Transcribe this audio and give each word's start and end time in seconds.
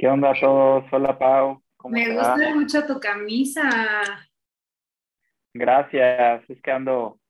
¿Qué 0.00 0.08
onda 0.08 0.30
a 0.30 0.40
todos? 0.40 0.84
Hola 0.92 1.18
Pau. 1.18 1.62
¿Cómo 1.76 1.92
Me 1.92 2.14
gusta 2.14 2.54
mucho 2.54 2.86
tu 2.86 2.98
camisa. 2.98 3.68
Gracias. 5.52 6.48
Es 6.48 6.58
que 6.62 6.70
ando 6.70 7.20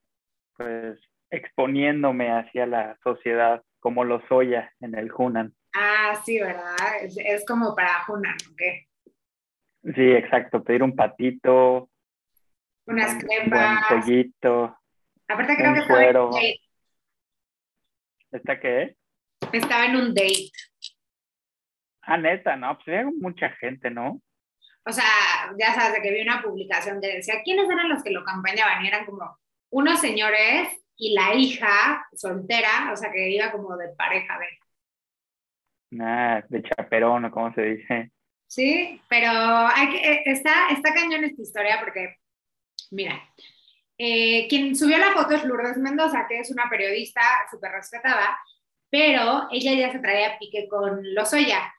pues 0.57 0.97
exponiéndome 1.31 2.31
hacia 2.31 2.67
la 2.67 2.97
sociedad 3.03 3.61
como 3.81 4.05
lo 4.05 4.25
soy 4.29 4.55
en 4.55 4.95
el 4.95 5.11
Hunan. 5.13 5.53
Ah, 5.75 6.23
sí, 6.25 6.39
¿verdad? 6.39 6.77
Es, 7.03 7.45
como 7.45 7.75
para 7.75 8.05
Hunan, 8.07 8.37
¿ok? 8.53 9.93
Sí, 9.93 10.13
exacto. 10.13 10.63
Pedir 10.63 10.85
un 10.85 10.95
patito. 10.95 11.91
Unas 12.87 13.17
crepas. 13.21 13.91
Un 13.91 14.01
pollito. 14.01 14.79
Aparte 15.27 15.57
creo 15.57 15.75
que 15.75 15.81
estaba 15.81 16.05
en 16.05 16.17
un 16.17 16.31
date. 16.31 16.61
¿Está 18.31 18.61
qué? 18.61 18.97
Estaba 19.53 19.87
en 19.87 19.97
un 19.97 20.15
date. 20.15 20.53
Ah, 22.13 22.17
neta, 22.17 22.57
no, 22.57 22.75
pues 22.75 22.89
había 22.89 23.09
mucha 23.21 23.51
gente, 23.51 23.89
¿no? 23.89 24.21
O 24.85 24.91
sea, 24.91 25.05
ya 25.57 25.73
sabes, 25.75 25.93
de 25.93 26.03
que 26.03 26.11
vi 26.11 26.23
una 26.23 26.43
publicación 26.43 27.01
que 27.01 27.15
decía, 27.15 27.37
¿quiénes 27.45 27.71
eran 27.71 27.89
los 27.89 28.03
que 28.03 28.11
lo 28.11 28.23
acompañaban? 28.23 28.85
Y 28.85 28.89
eran 28.89 29.07
como 29.07 29.39
unos 29.71 30.01
señores 30.01 30.69
y 30.97 31.15
la 31.15 31.35
hija 31.35 32.05
soltera, 32.13 32.91
o 32.93 32.97
sea, 32.97 33.13
que 33.13 33.31
iba 33.31 33.53
como 33.53 33.77
de 33.77 33.91
pareja 33.91 34.41
de... 34.41 34.47
Nah, 35.93 36.41
de 36.49 36.63
chaperón, 36.65 37.27
o 37.27 37.31
cómo 37.31 37.55
se 37.55 37.63
dice. 37.63 38.11
Sí, 38.49 39.01
pero 39.09 39.31
hay 39.31 39.91
que, 39.91 40.13
eh, 40.13 40.23
está, 40.27 40.71
está 40.71 40.93
cañón 40.93 41.23
esta 41.23 41.43
historia 41.43 41.79
porque, 41.79 42.17
mira, 42.91 43.23
eh, 43.99 44.49
quien 44.49 44.75
subió 44.75 44.99
la 44.99 45.13
foto 45.13 45.37
es 45.37 45.45
Lourdes 45.45 45.77
Mendoza, 45.77 46.27
que 46.29 46.41
es 46.41 46.51
una 46.51 46.69
periodista 46.69 47.23
súper 47.53 47.71
respetada, 47.71 48.37
pero 48.91 49.47
ella 49.53 49.75
ya 49.75 49.93
se 49.93 50.01
traía 50.01 50.37
pique 50.41 50.67
con 50.69 50.99
Lozoya. 51.15 51.73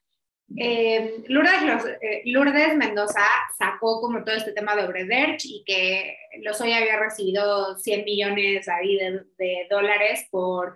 Eh, 0.58 1.23
Lourdes, 1.28 1.98
eh, 2.02 2.22
Lourdes, 2.25 2.75
Mendoza 2.75 3.22
sacó 3.58 4.02
como 4.02 4.23
todo 4.23 4.36
este 4.36 4.52
tema 4.53 4.75
de 4.75 4.84
Obrederch 4.84 5.45
y 5.45 5.64
que 5.66 6.17
Lozoya 6.42 6.78
había 6.78 7.00
recibido 7.00 7.78
100 7.78 8.03
millones 8.03 8.67
ahí 8.67 8.98
de, 8.98 9.67
dólares 9.70 10.28
por, 10.30 10.75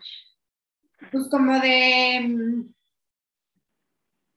pues 1.11 1.27
como 1.29 1.59
de... 1.59 2.21
Mm, 2.27 2.73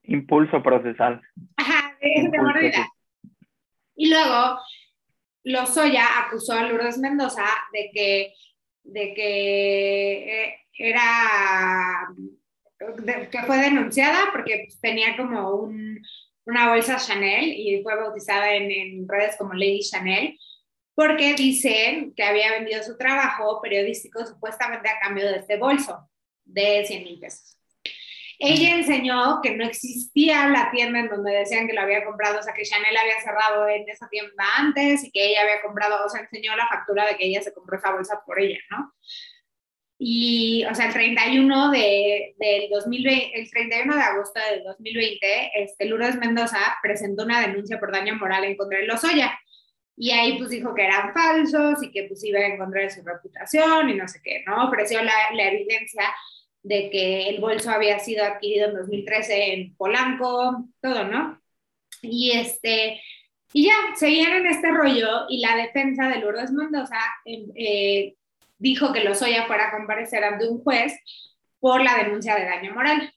Impulso 0.04 0.62
procesal. 0.62 1.20
Ajá, 1.56 1.96
de, 2.00 2.38
mordida. 2.38 2.88
Y 3.94 4.08
luego 4.08 4.58
Lozoya 5.44 6.06
acusó 6.20 6.54
a 6.54 6.62
Lourdes 6.62 6.98
Mendoza 6.98 7.44
de 7.72 7.90
que, 7.92 8.34
de 8.84 9.14
que 9.14 10.44
eh, 10.44 10.54
era 10.78 12.08
que 12.78 13.42
fue 13.42 13.58
denunciada 13.58 14.30
porque 14.32 14.68
tenía 14.80 15.16
como 15.16 15.50
un, 15.54 16.00
una 16.46 16.70
bolsa 16.70 16.96
Chanel 16.96 17.44
y 17.44 17.82
fue 17.82 17.96
bautizada 17.96 18.54
en, 18.54 18.70
en, 18.70 19.08
redes 19.08 19.36
como 19.36 19.54
Lady 19.54 19.80
Chanel, 19.80 20.38
porque 20.94 21.34
dicen 21.34 22.14
que 22.14 22.24
había 22.24 22.52
vendido 22.52 22.82
su 22.82 22.96
trabajo 22.96 23.60
periodístico 23.60 24.24
supuestamente 24.24 24.88
a 24.88 24.98
cambio 24.98 25.26
de 25.26 25.38
este 25.38 25.56
bolso 25.56 26.08
de 26.44 26.84
100 26.86 27.04
mil 27.04 27.20
pesos. 27.20 27.58
Ella 28.40 28.76
enseñó 28.76 29.40
que 29.42 29.56
no 29.56 29.64
existía 29.64 30.48
la 30.48 30.70
tienda 30.70 31.00
en 31.00 31.08
donde 31.08 31.32
decían 31.32 31.66
que 31.66 31.72
lo 31.72 31.80
había 31.80 32.04
comprado, 32.04 32.38
o 32.38 32.42
sea, 32.42 32.54
que 32.54 32.62
Chanel 32.62 32.96
había 32.96 33.20
cerrado 33.20 33.68
en 33.68 33.88
esa 33.88 34.08
tienda 34.08 34.44
antes 34.56 35.02
y 35.02 35.10
que 35.10 35.26
ella 35.30 35.42
había 35.42 35.60
comprado, 35.60 36.06
o 36.06 36.08
sea, 36.08 36.20
enseñó 36.20 36.54
la 36.54 36.68
factura 36.68 37.04
de 37.04 37.16
que 37.16 37.26
ella 37.26 37.42
se 37.42 37.52
compró 37.52 37.76
esa 37.76 37.90
bolsa 37.90 38.22
por 38.24 38.40
ella, 38.40 38.60
¿no? 38.70 38.94
Y, 40.00 40.64
o 40.70 40.74
sea, 40.74 40.86
el 40.86 40.92
31 40.92 41.70
de, 41.72 42.34
del 42.38 42.70
2020, 42.70 43.40
el 43.40 43.50
31 43.50 43.96
de 43.96 44.00
agosto 44.00 44.40
del 44.50 44.62
2020, 44.62 45.50
este, 45.56 45.86
Lourdes 45.86 46.16
Mendoza 46.16 46.58
presentó 46.82 47.24
una 47.24 47.40
denuncia 47.40 47.80
por 47.80 47.90
daño 47.90 48.14
moral 48.14 48.44
en 48.44 48.56
contra 48.56 48.78
de 48.78 48.86
Lozoya. 48.86 49.38
Y 49.96 50.12
ahí 50.12 50.38
pues 50.38 50.50
dijo 50.50 50.74
que 50.74 50.84
eran 50.84 51.12
falsos 51.12 51.82
y 51.82 51.90
que 51.90 52.04
pues 52.04 52.22
iba 52.22 52.38
a 52.38 52.46
encontrar 52.46 52.88
su 52.90 53.02
reputación 53.02 53.90
y 53.90 53.94
no 53.94 54.06
sé 54.06 54.20
qué, 54.22 54.44
¿no? 54.46 54.68
Ofreció 54.68 55.02
la, 55.02 55.12
la 55.34 55.48
evidencia 55.48 56.04
de 56.62 56.90
que 56.90 57.28
el 57.30 57.40
bolso 57.40 57.70
había 57.70 57.98
sido 57.98 58.24
adquirido 58.24 58.68
en 58.68 58.76
2013 58.76 59.54
en 59.54 59.76
Polanco, 59.76 60.68
todo, 60.80 61.04
¿no? 61.04 61.40
Y 62.02 62.30
este, 62.32 63.00
y 63.52 63.66
ya, 63.66 63.74
seguían 63.96 64.34
en 64.34 64.46
este 64.46 64.70
rollo 64.70 65.24
y 65.28 65.40
la 65.40 65.56
defensa 65.56 66.08
de 66.08 66.18
Lourdes 66.18 66.52
Mendoza 66.52 67.00
eh, 67.24 68.14
dijo 68.58 68.92
que 68.92 69.04
Lozoya 69.04 69.46
fuera 69.46 69.68
a 69.68 69.70
comparecer 69.72 70.24
ante 70.24 70.48
un 70.48 70.62
juez 70.62 70.94
por 71.60 71.82
la 71.82 71.96
denuncia 71.96 72.36
de 72.36 72.44
daño 72.44 72.74
moral. 72.74 73.12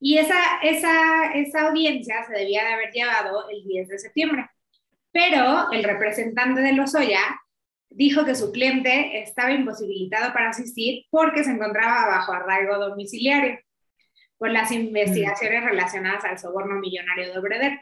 Y 0.00 0.18
esa, 0.18 0.60
esa, 0.62 1.32
esa 1.34 1.68
audiencia 1.68 2.24
se 2.26 2.32
debía 2.32 2.64
de 2.64 2.72
haber 2.72 2.92
llevado 2.92 3.48
el 3.50 3.64
10 3.64 3.88
de 3.88 3.98
septiembre. 3.98 4.48
Pero 5.10 5.70
el 5.72 5.82
representante 5.82 6.60
de 6.60 6.72
Lozoya 6.72 7.20
dijo 7.90 8.24
que 8.24 8.34
su 8.34 8.52
cliente 8.52 9.22
estaba 9.22 9.52
imposibilitado 9.52 10.32
para 10.32 10.50
asistir 10.50 11.06
porque 11.10 11.42
se 11.42 11.50
encontraba 11.50 12.06
bajo 12.06 12.32
arraigo 12.32 12.78
domiciliario 12.78 13.58
por 14.36 14.50
las 14.50 14.70
investigaciones 14.70 15.64
relacionadas 15.64 16.24
al 16.24 16.38
soborno 16.38 16.76
millonario 16.76 17.32
de 17.32 17.38
Obredech. 17.38 17.80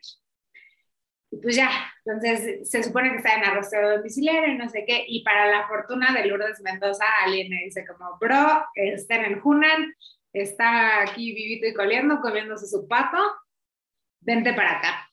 Y 1.31 1.38
pues 1.38 1.56
ya, 1.56 1.70
entonces 2.04 2.69
se 2.70 2.82
supone 2.82 3.10
que 3.10 3.16
está 3.16 3.34
en 3.34 3.44
arresto 3.44 3.76
domiciliario 3.81 4.54
y 4.54 4.59
no 4.59 4.69
sé 4.69 4.84
qué. 4.87 5.04
Y 5.09 5.25
para 5.25 5.47
la 5.47 5.66
fortuna 5.66 6.12
de 6.12 6.26
Lourdes 6.26 6.60
Mendoza, 6.62 7.04
alguien 7.25 7.50
me 7.50 7.64
dice 7.64 7.84
como, 7.84 8.16
bro, 8.19 8.64
está 8.75 9.16
en 9.16 9.25
el 9.32 9.41
Hunan, 9.42 9.92
está 10.32 11.03
aquí 11.03 11.34
vivito 11.34 11.66
y 11.66 11.75
coleando, 11.75 12.20
comiéndose 12.20 12.66
su 12.66 12.87
pato, 12.87 13.19
vente 14.20 14.53
para 14.53 14.78
acá. 14.78 15.10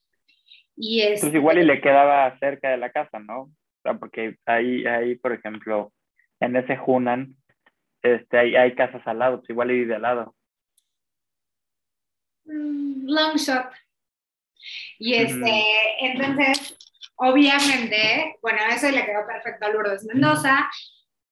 Y 0.76 1.02
es, 1.02 1.22
pues 1.22 1.34
igual 1.34 1.60
y 1.60 1.66
le 1.66 1.82
quedaba 1.82 2.38
cerca 2.40 2.70
de 2.70 2.78
la 2.78 2.92
casa, 2.92 3.20
¿no? 3.20 3.42
O 3.42 3.52
sea, 3.84 3.96
porque 3.96 4.38
ahí, 4.46 4.86
ahí 4.86 5.16
por 5.16 5.34
ejemplo, 5.34 5.92
en 6.40 6.56
ese 6.56 6.78
Hunan, 6.86 7.36
este, 8.02 8.38
hay, 8.38 8.56
hay 8.56 8.76
casas 8.76 9.02
al 9.06 9.20
lado, 9.20 9.40
pues 9.40 9.50
igual 9.50 9.72
y 9.72 9.80
vive 9.80 9.96
al 9.96 10.02
lado. 10.02 10.36
Mm, 12.46 13.06
long 13.08 13.38
shot. 13.38 13.72
Y 15.00 15.16
este, 15.16 15.64
entonces, 16.02 16.76
obviamente, 17.16 18.38
bueno, 18.42 18.60
eso 18.72 18.90
le 18.90 19.06
quedó 19.06 19.26
perfecto 19.28 19.66
a 19.66 19.70
Lourdes 19.70 20.06
Mendoza 20.06 20.70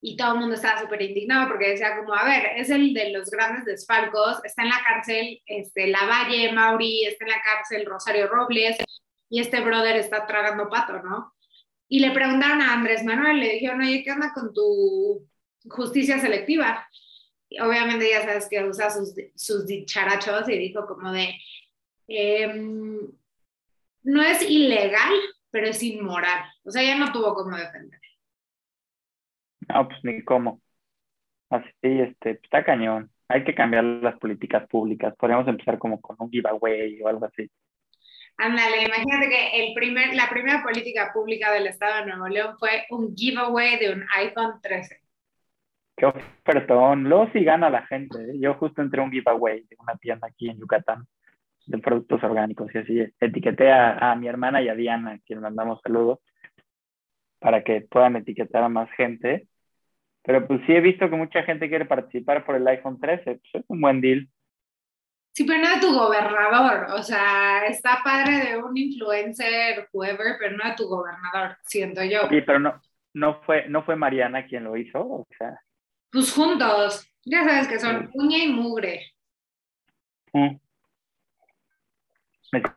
y 0.04 0.16
todo 0.16 0.34
el 0.34 0.40
mundo 0.40 0.56
estaba 0.56 0.80
súper 0.80 1.00
indignado 1.00 1.48
porque 1.48 1.68
decía 1.68 1.96
como, 1.96 2.12
a 2.12 2.24
ver, 2.24 2.56
es 2.56 2.70
el 2.70 2.92
de 2.92 3.10
los 3.10 3.30
grandes 3.30 3.64
desfalcos, 3.64 4.44
está 4.44 4.62
en 4.62 4.70
la 4.70 4.82
cárcel 4.84 5.40
este, 5.46 5.86
Lavalle, 5.86 6.52
Mauri, 6.52 7.04
está 7.04 7.24
en 7.24 7.30
la 7.30 7.42
cárcel 7.42 7.86
Rosario 7.86 8.26
Robles 8.26 8.78
y 9.30 9.40
este 9.40 9.60
brother 9.60 9.96
está 9.96 10.26
tragando 10.26 10.68
pato, 10.68 11.00
¿no? 11.02 11.32
Y 11.88 12.00
le 12.00 12.10
preguntaron 12.10 12.60
a 12.62 12.72
Andrés 12.72 13.04
Manuel, 13.04 13.38
le 13.38 13.52
dijeron, 13.52 13.80
oye, 13.80 14.02
¿qué 14.02 14.10
onda 14.10 14.32
con 14.34 14.52
tu 14.52 15.28
justicia 15.68 16.18
selectiva? 16.18 16.88
Y 17.48 17.60
obviamente 17.60 18.10
ya 18.10 18.22
sabes 18.22 18.48
que 18.48 18.64
usa 18.64 18.90
sus, 18.90 19.14
sus 19.36 19.66
dicharachos 19.66 20.48
y 20.48 20.58
dijo 20.58 20.86
como 20.86 21.12
de, 21.12 21.34
em, 22.08 23.08
no 24.04 24.22
es 24.22 24.42
ilegal, 24.48 25.12
pero 25.50 25.66
es 25.66 25.82
inmoral. 25.82 26.44
O 26.64 26.70
sea, 26.70 26.82
ya 26.82 26.96
no 26.96 27.12
tuvo 27.12 27.34
cómo 27.34 27.56
defender. 27.56 28.00
No, 29.68 29.88
pues 29.88 29.98
ni 30.02 30.22
cómo. 30.24 30.60
Así, 31.50 31.70
este, 31.82 32.40
está 32.42 32.64
cañón. 32.64 33.10
Hay 33.28 33.44
que 33.44 33.54
cambiar 33.54 33.84
las 33.84 34.18
políticas 34.18 34.66
públicas. 34.68 35.14
Podríamos 35.16 35.48
empezar 35.48 35.78
como 35.78 36.00
con 36.00 36.16
un 36.18 36.30
giveaway 36.30 37.00
o 37.02 37.08
algo 37.08 37.26
así. 37.26 37.50
Ándale, 38.38 38.84
imagínate 38.84 39.28
que 39.28 39.66
el 39.66 39.74
primer, 39.74 40.14
la 40.14 40.28
primera 40.28 40.62
política 40.62 41.10
pública 41.12 41.52
del 41.52 41.66
Estado 41.66 42.00
de 42.00 42.06
Nuevo 42.06 42.28
León 42.28 42.56
fue 42.58 42.86
un 42.90 43.14
giveaway 43.14 43.78
de 43.78 43.92
un 43.92 44.04
iPhone 44.16 44.54
13. 44.62 45.00
Qué 45.96 46.06
ofertón. 46.06 47.04
Luego 47.04 47.30
sí 47.32 47.44
gana 47.44 47.70
la 47.70 47.86
gente. 47.86 48.18
¿eh? 48.18 48.38
Yo 48.40 48.54
justo 48.54 48.82
entré 48.82 49.00
un 49.00 49.12
giveaway 49.12 49.60
de 49.68 49.76
una 49.78 49.96
tienda 49.96 50.26
aquí 50.26 50.48
en 50.48 50.58
Yucatán 50.58 51.06
de 51.66 51.78
productos 51.78 52.22
orgánicos 52.22 52.74
y 52.74 52.78
así. 52.78 53.14
Etiqueté 53.20 53.70
a, 53.72 54.14
mi 54.16 54.28
hermana 54.28 54.62
y 54.62 54.68
a 54.68 54.74
Diana, 54.74 55.18
quien 55.26 55.40
mandamos 55.40 55.80
saludos, 55.82 56.18
para 57.38 57.62
que 57.62 57.82
puedan 57.82 58.16
etiquetar 58.16 58.62
a 58.62 58.68
más 58.68 58.90
gente. 58.96 59.48
Pero 60.22 60.46
pues 60.46 60.60
sí 60.66 60.72
he 60.72 60.80
visto 60.80 61.10
que 61.10 61.16
mucha 61.16 61.42
gente 61.42 61.68
quiere 61.68 61.84
participar 61.84 62.44
por 62.44 62.54
el 62.54 62.66
iPhone 62.68 63.00
13, 63.00 63.24
pues 63.24 63.40
es 63.54 63.64
un 63.68 63.80
buen 63.80 64.00
deal. 64.00 64.28
Sí, 65.32 65.44
pero 65.44 65.62
no 65.62 65.74
de 65.74 65.80
tu 65.80 65.94
gobernador, 65.94 66.88
o 66.92 67.02
sea, 67.02 67.64
está 67.66 68.00
padre 68.04 68.50
de 68.50 68.62
un 68.62 68.76
influencer, 68.76 69.88
whoever, 69.90 70.36
pero 70.38 70.56
no 70.58 70.68
de 70.68 70.76
tu 70.76 70.86
gobernador, 70.86 71.56
siento 71.64 72.04
yo. 72.04 72.28
Sí, 72.28 72.42
pero 72.42 72.60
no, 72.60 72.78
no 73.14 73.40
fue, 73.42 73.66
no 73.66 73.82
fue 73.82 73.96
Mariana 73.96 74.46
quien 74.46 74.64
lo 74.64 74.76
hizo, 74.76 75.00
o 75.00 75.26
sea. 75.38 75.58
Pues 76.10 76.30
juntos, 76.32 77.10
ya 77.24 77.44
sabes 77.44 77.66
que 77.66 77.78
son 77.78 78.10
uña 78.12 78.44
y 78.44 78.52
mugre. 78.52 79.12
Mm. 80.34 80.56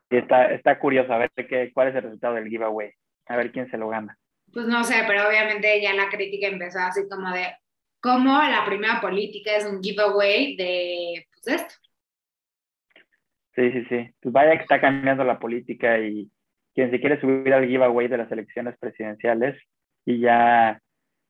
Está, 0.10 0.54
está 0.54 0.80
curioso 0.80 1.12
a 1.12 1.18
ver 1.18 1.32
qué, 1.36 1.72
cuál 1.74 1.90
es 1.90 1.96
el 1.96 2.04
resultado 2.04 2.36
del 2.36 2.48
giveaway, 2.48 2.92
a 3.28 3.36
ver 3.36 3.52
quién 3.52 3.70
se 3.70 3.78
lo 3.78 3.90
gana. 3.90 4.18
Pues 4.54 4.68
no 4.68 4.84
sé, 4.84 5.04
pero 5.08 5.28
obviamente 5.28 5.82
ya 5.82 5.94
la 5.94 6.10
crítica 6.10 6.48
empezó 6.48 6.80
así 6.80 7.02
como 7.10 7.30
de 7.32 7.48
cómo 8.00 8.38
la 8.38 8.64
primera 8.66 9.02
política 9.02 9.56
es 9.58 9.66
un 9.66 9.82
giveaway 9.84 10.56
de 10.56 11.28
pues 11.34 11.62
esto. 11.62 11.76
Sí, 13.56 13.72
sí, 13.72 13.86
sí. 13.90 14.10
Pues 14.22 14.34
vaya 14.34 14.56
que 14.56 14.64
está 14.64 14.80
cambiando 14.80 15.24
la 15.24 15.40
política 15.40 16.00
y 16.00 16.30
quien 16.74 16.92
se 16.92 17.00
quiere 17.00 17.20
subir 17.20 17.54
al 17.54 17.68
giveaway 17.68 18.08
de 18.08 18.18
las 18.18 18.32
elecciones 18.32 18.78
presidenciales 18.78 19.62
y 20.06 20.20
ya 20.20 20.80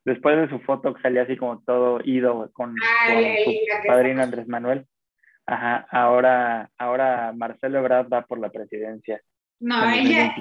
después 0.04 0.38
de 0.38 0.50
su 0.50 0.60
foto 0.60 0.94
que 0.94 1.02
salía 1.02 1.24
así 1.24 1.38
como 1.38 1.62
todo 1.64 2.00
ido 2.04 2.52
con, 2.54 2.76
su 2.76 3.54
padrino 3.88 4.22
Andrés 4.22 4.48
Manuel. 4.48 4.86
Ajá, 5.48 5.88
ahora, 5.92 6.72
ahora 6.78 7.32
Marcelo 7.34 7.80
Ebrard 7.80 8.12
va 8.12 8.26
por 8.26 8.40
la 8.40 8.50
presidencia. 8.50 9.22
No, 9.60 9.90
él 9.90 10.10
ya, 10.10 10.36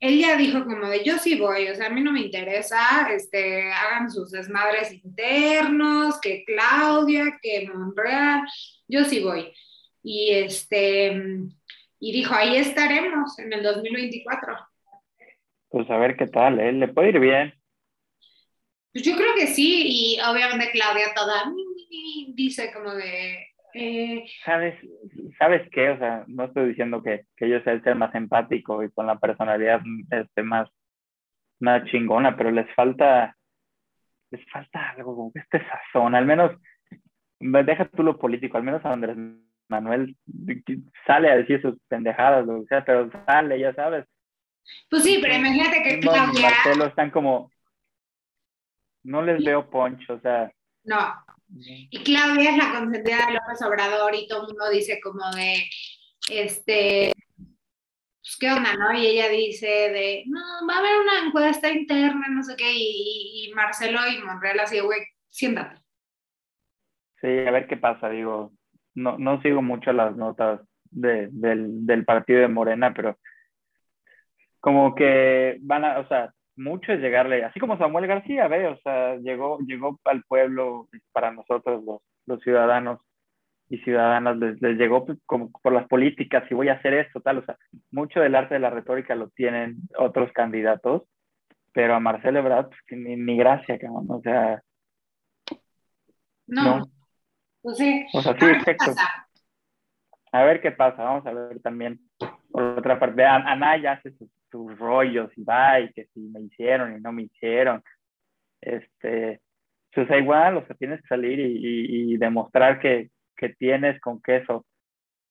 él 0.00 0.18
ya 0.18 0.36
dijo 0.36 0.64
como 0.64 0.88
de 0.88 1.04
yo 1.04 1.18
sí 1.18 1.38
voy, 1.38 1.68
o 1.68 1.74
sea, 1.74 1.86
a 1.86 1.90
mí 1.90 2.02
no 2.02 2.12
me 2.12 2.20
interesa, 2.20 3.08
este, 3.10 3.72
hagan 3.72 4.10
sus 4.10 4.30
desmadres 4.30 4.92
internos, 4.92 6.20
que 6.20 6.44
Claudia, 6.44 7.38
que 7.40 7.68
Monreal, 7.72 8.42
yo 8.88 9.04
sí 9.04 9.20
voy. 9.22 9.52
Y 10.02 10.30
este, 10.32 11.12
y 12.00 12.12
dijo, 12.12 12.34
ahí 12.34 12.56
estaremos 12.56 13.38
en 13.38 13.52
el 13.52 13.62
2024. 13.62 14.56
Pues 15.70 15.90
a 15.90 15.96
ver 15.96 16.16
qué 16.16 16.26
tal, 16.26 16.60
¿eh? 16.60 16.72
Le 16.72 16.88
puede 16.88 17.08
ir 17.08 17.20
bien. 17.20 17.54
Pues 18.92 19.04
yo 19.04 19.16
creo 19.16 19.34
que 19.34 19.46
sí, 19.46 19.84
y 19.86 20.20
obviamente 20.20 20.70
Claudia 20.70 21.14
toda 21.14 21.50
dice 22.34 22.72
como 22.72 22.94
de, 22.94 23.53
eh, 23.74 24.24
¿Sabes, 24.44 24.74
¿Sabes 25.38 25.68
qué? 25.70 25.90
O 25.90 25.98
sea, 25.98 26.24
no 26.28 26.44
estoy 26.44 26.68
diciendo 26.68 27.02
que, 27.02 27.26
que 27.36 27.48
yo 27.48 27.60
sea 27.60 27.72
el 27.72 27.82
ser 27.82 27.96
más 27.96 28.14
empático 28.14 28.82
y 28.82 28.90
con 28.90 29.06
la 29.06 29.18
personalidad 29.18 29.80
este, 30.10 30.42
más, 30.42 30.68
más 31.60 31.84
chingona, 31.90 32.36
pero 32.36 32.50
les 32.50 32.72
falta, 32.74 33.36
les 34.30 34.44
falta 34.50 34.90
algo, 34.90 35.32
este 35.34 35.60
sazón, 35.66 36.14
al 36.14 36.24
menos, 36.24 36.52
deja 37.40 37.88
tú 37.88 38.02
lo 38.02 38.18
político, 38.18 38.56
al 38.56 38.62
menos 38.62 38.84
Andrés 38.84 39.16
Manuel 39.68 40.16
sale 41.06 41.30
a 41.30 41.36
decir 41.36 41.60
sus 41.60 41.78
pendejadas, 41.88 42.46
lo 42.46 42.60
que 42.60 42.66
sea, 42.66 42.84
pero 42.84 43.10
sale, 43.26 43.58
ya 43.58 43.74
sabes. 43.74 44.06
Pues 44.88 45.02
sí, 45.02 45.18
pero 45.20 45.34
imagínate 45.34 45.82
que 45.82 46.00
Claudia... 46.00 46.42
Marcelo 46.42 46.86
están 46.86 47.10
como, 47.10 47.50
no 49.02 49.22
les 49.22 49.44
veo 49.44 49.68
poncho, 49.68 50.14
o 50.14 50.20
sea... 50.20 50.50
No, 50.84 51.24
y 51.56 52.02
Claudia 52.02 52.50
es 52.50 52.56
la 52.56 52.78
consentida 52.78 53.26
de 53.26 53.34
López 53.34 53.62
Obrador 53.62 54.14
y 54.14 54.26
todo 54.26 54.42
el 54.42 54.48
mundo 54.48 54.70
dice 54.70 55.00
como 55.02 55.30
de, 55.30 55.64
este, 56.30 57.12
pues 57.36 58.36
qué 58.40 58.50
onda, 58.50 58.74
¿no? 58.74 58.92
Y 58.92 59.06
ella 59.06 59.28
dice 59.28 59.66
de, 59.66 60.24
no, 60.26 60.40
va 60.68 60.76
a 60.76 60.78
haber 60.78 61.00
una 61.00 61.26
encuesta 61.26 61.70
interna, 61.70 62.26
no 62.28 62.42
sé 62.42 62.56
qué, 62.56 62.72
y, 62.74 63.52
Marcelo 63.54 64.00
y 64.08 64.22
Monreal 64.22 64.60
así, 64.60 64.80
güey, 64.80 65.00
siéntate. 65.28 65.80
Sí, 67.20 67.28
a 67.28 67.50
ver 67.50 67.66
qué 67.68 67.76
pasa, 67.76 68.08
digo, 68.08 68.52
no, 68.94 69.16
no 69.18 69.40
sigo 69.42 69.62
mucho 69.62 69.92
las 69.92 70.16
notas 70.16 70.60
de, 70.90 71.28
del, 71.30 71.86
del 71.86 72.04
partido 72.04 72.40
de 72.40 72.48
Morena, 72.48 72.92
pero 72.92 73.18
como 74.60 74.94
que 74.94 75.58
van 75.60 75.84
a, 75.84 76.00
o 76.00 76.08
sea, 76.08 76.32
mucho 76.56 76.92
es 76.92 77.00
llegarle, 77.00 77.44
así 77.44 77.60
como 77.60 77.78
Samuel 77.78 78.06
García, 78.06 78.48
ve, 78.48 78.66
o 78.66 78.76
sea, 78.78 79.16
llegó, 79.16 79.58
llegó 79.60 79.98
al 80.04 80.22
pueblo 80.24 80.88
para 81.12 81.32
nosotros 81.32 81.84
los, 81.84 82.00
los 82.26 82.40
ciudadanos 82.42 83.00
y 83.68 83.78
ciudadanas, 83.78 84.36
les, 84.36 84.60
les, 84.62 84.78
llegó 84.78 85.04
pues, 85.04 85.18
como 85.26 85.50
por 85.50 85.72
las 85.72 85.86
políticas, 85.88 86.44
y 86.50 86.54
voy 86.54 86.68
a 86.68 86.74
hacer 86.74 86.94
esto, 86.94 87.20
tal, 87.20 87.38
o 87.38 87.44
sea, 87.44 87.56
mucho 87.90 88.20
del 88.20 88.34
arte 88.34 88.54
de 88.54 88.60
la 88.60 88.70
retórica 88.70 89.14
lo 89.14 89.30
tienen 89.30 89.78
otros 89.98 90.30
candidatos, 90.32 91.02
pero 91.72 91.94
a 91.94 92.00
Marcelo 92.00 92.38
Ebrard, 92.38 92.68
pues 92.68 93.00
ni, 93.00 93.16
ni 93.16 93.36
gracia, 93.36 93.78
cabrón, 93.78 94.06
o 94.08 94.20
sea. 94.20 94.62
No. 96.46 96.86
Pues 97.62 97.78
sí. 97.78 98.06
O 98.12 98.22
sea, 98.22 98.38
sí, 98.38 98.46
exacto. 98.46 98.92
A 100.30 100.44
ver 100.44 100.60
qué 100.60 100.70
pasa, 100.70 101.02
vamos 101.02 101.26
a 101.26 101.32
ver 101.32 101.60
también. 101.60 102.00
Por 102.50 102.62
otra 102.62 103.00
parte, 103.00 103.24
Anaya 103.24 103.92
hace 103.92 104.12
sus 104.12 104.28
sus 104.54 104.78
rollos 104.78 105.32
y 105.36 105.42
va 105.42 105.80
y 105.80 105.92
que 105.92 106.06
si 106.14 106.20
me 106.20 106.42
hicieron 106.42 106.96
y 106.96 107.00
no 107.00 107.10
me 107.10 107.22
hicieron. 107.22 107.82
Este, 108.60 109.40
pues 109.92 110.08
igual, 110.10 110.58
o 110.58 110.66
sea, 110.66 110.76
tienes 110.76 111.00
que 111.02 111.08
salir 111.08 111.40
y, 111.40 112.16
demostrar 112.18 112.78
que, 112.78 113.10
que, 113.36 113.48
tienes 113.48 114.00
con 114.00 114.22
queso 114.22 114.64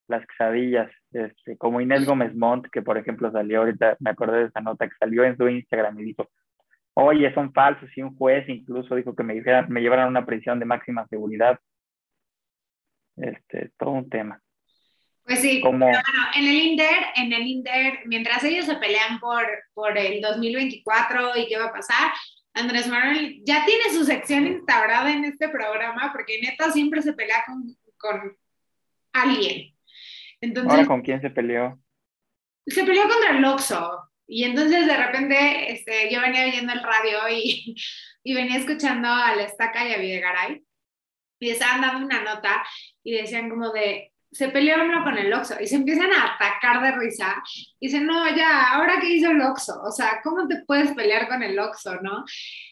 las 0.08 0.25
quesadillas, 0.28 0.92
este, 1.14 1.58
como 1.58 1.80
Inés 1.80 2.06
Gómez 2.06 2.36
Montt, 2.36 2.68
que 2.70 2.81
por 2.81 2.98
ejemplo 2.98 3.31
salió 3.31 3.60
ahorita, 3.60 3.96
me 4.02 4.10
acordé 4.10 4.40
de 4.40 4.46
esa 4.48 4.60
nota, 4.60 4.88
que 4.90 4.96
salió 5.00 5.24
en 5.24 5.38
su 5.38 5.48
Instagram 5.48 5.98
y 6.02 6.04
dijo, 6.04 6.30
oye, 6.96 7.34
son 7.34 7.54
falsos, 7.54 7.90
y 7.96 8.02
un 8.02 8.18
juez 8.18 8.48
incluso 8.50 8.96
dijo 8.96 9.16
que 9.16 9.24
me, 9.24 9.42
me 9.70 9.81
llevaran 9.81 10.08
a 10.08 10.10
una 10.10 10.25
prisión 10.25 10.60
de 10.60 10.66
máxima 10.66 11.08
seguridad. 11.08 11.58
Este, 13.16 13.72
todo 13.78 13.92
un 13.92 14.10
tema. 14.10 14.42
Pues 15.25 15.40
sí, 15.40 15.62
bueno, 15.62 15.88
en 16.36 16.48
el 16.48 16.56
INDER, 16.56 17.06
en 17.16 17.31
el 17.31 17.48
INDER, 17.48 18.00
mientras 18.06 18.44
ellos 18.44 18.66
se 18.66 18.75
pelean 18.75 19.20
por, 19.20 19.46
por 19.74 19.98
el 19.98 20.20
2024 20.22 21.38
y 21.38 21.48
qué 21.48 21.58
va 21.58 21.66
a 21.66 21.74
pasar, 21.74 22.12
Andrés 22.54 22.88
Manuel 22.88 23.42
ya 23.44 23.66
tiene 23.66 23.86
su 23.92 24.04
sección 24.04 24.46
instaurada 24.46 25.12
en 25.12 25.24
este 25.25 25.48
programa 25.48 26.12
porque 26.12 26.40
neta 26.42 26.72
siempre 26.72 27.02
se 27.02 27.14
pelea 27.14 27.44
con, 27.48 27.75
con 27.98 28.38
alguien. 29.14 29.74
Entonces, 30.42 30.72
¿Ahora 30.72 30.86
con 30.86 31.02
quién 31.02 31.22
se 31.22 31.30
peleó? 31.30 31.80
Se 32.68 32.84
peleó 32.84 33.08
contra 33.08 33.38
el 33.38 33.46
Oxxo. 33.46 34.10
Y 34.28 34.44
entonces 34.44 34.88
de 34.88 34.98
repente 34.98 35.72
este, 35.72 36.14
yo 36.14 36.22
venía 36.22 36.46
oyendo 36.46 36.74
el 36.74 36.84
radio 36.84 37.30
y, 37.30 37.75
y 38.24 38.34
venía 38.34 38.58
escuchando 38.58 39.08
a 39.08 39.36
la 39.36 39.44
estaca 39.44 39.88
y 39.88 39.94
a 39.94 39.98
Videgaray 39.98 40.64
y 41.40 41.50
estaban 41.50 41.81
dando 41.81 42.06
una 42.06 42.22
nota 42.22 42.64
y 43.04 43.14
decían 43.14 43.50
como 43.50 43.72
de, 43.72 44.12
se 44.33 44.50
peleó 44.50 44.83
uno 44.83 45.03
con 45.03 45.18
el 45.18 45.33
Oxxo 45.33 45.56
y 45.59 45.68
se 45.68 45.75
empiezan 45.75 46.12
a 46.12 46.33
atacar 46.33 46.81
de 46.81 46.91
risa 46.97 47.41
y 47.80 47.88
dicen, 47.88 48.06
no, 48.06 48.35
ya, 48.35 48.74
ahora 48.74 49.00
qué 49.00 49.09
hizo 49.09 49.31
el 49.31 49.41
Oxxo, 49.41 49.81
o 49.81 49.91
sea, 49.91 50.21
¿cómo 50.24 50.47
te 50.47 50.63
puedes 50.65 50.91
pelear 50.94 51.27
con 51.27 51.44
el 51.44 51.57
Oxxo, 51.59 52.01
no? 52.01 52.25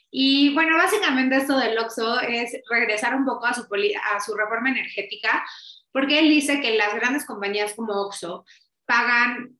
Y 0.09 0.53
bueno, 0.53 0.75
básicamente 0.77 1.37
esto 1.37 1.57
del 1.57 1.77
Oxxo 1.77 2.19
es 2.19 2.57
regresar 2.69 3.15
un 3.15 3.25
poco 3.25 3.45
a 3.45 3.53
su, 3.53 3.61
a 3.61 4.19
su 4.19 4.35
reforma 4.35 4.69
energética, 4.69 5.45
porque 5.91 6.19
él 6.19 6.29
dice 6.29 6.59
que 6.61 6.75
las 6.75 6.93
grandes 6.95 7.25
compañías 7.25 7.73
como 7.73 7.93
Oxxo 7.93 8.45
pagan 8.85 9.57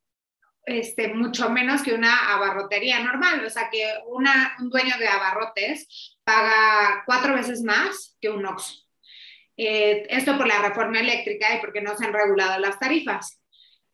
este, 0.65 1.13
mucho 1.13 1.49
menos 1.49 1.81
que 1.81 1.93
una 1.93 2.33
abarrotería 2.33 2.99
normal, 2.99 3.43
o 3.45 3.49
sea 3.49 3.69
que 3.69 3.85
una, 4.07 4.55
un 4.59 4.69
dueño 4.69 4.97
de 4.97 5.07
abarrotes 5.07 6.17
paga 6.23 7.03
cuatro 7.05 7.33
veces 7.33 7.63
más 7.63 8.17
que 8.21 8.29
un 8.29 8.45
Oxxo. 8.45 8.90
Eh, 9.57 10.05
esto 10.09 10.37
por 10.37 10.47
la 10.47 10.61
reforma 10.61 10.99
eléctrica 10.99 11.55
y 11.55 11.59
porque 11.59 11.81
no 11.81 11.95
se 11.95 12.05
han 12.05 12.13
regulado 12.13 12.59
las 12.59 12.79
tarifas. 12.79 13.41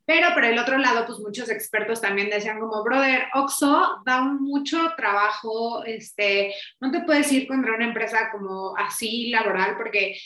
Pero 0.07 0.33
por 0.33 0.45
el 0.45 0.57
otro 0.57 0.77
lado, 0.77 1.05
pues 1.05 1.19
muchos 1.19 1.49
expertos 1.49 1.99
también 1.99 2.29
decían 2.29 2.61
como, 2.61 2.81
brother, 2.81 3.27
Oxo 3.33 4.01
da 4.05 4.21
mucho 4.21 4.93
trabajo, 4.95 5.83
este, 5.83 6.53
no 6.79 6.91
te 6.91 7.01
puedes 7.01 7.29
ir 7.33 7.45
contra 7.45 7.75
una 7.75 7.87
empresa 7.87 8.29
como 8.31 8.73
así 8.77 9.29
laboral 9.31 9.75
porque, 9.75 10.17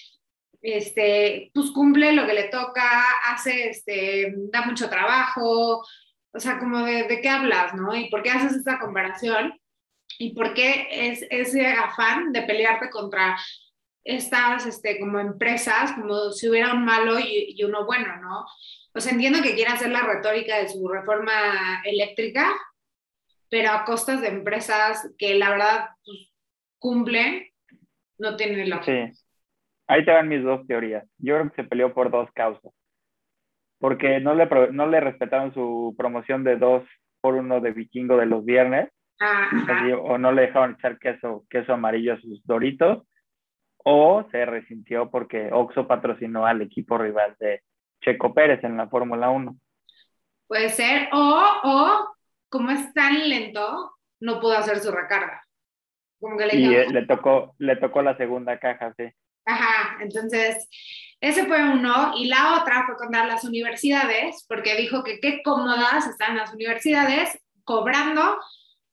este, 0.62 1.50
pues 1.52 1.72
cumple 1.72 2.14
lo 2.14 2.28
que 2.28 2.34
le 2.34 2.44
toca, 2.50 3.02
hace, 3.26 3.70
este, 3.70 4.36
da 4.52 4.62
mucho 4.62 4.88
trabajo, 4.88 5.84
o 6.32 6.40
sea, 6.40 6.60
como 6.60 6.86
de, 6.86 7.06
de 7.08 7.20
qué 7.20 7.30
hablas, 7.30 7.74
¿no? 7.74 7.96
¿Y 7.96 8.08
por 8.12 8.22
qué 8.22 8.30
haces 8.30 8.58
esta 8.58 8.78
comparación? 8.78 9.60
¿Y 10.20 10.36
por 10.36 10.54
qué 10.54 10.88
es 10.92 11.26
ese 11.32 11.66
afán 11.66 12.32
de 12.32 12.44
pelearte 12.44 12.92
contra 12.92 13.36
estas 14.04 14.66
este, 14.66 15.00
como 15.00 15.20
empresas, 15.20 15.94
como 15.94 16.32
si 16.32 16.50
hubiera 16.50 16.74
un 16.74 16.86
malo 16.86 17.20
y, 17.20 17.62
uno 17.64 17.86
bueno, 17.86 18.18
¿no? 18.18 18.46
Pues 18.92 19.12
entiendo 19.12 19.42
que 19.42 19.56
quiera 19.56 19.74
hacer 19.74 19.90
la 19.90 20.02
retórica 20.02 20.58
de 20.58 20.70
su 20.70 20.88
reforma 20.88 21.82
eléctrica, 21.86 22.52
pero 23.50 23.72
a 23.72 23.86
costas 23.86 24.22
de 24.22 24.30
empresas 24.30 25.14
que 25.18 25.36
la 25.36 25.50
verdad 25.52 25.90
pues, 26.04 26.32
cumplen, 26.80 27.48
no 28.18 28.36
tienen 28.36 28.70
lógica. 28.70 29.12
Sí. 29.12 29.18
Ahí 29.88 30.06
te 30.06 30.12
van 30.12 30.30
mis 30.30 30.44
dos 30.44 30.66
teorías. 30.68 31.06
Yo 31.18 31.36
creo 31.36 31.50
que 31.50 31.62
se 31.62 31.68
peleó 31.68 31.94
por 31.94 32.12
dos 32.12 32.30
causas. 32.34 32.72
Porque 33.78 34.20
no 34.20 34.36
le, 34.36 34.48
no 34.72 34.88
le 34.88 35.00
respetaron 35.00 35.54
su 35.54 35.96
promoción 35.98 36.44
de 36.44 36.56
dos 36.56 36.84
por 37.20 37.36
uno 37.36 37.60
de 37.60 37.72
vikingo 37.72 38.16
de 38.18 38.26
los 38.26 38.46
viernes. 38.46 38.90
Ah, 39.20 39.50
o 40.02 40.18
no 40.18 40.32
le 40.32 40.44
dejaron 40.44 40.76
echar 40.76 40.98
queso, 40.98 41.46
queso 41.50 41.74
amarillo 41.74 42.14
a 42.14 42.22
sus 42.22 42.44
doritos 42.46 43.04
o 43.84 44.28
se 44.32 44.46
resintió 44.46 45.10
porque 45.10 45.50
Oxo 45.52 45.88
patrocinó 45.88 46.46
al 46.46 46.62
equipo 46.62 46.98
rival 46.98 47.36
de 47.40 47.62
Checo 48.02 48.34
Pérez 48.34 48.64
en 48.64 48.78
la 48.78 48.88
Fórmula 48.88 49.30
1. 49.30 49.56
Puede 50.48 50.70
ser, 50.70 51.10
o, 51.14 51.44
o 51.64 52.16
como 52.50 52.72
es 52.72 52.94
tan 52.94 53.30
lento, 53.30 53.94
no 54.20 54.40
pudo 54.40 54.58
hacer 54.58 54.80
su 54.80 54.92
recarga. 54.92 55.44
Como 56.20 56.38
que 56.38 56.46
le, 56.46 56.56
y 56.56 56.76
eh, 56.76 56.88
le 56.92 57.06
tocó, 57.06 57.56
le 57.58 57.76
tocó 57.78 58.02
la 58.02 58.16
segunda 58.18 58.60
caja, 58.60 58.94
sí. 58.96 59.06
Ajá, 59.46 59.98
entonces 60.02 60.68
ese 61.20 61.46
fue 61.46 61.64
uno 61.64 62.14
y 62.16 62.28
la 62.28 62.62
otra 62.62 62.86
fue 62.86 62.96
contra 62.96 63.26
las 63.26 63.44
universidades 63.44 64.46
porque 64.48 64.76
dijo 64.76 65.04
que 65.04 65.20
qué 65.20 65.42
cómodas 65.44 66.08
están 66.08 66.38
las 66.38 66.54
universidades 66.54 67.40
cobrando 67.64 68.38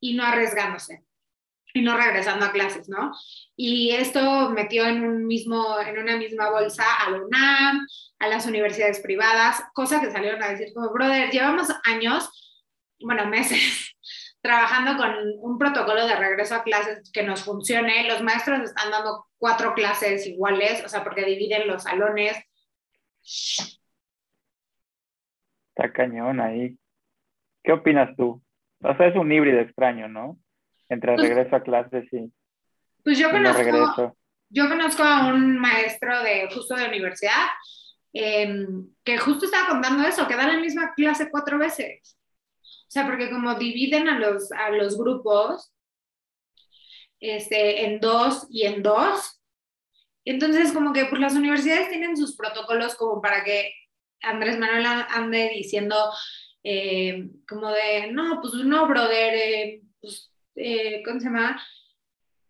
y 0.00 0.14
no 0.14 0.24
arriesgándose. 0.24 1.04
No 1.82 1.96
regresando 1.96 2.46
a 2.46 2.52
clases, 2.52 2.88
¿no? 2.88 3.12
Y 3.56 3.92
esto 3.92 4.50
metió 4.50 4.86
en, 4.86 5.04
un 5.04 5.26
mismo, 5.26 5.80
en 5.80 5.98
una 5.98 6.16
misma 6.16 6.50
bolsa 6.50 6.84
a 7.04 7.10
la 7.10 7.22
UNAM, 7.22 7.86
a 8.18 8.28
las 8.28 8.46
universidades 8.46 9.00
privadas, 9.00 9.62
cosas 9.74 10.00
que 10.00 10.10
salieron 10.10 10.42
a 10.42 10.48
decir 10.48 10.68
como, 10.74 10.92
brother, 10.92 11.30
llevamos 11.30 11.68
años, 11.84 12.64
bueno, 13.00 13.26
meses, 13.26 13.94
trabajando 14.40 14.96
con 14.96 15.14
un 15.40 15.58
protocolo 15.58 16.06
de 16.06 16.16
regreso 16.16 16.54
a 16.54 16.62
clases 16.62 17.10
que 17.12 17.22
nos 17.22 17.42
funcione. 17.44 18.08
Los 18.08 18.22
maestros 18.22 18.60
están 18.60 18.90
dando 18.90 19.26
cuatro 19.36 19.74
clases 19.74 20.26
iguales, 20.26 20.84
o 20.84 20.88
sea, 20.88 21.04
porque 21.04 21.24
dividen 21.24 21.66
los 21.66 21.82
salones. 21.84 22.36
Está 25.74 25.92
cañón 25.92 26.40
ahí. 26.40 26.78
¿Qué 27.62 27.72
opinas 27.72 28.16
tú? 28.16 28.42
O 28.82 28.96
sea, 28.96 29.08
es 29.08 29.16
un 29.16 29.30
híbrido 29.30 29.60
extraño, 29.60 30.08
¿no? 30.08 30.38
Entre 30.88 31.14
pues 31.14 31.28
regreso 31.28 31.56
a 31.56 31.62
clases 31.62 32.12
y. 32.12 32.32
Pues 33.04 33.18
yo 33.18 33.30
conozco, 33.30 34.16
yo 34.50 34.68
conozco 34.68 35.02
a 35.02 35.28
un 35.28 35.58
maestro 35.58 36.22
de 36.22 36.48
justo 36.52 36.74
de 36.74 36.88
universidad 36.88 37.46
em, 38.12 38.88
que 39.04 39.18
justo 39.18 39.44
estaba 39.44 39.68
contando 39.68 40.06
eso, 40.06 40.26
que 40.26 40.36
da 40.36 40.46
la 40.46 40.58
misma 40.58 40.92
clase 40.94 41.30
cuatro 41.30 41.58
veces. 41.58 42.18
O 42.62 42.90
sea, 42.90 43.06
porque 43.06 43.30
como 43.30 43.54
dividen 43.54 44.08
a 44.08 44.18
los, 44.18 44.50
a 44.52 44.70
los 44.70 44.98
grupos 44.98 45.72
este, 47.20 47.84
en 47.84 48.00
dos 48.00 48.46
y 48.50 48.64
en 48.64 48.82
dos, 48.82 49.40
entonces 50.24 50.72
como 50.72 50.92
que 50.92 51.06
pues 51.06 51.20
las 51.20 51.34
universidades 51.34 51.88
tienen 51.88 52.16
sus 52.16 52.36
protocolos 52.36 52.94
como 52.96 53.20
para 53.20 53.44
que 53.44 53.72
Andrés 54.22 54.58
Manuel 54.58 54.86
ande 54.86 55.50
diciendo 55.54 55.94
eh, 56.64 57.30
como 57.48 57.70
de, 57.70 58.10
no, 58.12 58.40
pues 58.40 58.54
no, 58.54 58.86
brother, 58.86 59.34
eh, 59.34 59.82
pues, 60.00 60.27
eh, 60.58 61.02
¿cómo 61.04 61.20
se 61.20 61.26
llama? 61.26 61.62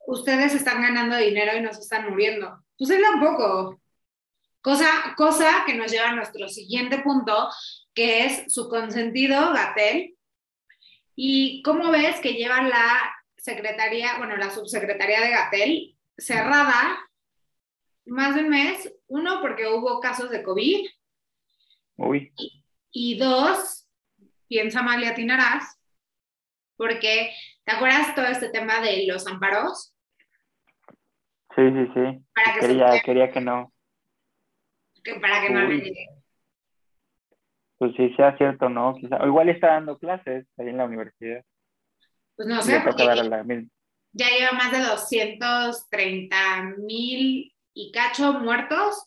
Ustedes 0.07 0.55
están 0.55 0.83
ganando 0.83 1.17
dinero 1.17 1.57
y 1.57 1.61
nos 1.61 1.79
están 1.79 2.09
muriendo. 2.11 2.65
Pues 2.79 2.91
él 2.91 3.03
tampoco. 3.03 3.81
Cosa, 4.61 5.15
cosa 5.17 5.65
que 5.67 5.75
nos 5.75 5.91
lleva 5.91 6.11
a 6.11 6.15
nuestro 6.15 6.49
siguiente 6.49 6.99
punto, 6.99 7.49
que 7.95 8.25
es 8.25 8.53
su 8.53 8.69
consentido, 8.69 9.53
Gatel, 9.53 10.19
¿Y 11.21 11.63
cómo 11.63 11.91
ves 11.91 12.21
que 12.21 12.35
lleva 12.35 12.63
la 12.63 13.13
secretaría, 13.37 14.19
bueno, 14.19 14.37
la 14.37 14.51
subsecretaría 14.51 15.21
de 15.21 15.31
Gatel 15.31 15.99
cerrada 16.17 16.97
más 18.07 18.37
de 18.37 18.43
un 18.43 18.51
mes? 18.51 18.95
Uno, 19.09 19.41
porque 19.41 19.67
hubo 19.67 19.99
casos 19.99 20.31
de 20.31 20.45
COVID. 20.45 20.89
Uy. 21.97 22.33
Y, 22.93 23.19
dos, 23.19 23.89
piensa 24.47 24.81
mal 24.81 25.03
y 25.03 25.07
atinarás, 25.07 25.81
porque 26.77 27.35
¿te 27.69 27.75
acuerdas 27.75 28.15
todo 28.15 28.25
este 28.25 28.49
tema 28.49 28.81
de 28.81 29.05
los 29.07 29.27
amparos? 29.27 29.95
Sí, 31.55 31.63
sí, 31.71 31.91
sí. 31.95 32.25
quería, 32.61 33.01
quería 33.05 33.31
que 33.31 33.41
no. 33.43 33.71
para 35.21 35.43
que 35.43 35.51
no 35.51 35.69
llegue 35.69 36.19
pues 37.79 37.93
sí 37.97 38.13
sea 38.17 38.37
cierto, 38.37 38.69
¿no? 38.69 38.97
Quizá, 38.97 39.23
o 39.23 39.27
igual 39.27 39.49
está 39.49 39.69
dando 39.69 39.99
clases 39.99 40.47
ahí 40.59 40.69
en 40.69 40.79
la 40.79 40.85
universidad. 40.85 41.45
Pues 42.37 42.49
no 42.49 42.61
sé, 42.61 42.81
porque 42.85 43.05
ya 44.13 44.31
lleva 44.31 44.53
más 44.53 44.73
de 44.73 44.81
230 44.81 46.63
mil 46.79 47.55
y 47.75 47.93
cacho 47.93 48.33
muertos, 48.33 49.05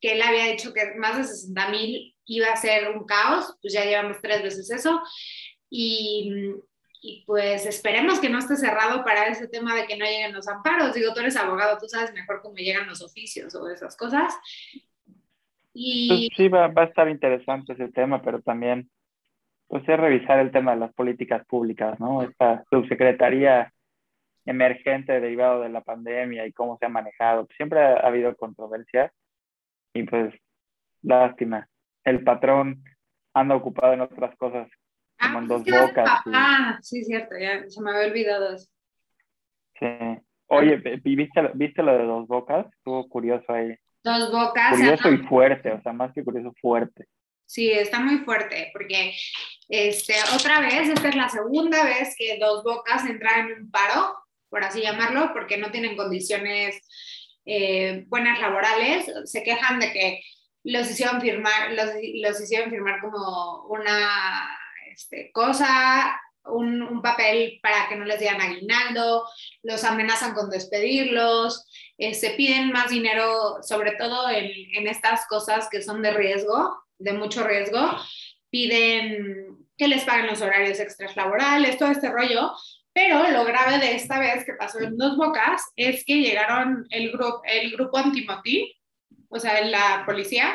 que 0.00 0.12
él 0.12 0.22
había 0.22 0.46
dicho 0.46 0.72
que 0.72 0.94
más 0.96 1.16
de 1.16 1.24
60 1.24 1.68
mil 1.68 2.16
iba 2.26 2.46
a 2.48 2.56
ser 2.56 2.96
un 2.96 3.04
caos, 3.06 3.56
pues 3.60 3.74
ya 3.74 3.84
llevamos 3.84 4.18
tres 4.22 4.42
veces 4.42 4.70
eso. 4.70 5.02
Y, 5.68 6.30
y, 7.06 7.22
pues 7.26 7.66
esperemos 7.66 8.18
que 8.18 8.30
no 8.30 8.38
esté 8.38 8.56
cerrado 8.56 9.04
para 9.04 9.26
ese 9.26 9.46
tema 9.46 9.74
de 9.74 9.86
que 9.86 9.98
no 9.98 10.06
lleguen 10.06 10.32
los 10.32 10.48
amparos. 10.48 10.94
Digo, 10.94 11.12
tú 11.12 11.20
eres 11.20 11.36
abogado, 11.36 11.76
tú 11.78 11.86
sabes 11.86 12.14
mejor 12.14 12.40
cómo 12.40 12.56
llegan 12.56 12.86
los 12.86 13.02
oficios 13.02 13.54
o 13.54 13.68
esas 13.68 13.94
cosas. 13.94 14.34
Pues 15.74 16.28
sí, 16.34 16.48
va, 16.48 16.72
a 16.74 16.84
estar 16.84 17.10
interesante 17.10 17.74
ese 17.74 17.88
tema, 17.88 18.22
pero 18.22 18.40
también 18.40 18.88
pues 19.66 19.86
es 19.86 20.00
revisar 20.00 20.38
el 20.38 20.50
tema 20.50 20.72
de 20.72 20.80
las 20.80 20.94
políticas 20.94 21.44
públicas, 21.46 22.00
¿no? 22.00 22.22
Esta 22.22 22.64
subsecretaría 22.70 23.70
emergente 24.46 25.20
derivado 25.20 25.60
de 25.60 25.68
la 25.68 25.82
pandemia 25.82 26.46
y 26.46 26.52
cómo 26.52 26.78
se 26.78 26.86
ha 26.86 26.88
manejado. 26.88 27.46
Siempre 27.56 27.80
ha, 27.80 27.96
habido 27.96 28.34
controversia 28.34 29.12
y 29.92 30.04
pues 30.04 30.32
lástima. 31.02 31.68
El 32.02 32.24
patrón 32.24 32.82
anda 33.34 33.56
ocupado 33.56 33.92
en 33.92 34.00
otras 34.00 34.34
cosas, 34.36 34.68
como 35.20 35.38
en 35.38 35.48
pues 35.48 35.64
dos 35.64 35.80
bocas. 35.80 36.20
Ah, 36.32 36.78
sí, 36.82 37.04
cierto, 37.04 37.36
ya 37.38 37.68
se 37.68 37.80
me 37.82 37.90
había 37.90 38.08
olvidado 38.08 38.54
eso. 38.54 38.68
Sí. 39.78 39.86
Oye, 40.46 40.76
¿viste, 41.02 41.50
¿viste 41.54 41.82
lo 41.82 41.96
de 41.96 42.04
dos 42.04 42.26
bocas? 42.28 42.66
Estuvo 42.76 43.08
curioso 43.08 43.52
ahí. 43.52 43.76
Dos 44.04 44.30
Bocas. 44.30 44.76
Curioso 44.76 45.10
y 45.10 45.16
fuerte, 45.26 45.72
o 45.72 45.80
sea, 45.80 45.94
más 45.94 46.12
que 46.12 46.22
curioso, 46.22 46.52
fuerte. 46.60 47.06
Sí, 47.46 47.70
está 47.70 48.00
muy 48.00 48.18
fuerte, 48.18 48.70
porque 48.72 49.14
este, 49.68 50.14
otra 50.34 50.60
vez, 50.60 50.90
esta 50.90 51.08
es 51.08 51.16
la 51.16 51.28
segunda 51.30 51.84
vez 51.84 52.14
que 52.18 52.38
Dos 52.38 52.62
Bocas 52.64 53.06
entra 53.06 53.38
en 53.38 53.62
un 53.62 53.70
paro, 53.70 54.14
por 54.50 54.62
así 54.62 54.82
llamarlo, 54.82 55.32
porque 55.32 55.56
no 55.56 55.70
tienen 55.70 55.96
condiciones 55.96 56.86
eh, 57.46 58.04
buenas 58.08 58.40
laborales. 58.40 59.10
Se 59.24 59.42
quejan 59.42 59.80
de 59.80 59.92
que 59.92 60.20
los 60.64 60.90
hicieron 60.90 61.20
firmar, 61.22 61.72
los, 61.72 61.90
los 62.14 62.40
hicieron 62.42 62.70
firmar 62.70 63.00
como 63.00 63.66
una 63.68 64.58
este, 64.94 65.30
cosa 65.32 66.20
un, 66.46 67.00
papel 67.02 67.58
para 67.62 67.88
que 67.88 67.96
no 67.96 68.04
les 68.04 68.20
digan 68.20 68.40
aguinaldo, 68.40 69.26
los 69.62 69.84
amenazan 69.84 70.34
con 70.34 70.50
despedirlos, 70.50 71.66
se 71.98 72.30
piden 72.30 72.70
más 72.72 72.90
dinero, 72.90 73.62
sobre 73.62 73.92
todo 73.92 74.30
en, 74.30 74.50
en, 74.74 74.86
estas 74.86 75.26
cosas 75.26 75.68
que 75.70 75.82
son 75.82 76.02
de 76.02 76.12
riesgo, 76.12 76.82
de 76.98 77.12
mucho 77.12 77.46
riesgo, 77.46 77.80
piden 78.50 79.58
que 79.76 79.88
les 79.88 80.04
paguen 80.04 80.26
los 80.26 80.40
horarios 80.40 80.80
extras 80.80 81.16
laborales, 81.16 81.78
todo 81.78 81.90
este 81.90 82.10
rollo, 82.10 82.52
pero 82.92 83.28
lo 83.30 83.44
grave 83.44 83.78
de 83.78 83.96
esta 83.96 84.20
vez 84.20 84.44
que 84.44 84.54
pasó 84.54 84.78
en 84.78 84.96
Dos 84.96 85.16
Bocas 85.16 85.62
es 85.74 86.04
que 86.04 86.20
llegaron 86.20 86.86
el, 86.90 87.10
grupo 87.10 87.42
el 87.44 87.72
grupo 87.72 87.98
Antimotí, 87.98 88.72
o 89.28 89.40
sea, 89.40 89.60
la 89.64 90.04
policía, 90.06 90.54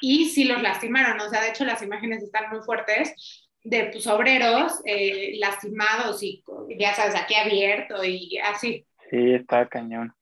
y 0.00 0.28
sí 0.28 0.44
los 0.44 0.62
lastimaron, 0.62 1.20
o 1.20 1.30
sea, 1.30 1.42
de 1.42 1.50
hecho 1.50 1.64
las 1.64 1.82
imágenes 1.82 2.22
están 2.22 2.50
muy 2.50 2.60
fuertes, 2.60 3.45
de 3.66 3.86
pues, 3.86 4.06
obreros 4.06 4.80
eh, 4.84 5.36
lastimados 5.38 6.22
y 6.22 6.44
ya 6.78 6.94
sabes, 6.94 7.16
aquí 7.16 7.34
abierto 7.34 8.02
y 8.04 8.38
así. 8.38 8.86
Sí, 9.10 9.32
está 9.34 9.68
cañón. 9.68 10.14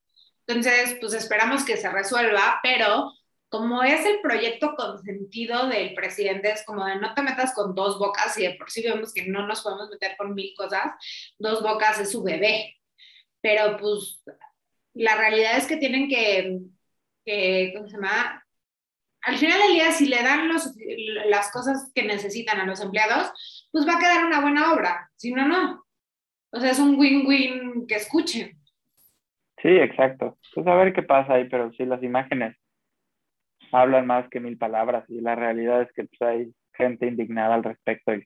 Entonces, 0.46 0.96
pues 1.00 1.12
esperamos 1.12 1.64
que 1.64 1.76
se 1.76 1.90
resuelva, 1.90 2.60
pero 2.62 3.12
como 3.50 3.82
es 3.82 4.04
el 4.06 4.20
proyecto 4.20 4.74
consentido 4.74 5.68
del 5.68 5.94
presidente, 5.94 6.52
es 6.52 6.64
como 6.64 6.86
de 6.86 6.96
no 6.96 7.12
te 7.14 7.22
metas 7.22 7.54
con 7.54 7.74
dos 7.74 7.98
bocas 7.98 8.36
y 8.38 8.44
de 8.44 8.54
por 8.54 8.70
sí 8.70 8.82
vemos 8.82 9.12
que 9.12 9.26
no 9.26 9.46
nos 9.46 9.62
podemos 9.62 9.90
meter 9.90 10.16
con 10.16 10.34
mil 10.34 10.54
cosas, 10.56 10.92
dos 11.38 11.62
bocas 11.62 12.00
es 12.00 12.10
su 12.10 12.22
bebé. 12.22 12.76
Pero 13.42 13.76
pues 13.76 14.22
la 14.94 15.16
realidad 15.16 15.58
es 15.58 15.66
que 15.66 15.76
tienen 15.76 16.08
que, 16.08 16.60
que 17.26 17.72
¿cómo 17.76 17.88
se 17.88 17.96
llama? 17.96 18.43
Al 19.26 19.38
final 19.38 19.58
del 19.58 19.72
día, 19.72 19.90
si 19.92 20.06
le 20.06 20.22
dan 20.22 20.48
las 21.28 21.50
cosas 21.50 21.90
que 21.94 22.04
necesitan 22.04 22.60
a 22.60 22.66
los 22.66 22.80
empleados, 22.80 23.32
pues 23.72 23.86
va 23.86 23.94
a 23.94 23.98
quedar 23.98 24.24
una 24.24 24.40
buena 24.40 24.72
obra. 24.72 25.10
Si 25.16 25.32
no, 25.32 25.48
no. 25.48 25.84
O 26.50 26.60
sea, 26.60 26.70
es 26.70 26.78
un 26.78 26.98
win-win 26.98 27.86
que 27.86 27.96
escuchen. 27.96 28.56
Sí, 29.62 29.68
exacto. 29.68 30.38
Pues 30.54 30.66
a 30.66 30.74
ver 30.74 30.92
qué 30.92 31.02
pasa 31.02 31.34
ahí, 31.34 31.48
pero 31.48 31.72
sí, 31.72 31.84
las 31.86 32.02
imágenes 32.02 32.56
hablan 33.72 34.06
más 34.06 34.28
que 34.28 34.40
mil 34.40 34.58
palabras 34.58 35.04
y 35.08 35.20
la 35.20 35.34
realidad 35.34 35.82
es 35.82 35.92
que 35.92 36.04
pues, 36.04 36.22
hay 36.22 36.54
gente 36.74 37.06
indignada 37.06 37.54
al 37.54 37.64
respecto 37.64 38.14
y 38.14 38.24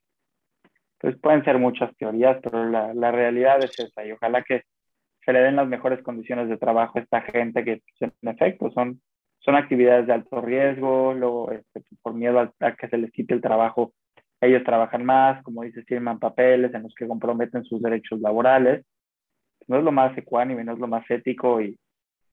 pues 0.99 1.17
pueden 1.21 1.45
ser 1.45 1.59
muchas 1.59 1.97
teorías, 1.97 2.38
pero 2.43 2.64
la, 2.64 2.93
la 2.93 3.12
realidad 3.12 3.62
es 3.62 3.78
esa 3.78 4.05
y 4.05 4.12
ojalá 4.12 4.43
que 4.43 4.64
se 5.25 5.33
le 5.33 5.40
den 5.40 5.57
las 5.57 5.69
mejores 5.69 6.02
condiciones 6.02 6.49
de 6.49 6.57
trabajo 6.57 6.99
a 6.99 7.02
esta 7.02 7.21
gente 7.21 7.64
que 7.64 7.83
pues, 7.99 8.12
en 8.21 8.28
efecto 8.28 8.71
son 8.73 9.00
son 9.49 9.57
actividades 9.57 10.07
de 10.07 10.12
alto 10.12 10.43
riesgo, 10.43 11.14
luego 11.14 11.50
este, 11.50 11.83
por 12.02 12.12
miedo 12.12 12.38
a, 12.38 12.76
que 12.76 12.87
se 12.87 12.99
les 12.99 13.11
quite 13.11 13.33
el 13.33 13.40
trabajo, 13.40 13.95
ellos 14.43 14.62
trabajan 14.62 15.07
más, 15.07 15.43
como 15.43 15.62
dices, 15.62 15.87
firman 15.87 16.19
papeles 16.19 16.75
en 16.75 16.83
los 16.83 16.95
que 16.95 17.09
comprometen 17.09 17.64
sus 17.64 17.81
derechos 17.81 18.21
laborales. 18.21 18.85
No 19.67 19.78
es 19.78 19.85
lo 19.85 19.90
más 19.90 20.17
ecuánime, 20.19 20.64
no 20.64 20.75
es 20.75 20.78
lo 20.78 20.87
más 20.87 21.11
ético 21.11 21.62
y, 21.62 21.78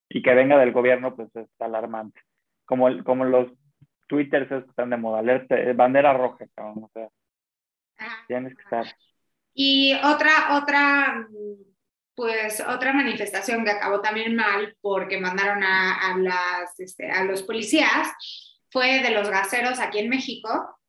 y 0.09 0.21
que 0.21 0.33
venga 0.33 0.57
del 0.57 0.73
gobierno, 0.73 1.15
pues 1.15 1.33
es 1.37 1.47
alarmante. 1.59 2.19
Como, 2.65 3.01
como 3.05 3.23
los 3.23 3.49
twitters 4.07 4.51
están 4.51 4.89
de 4.89 4.97
moda, 4.97 5.19
alerta, 5.19 5.57
eh, 5.57 5.71
bandera 5.71 6.11
roja, 6.11 6.43
o 6.57 6.89
sea, 6.93 7.07
tienes 8.27 8.57
que 8.57 8.61
estar. 8.61 8.87
Y 9.53 9.93
otra, 10.03 10.57
otra 10.61 11.29
pues 12.15 12.61
otra 12.61 12.93
manifestación 12.93 13.65
que 13.65 13.71
acabó 13.71 14.01
también 14.01 14.35
mal 14.35 14.75
porque 14.81 15.19
mandaron 15.19 15.63
este, 16.77 17.11
a 17.11 17.23
los 17.25 17.43
policías 17.43 18.09
fue 18.71 19.01
de 19.01 19.11
los 19.11 19.29
gaseros 19.29 19.79
aquí 19.79 19.99
en 19.99 20.09
México, 20.09 20.79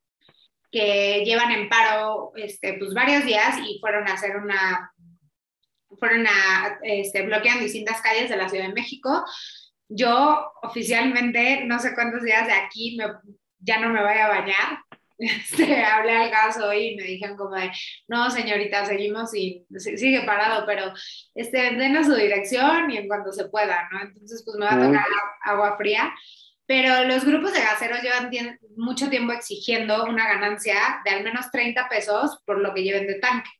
que 0.70 1.22
llevan 1.24 1.52
en 1.52 1.68
paro 1.68 2.32
este, 2.36 2.74
pues 2.74 2.94
varios 2.94 3.24
días 3.24 3.58
y 3.66 3.78
fueron 3.80 4.08
a 4.08 4.14
hacer 4.14 4.36
una, 4.36 4.92
fueron 5.98 6.26
a, 6.26 6.78
este, 6.82 7.28
distintas 7.60 8.00
calles 8.00 8.28
de 8.28 8.36
la 8.36 8.48
Ciudad 8.48 8.66
de 8.66 8.74
México. 8.74 9.24
Yo 9.88 10.50
oficialmente, 10.62 11.64
no 11.64 11.78
sé 11.78 11.94
cuántos 11.94 12.22
días 12.22 12.46
de 12.46 12.54
aquí, 12.54 12.98
ya 13.58 13.78
no 13.78 13.88
me 13.88 14.02
voy 14.02 14.18
a 14.18 14.28
bañar. 14.28 14.80
Este, 15.18 15.82
hablé 15.82 16.12
al 16.12 16.30
gas 16.30 16.58
hoy 16.58 16.88
y 16.88 16.96
me 16.96 17.04
dijeron 17.04 17.38
como 17.38 17.54
de, 17.56 17.70
no 18.06 18.30
señorita, 18.30 18.84
seguimos 18.84 19.34
y 19.34 19.66
sigue 19.78 20.22
parado, 20.22 20.66
pero 20.66 20.92
este, 21.34 21.58
denos 21.74 22.06
su 22.06 22.14
dirección 22.14 22.90
y 22.90 22.98
en 22.98 23.08
cuanto 23.08 23.32
se 23.32 23.48
pueda, 23.48 23.88
¿no? 23.90 24.02
Entonces, 24.02 24.42
pues 24.44 24.58
me 24.58 24.66
va 24.66 24.74
a 24.74 24.86
tocar 24.86 25.06
agua 25.42 25.76
fría. 25.78 26.12
Pero 26.66 27.04
los 27.04 27.24
grupos 27.24 27.52
de 27.52 27.60
gaseros 27.60 28.02
llevan 28.02 28.30
mucho 28.76 29.08
tiempo 29.08 29.32
exigiendo 29.32 30.04
una 30.04 30.26
ganancia 30.26 31.00
de 31.04 31.12
al 31.12 31.24
menos 31.24 31.50
30 31.52 31.88
pesos 31.88 32.42
por 32.44 32.58
lo 32.60 32.74
que 32.74 32.82
lleven 32.82 33.06
de 33.06 33.20
tanque. 33.20 33.50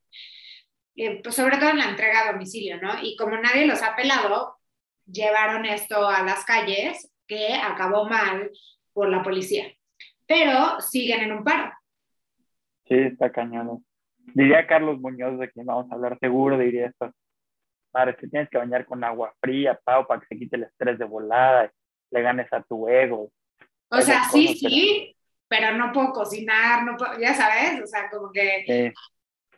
Eh, 0.96 1.20
pues 1.22 1.36
sobre 1.36 1.58
todo 1.58 1.70
en 1.70 1.78
la 1.78 1.90
entrega 1.90 2.22
a 2.22 2.32
domicilio, 2.32 2.80
¿no? 2.80 2.94
Y 3.02 3.16
como 3.16 3.36
nadie 3.36 3.66
los 3.66 3.82
ha 3.82 3.94
pelado, 3.94 4.56
llevaron 5.06 5.64
esto 5.66 6.08
a 6.08 6.22
las 6.22 6.44
calles, 6.44 7.10
que 7.26 7.54
acabó 7.54 8.08
mal 8.08 8.50
por 8.92 9.08
la 9.08 9.22
policía. 9.22 9.75
Pero 10.26 10.80
siguen 10.80 11.22
en 11.22 11.32
un 11.32 11.44
paro. 11.44 11.72
Sí, 12.86 12.94
está 12.94 13.30
cañón. 13.30 13.84
Diría 14.34 14.66
Carlos 14.66 15.00
Muñoz, 15.00 15.38
de 15.38 15.50
quien 15.50 15.66
vamos 15.66 15.90
a 15.90 15.94
hablar 15.94 16.18
seguro, 16.18 16.58
diría 16.58 16.86
esto. 16.86 17.12
Madre, 17.92 18.14
te 18.14 18.28
tienes 18.28 18.50
que 18.50 18.58
bañar 18.58 18.84
con 18.84 19.02
agua 19.04 19.34
fría, 19.40 19.78
Pau, 19.82 20.06
para 20.06 20.20
que 20.20 20.26
se 20.26 20.36
quite 20.36 20.56
el 20.56 20.64
estrés 20.64 20.98
de 20.98 21.04
volada, 21.04 21.70
le 22.10 22.22
ganes 22.22 22.52
a 22.52 22.62
tu 22.62 22.88
ego. 22.88 23.30
O 23.88 24.00
sea, 24.00 24.24
sí, 24.24 24.48
sí, 24.54 25.16
pero 25.48 25.76
no 25.76 25.92
puedo 25.92 26.12
cocinar, 26.12 26.84
no 26.84 26.96
puedo, 26.96 27.18
ya 27.18 27.34
sabes, 27.34 27.82
o 27.82 27.86
sea, 27.86 28.10
como 28.10 28.30
que 28.32 28.92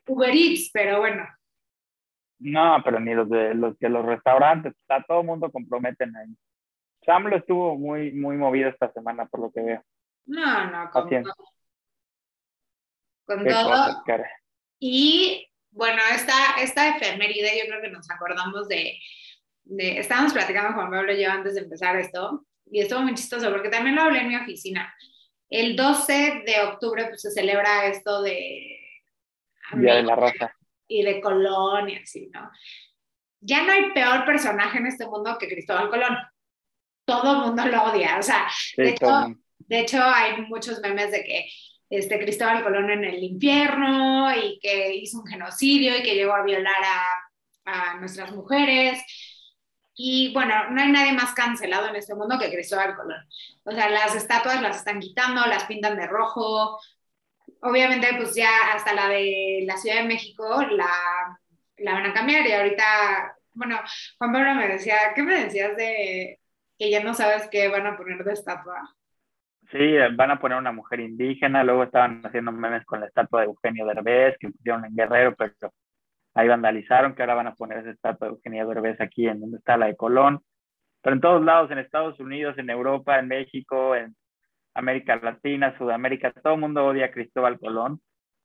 Uber 0.06 0.30
Eats, 0.30 0.70
pero 0.72 0.98
bueno. 0.98 1.26
No, 2.38 2.80
pero 2.84 3.00
ni 3.00 3.14
los 3.14 3.28
de 3.28 3.54
los 3.54 3.76
que 3.78 3.88
los 3.88 4.04
restaurantes, 4.04 4.72
está 4.76 5.02
todo 5.02 5.20
el 5.20 5.26
mundo 5.26 5.50
comprometen 5.50 6.14
ahí. 6.16 6.28
Sam 7.04 7.26
lo 7.26 7.36
estuvo 7.36 7.76
muy, 7.76 8.12
muy 8.12 8.36
movido 8.36 8.68
esta 8.68 8.92
semana, 8.92 9.26
por 9.26 9.40
lo 9.40 9.50
que 9.50 9.62
veo. 9.62 9.82
No, 10.28 10.70
no, 10.70 10.90
con 10.90 11.08
todo. 11.08 11.34
Con 13.26 13.46
todo. 13.46 14.02
y 14.78 15.46
bueno, 15.70 16.00
esta, 16.14 16.60
esta 16.60 16.96
efeméride, 16.96 17.58
yo 17.58 17.66
creo 17.68 17.82
que 17.82 17.90
nos 17.90 18.10
acordamos 18.10 18.68
de, 18.68 18.98
de 19.64 19.98
estábamos 19.98 20.32
platicando 20.32 20.74
con 20.74 20.90
Pablo 20.90 21.12
yo 21.12 21.30
antes 21.30 21.54
de 21.54 21.62
empezar 21.62 21.96
esto, 21.96 22.46
y 22.66 22.80
estuvo 22.80 23.00
muy 23.00 23.14
chistoso 23.14 23.50
porque 23.50 23.68
también 23.68 23.96
lo 23.96 24.02
hablé 24.02 24.20
en 24.20 24.28
mi 24.28 24.36
oficina. 24.36 24.94
El 25.50 25.76
12 25.76 26.42
de 26.46 26.60
octubre 26.62 27.06
pues, 27.06 27.22
se 27.22 27.30
celebra 27.30 27.86
esto 27.86 28.22
de 28.22 28.78
Día 29.74 29.96
de 29.96 30.02
la 30.02 30.16
Raza. 30.16 30.52
Y 30.86 31.02
de 31.02 31.20
Colón 31.20 31.90
y 31.90 31.96
así, 31.96 32.30
¿no? 32.32 32.50
Ya 33.40 33.64
no 33.64 33.72
hay 33.72 33.92
peor 33.92 34.24
personaje 34.24 34.78
en 34.78 34.86
este 34.86 35.06
mundo 35.06 35.36
que 35.38 35.48
Cristóbal 35.48 35.90
Colón. 35.90 36.16
Todo 37.04 37.32
el 37.32 37.38
mundo 37.46 37.64
lo 37.66 37.84
odia. 37.84 38.18
O 38.18 38.22
sea, 38.22 38.48
de, 38.76 38.90
hecho, 38.90 39.34
hay 40.02 40.42
muchos 40.48 40.80
memes 40.80 41.10
de 41.10 41.24
que 41.24 41.50
este, 41.90 42.18
Cristóbal 42.18 42.62
Colón 42.62 42.90
en 42.90 43.04
el 43.04 43.22
infierno 43.22 44.34
y 44.34 44.58
que 44.60 44.94
hizo 44.94 45.20
un 45.20 45.26
genocidio 45.26 45.96
y 45.96 46.02
que 46.02 46.14
llegó 46.14 46.34
a 46.34 46.42
violar 46.44 46.82
a, 47.64 47.92
a 47.92 48.00
nuestras 48.00 48.32
mujeres. 48.32 49.00
Y 49.94 50.32
bueno, 50.32 50.70
no 50.70 50.80
hay 50.80 50.92
nadie 50.92 51.12
más 51.12 51.34
cancelado 51.34 51.88
en 51.88 51.96
este 51.96 52.14
mundo 52.14 52.38
que 52.38 52.50
Cristóbal 52.50 52.94
Colón. 52.94 53.26
O 53.64 53.72
sea, 53.72 53.90
las 53.90 54.14
estatuas 54.14 54.62
las 54.62 54.76
están 54.76 55.00
quitando, 55.00 55.44
las 55.46 55.64
pintan 55.64 55.96
de 55.96 56.06
rojo, 56.06 56.78
obviamente 57.62 58.08
pues 58.16 58.34
ya 58.34 58.50
hasta 58.72 58.94
la 58.94 59.08
de 59.08 59.64
la 59.66 59.76
Ciudad 59.76 59.96
de 60.02 60.08
México 60.08 60.62
la, 60.70 61.40
la 61.78 61.92
van 61.94 62.06
a 62.06 62.14
cambiar 62.14 62.46
y 62.46 62.52
ahorita, 62.52 63.36
bueno, 63.54 63.78
Juan 64.18 64.32
Pablo 64.32 64.54
me 64.54 64.68
decía, 64.68 64.96
¿qué 65.14 65.22
me 65.22 65.44
decías 65.44 65.76
de 65.76 66.40
que 66.78 66.90
ya 66.90 67.02
no 67.02 67.14
sabes 67.14 67.48
qué 67.50 67.68
van 67.68 67.86
a 67.86 67.96
poner 67.96 68.24
de 68.24 68.32
estatua? 68.32 68.96
Sí, 69.70 69.96
van 70.16 70.30
a 70.30 70.40
poner 70.40 70.56
una 70.58 70.72
mujer 70.72 71.00
indígena, 71.00 71.62
luego 71.62 71.84
estaban 71.84 72.22
haciendo 72.24 72.52
memes 72.52 72.86
con 72.86 73.00
la 73.00 73.06
estatua 73.06 73.40
de 73.40 73.46
Eugenio 73.46 73.86
Derbez, 73.86 74.36
que 74.38 74.50
pusieron 74.50 74.84
en 74.86 74.96
Guerrero, 74.96 75.34
pero 75.36 75.74
ahí 76.34 76.48
vandalizaron, 76.48 77.14
que 77.14 77.22
ahora 77.22 77.34
van 77.34 77.48
a 77.48 77.54
poner 77.54 77.78
esa 77.78 77.90
estatua 77.90 78.28
de 78.28 78.34
Eugenio 78.34 78.66
Derbez 78.66 79.00
aquí 79.00 79.28
en 79.28 79.40
donde 79.40 79.58
está 79.58 79.76
la 79.76 79.86
de 79.86 79.96
Colón. 79.96 80.40
Pero 81.02 81.14
en 81.14 81.20
todos 81.20 81.44
lados, 81.44 81.70
en 81.70 81.78
Estados 81.78 82.18
Unidos, 82.20 82.56
en 82.58 82.70
Europa, 82.70 83.18
en 83.18 83.28
México, 83.28 83.94
en 83.94 84.16
América 84.74 85.16
Latina, 85.16 85.76
Sudamérica, 85.78 86.32
todo 86.32 86.54
el 86.54 86.60
mundo 86.60 86.86
odia 86.86 87.06
a 87.06 87.10
Cristóbal 87.10 87.58
Colón. 87.58 88.00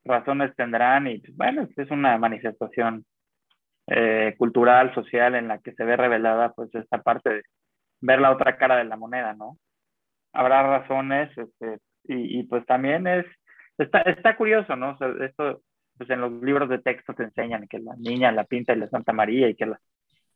Razones 0.05 0.53
tendrán 0.55 1.07
y 1.07 1.19
pues, 1.19 1.35
bueno, 1.37 1.67
es 1.75 1.91
una 1.91 2.17
manifestación 2.17 3.05
eh, 3.87 4.35
cultural, 4.37 4.93
social 4.93 5.35
en 5.35 5.47
la 5.47 5.59
que 5.59 5.73
se 5.73 5.85
ve 5.85 5.95
revelada 5.97 6.53
pues 6.53 6.73
esta 6.75 7.01
parte 7.01 7.29
de 7.29 7.43
ver 8.01 8.19
la 8.21 8.31
otra 8.31 8.57
cara 8.57 8.77
de 8.77 8.85
la 8.85 8.97
moneda, 8.97 9.33
¿no? 9.33 9.57
Habrá 10.33 10.79
razones 10.79 11.29
este, 11.37 11.77
y, 12.05 12.39
y, 12.39 12.43
pues 12.43 12.65
también 12.65 13.07
es, 13.07 13.25
está, 13.77 14.01
está 14.01 14.35
curioso, 14.35 14.75
¿no? 14.75 14.97
esto, 15.23 15.61
pues 15.97 16.09
en 16.09 16.21
los 16.21 16.33
libros 16.41 16.69
de 16.69 16.79
texto 16.79 17.13
te 17.13 17.23
enseñan 17.23 17.67
que 17.67 17.79
la 17.79 17.95
niña, 17.97 18.31
la 18.31 18.43
pinta 18.43 18.73
y 18.73 18.77
la 18.77 18.89
Santa 18.89 19.13
María 19.13 19.47
y 19.47 19.55
que, 19.55 19.67
la, 19.67 19.79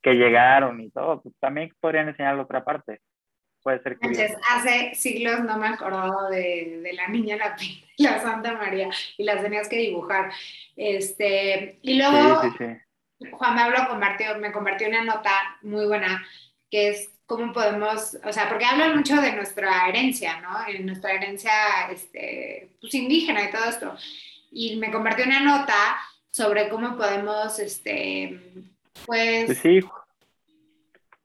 que 0.02 0.14
llegaron 0.14 0.80
y 0.80 0.92
todo, 0.92 1.22
pues 1.22 1.36
también 1.40 1.74
podrían 1.80 2.10
enseñar 2.10 2.36
la 2.36 2.44
otra 2.44 2.64
parte 2.64 3.02
puede 3.68 3.84
ser 3.84 3.98
hace 4.50 4.96
siglos 4.96 5.42
no 5.44 5.58
me 5.58 5.68
acordaba 5.68 6.30
de, 6.30 6.80
de 6.82 6.94
la 6.94 7.10
niña 7.10 7.36
la, 7.36 7.58
la, 7.98 8.22
Santa 8.22 8.54
María 8.54 8.90
y 9.18 9.26
las 9.26 9.42
tenías 9.42 9.68
que 9.68 9.78
dibujar. 9.78 10.32
Este, 10.78 11.78
y 11.82 11.98
luego 11.98 12.44
Juan 13.32 13.56
Pablo 13.58 13.78
compartió, 13.90 14.38
me 14.40 14.54
compartió 14.54 14.88
una 14.88 15.04
nota 15.04 15.32
muy 15.64 15.86
buena 15.86 16.26
que 16.70 16.90
es 16.90 17.17
cómo 17.28 17.54
podemos, 17.54 18.18
o 18.24 18.34
sea, 18.34 18.50
porque 18.50 18.66
hablan 18.66 18.96
mucho 18.96 19.22
de 19.22 19.36
nuestra 19.36 19.88
herencia, 19.90 20.40
¿no? 20.40 20.50
En 20.68 20.86
nuestra 20.86 21.12
herencia 21.12 21.52
este, 21.92 22.70
pues, 22.80 22.94
indígena 22.96 23.44
y 23.44 23.52
todo 23.52 23.66
esto. 23.66 23.96
Y 24.50 24.78
me 24.78 24.92
compartió 24.92 25.26
una 25.26 25.42
nota 25.42 25.98
sobre 26.32 26.70
cómo 26.70 26.96
podemos, 26.96 27.60
este, 27.60 28.40
pues... 29.06 29.46
pues 29.46 29.58
sí, 29.60 29.82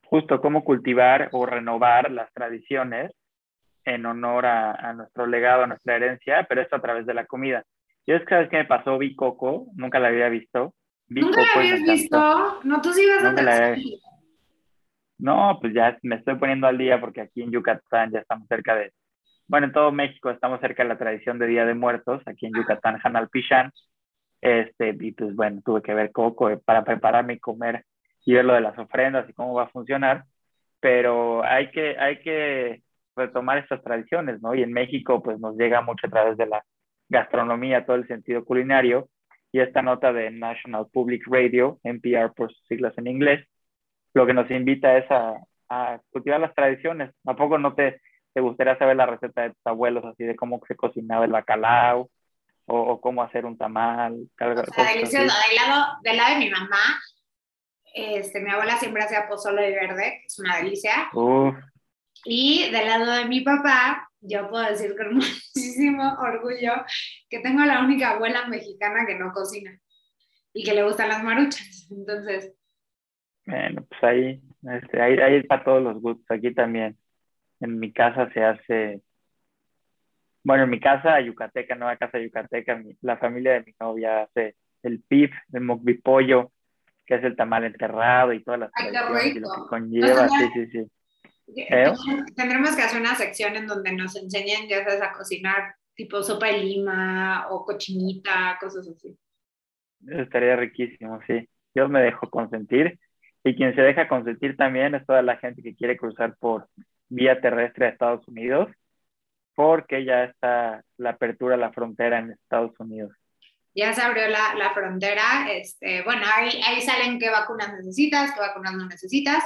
justo 0.04 0.40
cómo 0.40 0.64
cultivar 0.64 1.28
o 1.32 1.46
renovar 1.46 2.10
las 2.10 2.32
tradiciones 2.32 3.12
en 3.84 4.04
honor 4.04 4.46
a, 4.46 4.92
nuestro 4.94 5.26
legado, 5.26 5.62
a 5.62 5.66
nuestra 5.68 5.96
herencia, 5.96 6.44
pero 6.48 6.62
esto 6.62 6.76
a 6.76 6.82
través 6.82 7.06
de 7.06 7.14
la 7.14 7.26
comida. 7.26 7.64
Yo 8.06 8.16
es 8.16 8.24
que 8.26 8.34
vez 8.34 8.50
que 8.50 8.58
me 8.58 8.64
pasó, 8.64 8.98
vi 8.98 9.14
Coco, 9.14 9.66
nunca 9.74 10.00
la 10.00 10.08
había 10.08 10.28
visto. 10.28 10.74
¿Nunca 11.08 11.42
la 11.42 11.52
habías 11.54 11.82
visto? 11.82 12.60
No, 12.64 12.80
tú 12.80 12.92
sí 12.92 13.06
vas 13.06 13.24
a 13.24 13.74
No, 15.22 15.58
pues 15.60 15.72
ya 15.72 15.98
me 16.02 16.16
estoy 16.16 16.34
poniendo 16.36 16.66
al 16.66 16.78
día 16.78 17.00
porque 17.00 17.20
aquí 17.20 17.42
en 17.42 17.52
Yucatán 17.52 18.10
ya 18.10 18.18
estamos 18.20 18.48
cerca 18.48 18.74
de, 18.74 18.92
bueno, 19.46 19.68
en 19.68 19.72
todo 19.72 19.92
México 19.92 20.30
estamos 20.30 20.60
cerca 20.60 20.82
de 20.82 20.88
la 20.88 20.98
tradición 20.98 21.38
de 21.38 21.46
Día 21.46 21.64
de 21.64 21.74
Muertos, 21.74 22.22
aquí 22.26 22.46
en 22.46 22.54
Yucatán, 22.54 22.98
Hanal 23.02 23.28
Pichán. 23.28 23.70
Este, 24.40 24.96
y 25.00 25.12
pues 25.12 25.34
bueno, 25.36 25.62
tuve 25.64 25.82
que 25.82 25.94
ver 25.94 26.10
Coco 26.12 26.50
eh, 26.50 26.58
para 26.64 26.84
prepararme 26.84 27.34
y 27.34 27.38
comer 27.40 27.84
y 28.24 28.34
ver 28.34 28.44
lo 28.44 28.54
de 28.54 28.62
las 28.62 28.76
ofrendas 28.78 29.28
y 29.30 29.32
cómo 29.34 29.54
va 29.54 29.64
a 29.64 29.68
funcionar, 29.70 30.24
pero 30.80 31.44
hay 31.44 31.70
que, 31.70 31.96
hay 31.98 32.20
que 32.20 32.82
retomar 33.16 33.58
estas 33.58 33.82
tradiciones, 33.84 34.42
¿no? 34.42 34.54
Y 34.54 34.62
en 34.62 34.72
México 34.72 35.22
pues 35.22 35.38
nos 35.40 35.56
llega 35.56 35.82
mucho 35.82 36.06
a 36.08 36.10
través 36.10 36.36
de 36.36 36.46
la 36.46 36.64
gastronomía, 37.08 37.86
todo 37.86 37.96
el 37.96 38.08
sentido 38.08 38.44
culinario, 38.44 39.08
y 39.52 39.60
esta 39.60 39.82
nota 39.82 40.12
de 40.12 40.30
National 40.32 40.86
Public 40.92 41.24
Radio, 41.28 41.78
NPR 41.84 42.32
por 42.34 42.52
sus 42.52 42.66
siglas 42.66 42.94
en 42.98 43.06
inglés, 43.06 43.46
lo 44.14 44.26
que 44.26 44.34
nos 44.34 44.50
invita 44.50 44.96
es 44.96 45.10
a, 45.10 45.36
a 45.68 46.00
cultivar 46.10 46.40
las 46.40 46.54
tradiciones. 46.54 47.14
¿A 47.26 47.34
poco 47.34 47.58
no 47.58 47.74
te, 47.74 48.00
te 48.34 48.40
gustaría 48.40 48.78
saber 48.78 48.96
la 48.96 49.06
receta 49.06 49.42
de 49.42 49.50
tus 49.50 49.66
abuelos, 49.66 50.04
así 50.04 50.24
de 50.24 50.36
cómo 50.36 50.60
se 50.66 50.76
cocinaba 50.76 51.24
el 51.24 51.32
bacalao, 51.32 52.10
o, 52.66 53.00
cómo 53.00 53.22
hacer 53.22 53.44
un 53.44 53.58
tamal. 53.58 54.14
O 54.40 54.84
delicioso. 54.84 55.34
Del 55.48 55.56
lado, 55.56 55.98
del 56.02 56.16
lado 56.16 56.34
de 56.34 56.40
mi 56.40 56.50
mamá, 56.50 57.00
este, 57.94 58.40
mi 58.40 58.50
abuela 58.50 58.76
siempre 58.78 59.02
hacía 59.02 59.28
pozole 59.28 59.70
verde, 59.70 60.18
que 60.20 60.26
es 60.26 60.38
una 60.38 60.56
delicia. 60.56 61.10
Y 62.24 62.70
del 62.70 62.86
lado 62.86 63.12
de 63.12 63.24
mi 63.26 63.40
papá, 63.40 64.08
yo 64.20 64.48
puedo 64.48 64.64
decir 64.64 64.96
con 64.96 65.14
muchísimo 65.14 66.16
orgullo 66.20 66.72
que 67.28 67.40
tengo 67.40 67.64
la 67.64 67.80
única 67.80 68.10
abuela 68.10 68.46
mexicana 68.46 69.06
que 69.06 69.18
no 69.18 69.32
cocina 69.32 69.78
y 70.54 70.64
que 70.64 70.74
le 70.74 70.84
gustan 70.84 71.08
las 71.08 71.22
maruchas. 71.22 71.88
Entonces. 71.90 72.54
Bueno, 73.46 73.84
pues 73.88 74.02
ahí, 74.04 74.42
este, 74.62 75.00
ahí, 75.00 75.18
ahí 75.18 75.42
para 75.42 75.64
todos 75.64 75.82
los 75.82 76.00
gustos. 76.00 76.26
Aquí 76.30 76.54
también. 76.54 76.96
En 77.60 77.78
mi 77.78 77.92
casa 77.92 78.30
se 78.32 78.42
hace. 78.42 79.02
Bueno, 80.44 80.64
en 80.64 80.70
mi 80.70 80.80
casa 80.80 81.20
yucateca, 81.20 81.76
nueva 81.76 81.96
casa 81.96 82.18
yucateca, 82.18 82.82
la 83.00 83.16
familia 83.18 83.52
de 83.52 83.62
mi 83.62 83.74
novia 83.78 84.22
hace 84.22 84.56
el 84.82 85.00
pif, 85.00 85.30
el 85.52 85.60
mokbi 85.60 85.94
pollo, 85.94 86.50
que 87.06 87.14
es 87.14 87.24
el 87.24 87.36
tamal 87.36 87.64
enterrado 87.64 88.32
y 88.32 88.42
todas 88.42 88.60
las 88.60 88.72
cosas 88.72 89.26
y 89.26 89.38
lo 89.38 89.48
que 89.48 89.68
conlleva, 89.68 90.28
sí, 90.28 90.50
sí, 90.54 90.66
sí. 90.72 90.90
¿Eh? 91.56 91.92
Tendremos 92.34 92.74
que 92.74 92.82
hacer 92.82 93.00
una 93.00 93.14
sección 93.14 93.54
en 93.56 93.66
donde 93.66 93.92
nos 93.92 94.16
enseñen, 94.16 94.68
ya 94.68 94.84
sabes, 94.84 95.02
a 95.02 95.12
cocinar 95.12 95.74
tipo 95.94 96.22
sopa 96.22 96.46
de 96.46 96.58
lima 96.58 97.46
o 97.50 97.64
cochinita, 97.64 98.58
cosas 98.60 98.88
así. 98.88 99.16
Estaría 100.08 100.56
riquísimo, 100.56 101.20
sí. 101.26 101.48
Dios 101.74 101.90
me 101.90 102.02
dejó 102.02 102.28
consentir. 102.30 102.98
Y 103.44 103.56
quien 103.56 103.74
se 103.74 103.82
deja 103.82 104.08
consentir 104.08 104.56
también 104.56 104.94
es 104.94 105.04
toda 105.04 105.22
la 105.22 105.36
gente 105.36 105.62
que 105.62 105.74
quiere 105.74 105.96
cruzar 105.96 106.36
por 106.38 106.68
vía 107.08 107.40
terrestre 107.40 107.86
a 107.86 107.88
Estados 107.90 108.26
Unidos, 108.28 108.70
porque 109.54 110.04
ya 110.04 110.24
está 110.24 110.84
la 110.96 111.10
apertura 111.10 111.56
a 111.56 111.58
la 111.58 111.72
frontera 111.72 112.18
en 112.18 112.30
Estados 112.30 112.78
Unidos. 112.78 113.12
Ya 113.74 113.92
se 113.94 114.02
abrió 114.02 114.28
la, 114.28 114.54
la 114.54 114.72
frontera, 114.74 115.50
este, 115.50 116.02
bueno, 116.02 116.22
ahí, 116.34 116.60
ahí 116.66 116.80
salen 116.82 117.18
qué 117.18 117.30
vacunas 117.30 117.72
necesitas, 117.72 118.32
qué 118.32 118.40
vacunas 118.40 118.74
no 118.74 118.86
necesitas, 118.86 119.42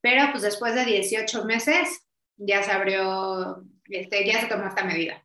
pero 0.00 0.30
pues 0.30 0.42
después 0.42 0.74
de 0.74 0.84
18 0.84 1.44
meses 1.44 2.06
ya 2.36 2.62
se 2.62 2.70
abrió, 2.70 3.62
este, 3.86 4.24
ya 4.24 4.40
se 4.40 4.46
tomó 4.46 4.66
esta 4.66 4.84
medida. 4.84 5.24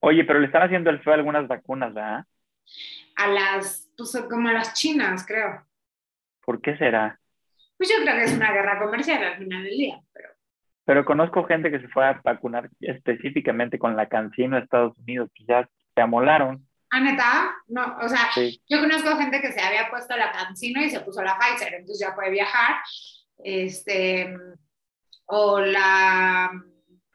Oye, 0.00 0.24
pero 0.24 0.40
le 0.40 0.46
están 0.46 0.62
haciendo 0.62 0.90
el 0.90 1.00
feo 1.00 1.12
a 1.12 1.16
algunas 1.16 1.46
vacunas, 1.46 1.94
¿verdad? 1.94 2.24
A 3.16 3.28
las, 3.28 3.88
pues 3.96 4.16
como 4.28 4.48
a 4.48 4.52
las 4.52 4.74
chinas, 4.74 5.24
creo. 5.26 5.64
¿Por 6.44 6.60
qué 6.60 6.76
será? 6.76 7.19
Pues 7.80 7.88
yo 7.88 7.96
creo 8.02 8.14
que 8.14 8.24
es 8.24 8.34
una 8.34 8.52
guerra 8.52 8.78
comercial 8.78 9.24
al 9.24 9.38
final 9.38 9.64
del 9.64 9.78
día, 9.78 9.98
pero... 10.12 10.28
Pero 10.84 11.04
conozco 11.06 11.44
gente 11.44 11.70
que 11.70 11.80
se 11.80 11.88
fue 11.88 12.04
a 12.04 12.20
vacunar 12.22 12.68
específicamente 12.78 13.78
con 13.78 13.96
la 13.96 14.06
Cancino 14.06 14.56
a 14.56 14.58
Estados 14.58 14.98
Unidos, 14.98 15.30
que 15.34 15.44
ya 15.46 15.66
se 15.94 16.02
amolaron. 16.02 16.68
¿Ah, 16.90 17.00
neta? 17.00 17.54
No, 17.68 17.96
o 18.02 18.06
sea, 18.06 18.28
yo 18.68 18.80
conozco 18.80 19.16
gente 19.16 19.40
que 19.40 19.52
se 19.52 19.62
había 19.62 19.88
puesto 19.88 20.14
la 20.14 20.30
Cancino 20.30 20.82
y 20.82 20.90
se 20.90 21.00
puso 21.00 21.22
la 21.22 21.38
Pfizer, 21.38 21.72
entonces 21.72 22.06
ya 22.06 22.14
puede 22.14 22.32
viajar. 22.32 22.82
Este, 23.42 24.36
o 25.24 25.60
la 25.60 26.50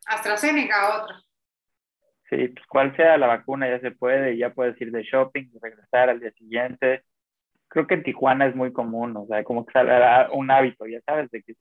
AstraZeneca, 0.08 1.04
otra. 1.04 1.21
Sí, 2.28 2.47
pues 2.47 2.65
cual 2.65 2.95
sea 2.95 3.19
la 3.19 3.28
vacuna 3.28 3.69
ya 3.69 3.80
se 3.82 3.91
puede, 3.91 4.36
ya 4.36 4.51
puedes 4.51 4.82
ir 4.82 4.91
de 4.91 5.04
shopping, 5.04 5.45
regresar 5.62 6.10
al 6.10 6.19
día 6.19 6.32
siguiente. 6.32 7.04
Creo 7.75 7.88
que 7.88 7.95
en 7.95 8.03
Tijuana 8.03 8.45
es 8.45 8.55
muy 8.55 8.71
común, 8.71 9.17
o 9.17 9.27
sea, 9.27 9.43
como 9.43 9.65
que 9.65 9.73
sale 9.73 9.91
un 10.31 10.49
hábito, 10.49 10.88
ya 10.88 11.01
sabes, 11.01 11.29
de 11.29 11.43
que 11.43 11.55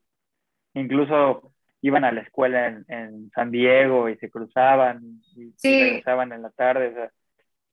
incluso 0.75 1.53
iban 1.81 2.05
a 2.05 2.13
la 2.13 2.21
escuela 2.21 2.69
en, 2.87 3.33
San 3.35 3.51
Diego 3.51 4.09
y 4.09 4.17
se 4.19 4.31
cruzaban 4.31 5.01
y, 5.35 5.53
regresaban 5.61 6.31
en 6.33 6.43
la 6.43 6.51
tarde, 6.51 6.91
o 6.91 6.95
sea, 6.95 7.11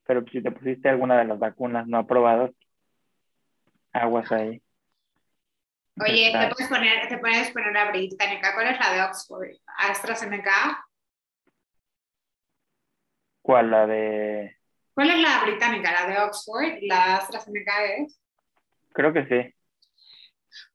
pero 0.08 0.26
si 0.32 0.42
te 0.42 0.50
pusiste 0.50 0.90
alguna 0.90 1.20
de 1.20 1.26
las 1.26 1.38
vacunas 1.38 1.86
no 1.86 2.00
aprobadas, 2.00 2.50
aguas 3.94 4.32
ahí. 4.32 4.60
Oye, 6.04 6.32
¿te 6.32 6.56
puedes, 6.56 6.68
poner, 6.68 7.10
te 7.10 7.18
puedes 7.20 7.52
poner 7.52 7.74
la 7.74 7.92
británica. 7.92 8.56
¿Cuál 8.56 8.74
es 8.74 8.80
la 8.80 8.92
de 8.92 9.02
Oxford? 9.04 9.50
¿AstraZeneca? 9.68 10.84
¿Cuál? 13.44 13.70
La 13.70 13.86
de... 13.86 14.58
¿Cuál 14.96 15.12
es 15.12 15.20
la 15.20 15.44
británica? 15.44 15.92
¿La 15.92 16.08
de 16.08 16.18
Oxford? 16.24 16.80
¿La 16.82 17.18
AstraZeneca 17.18 17.86
es? 17.86 18.21
Creo 18.94 19.14
que 19.14 19.26
sí. 19.26 19.56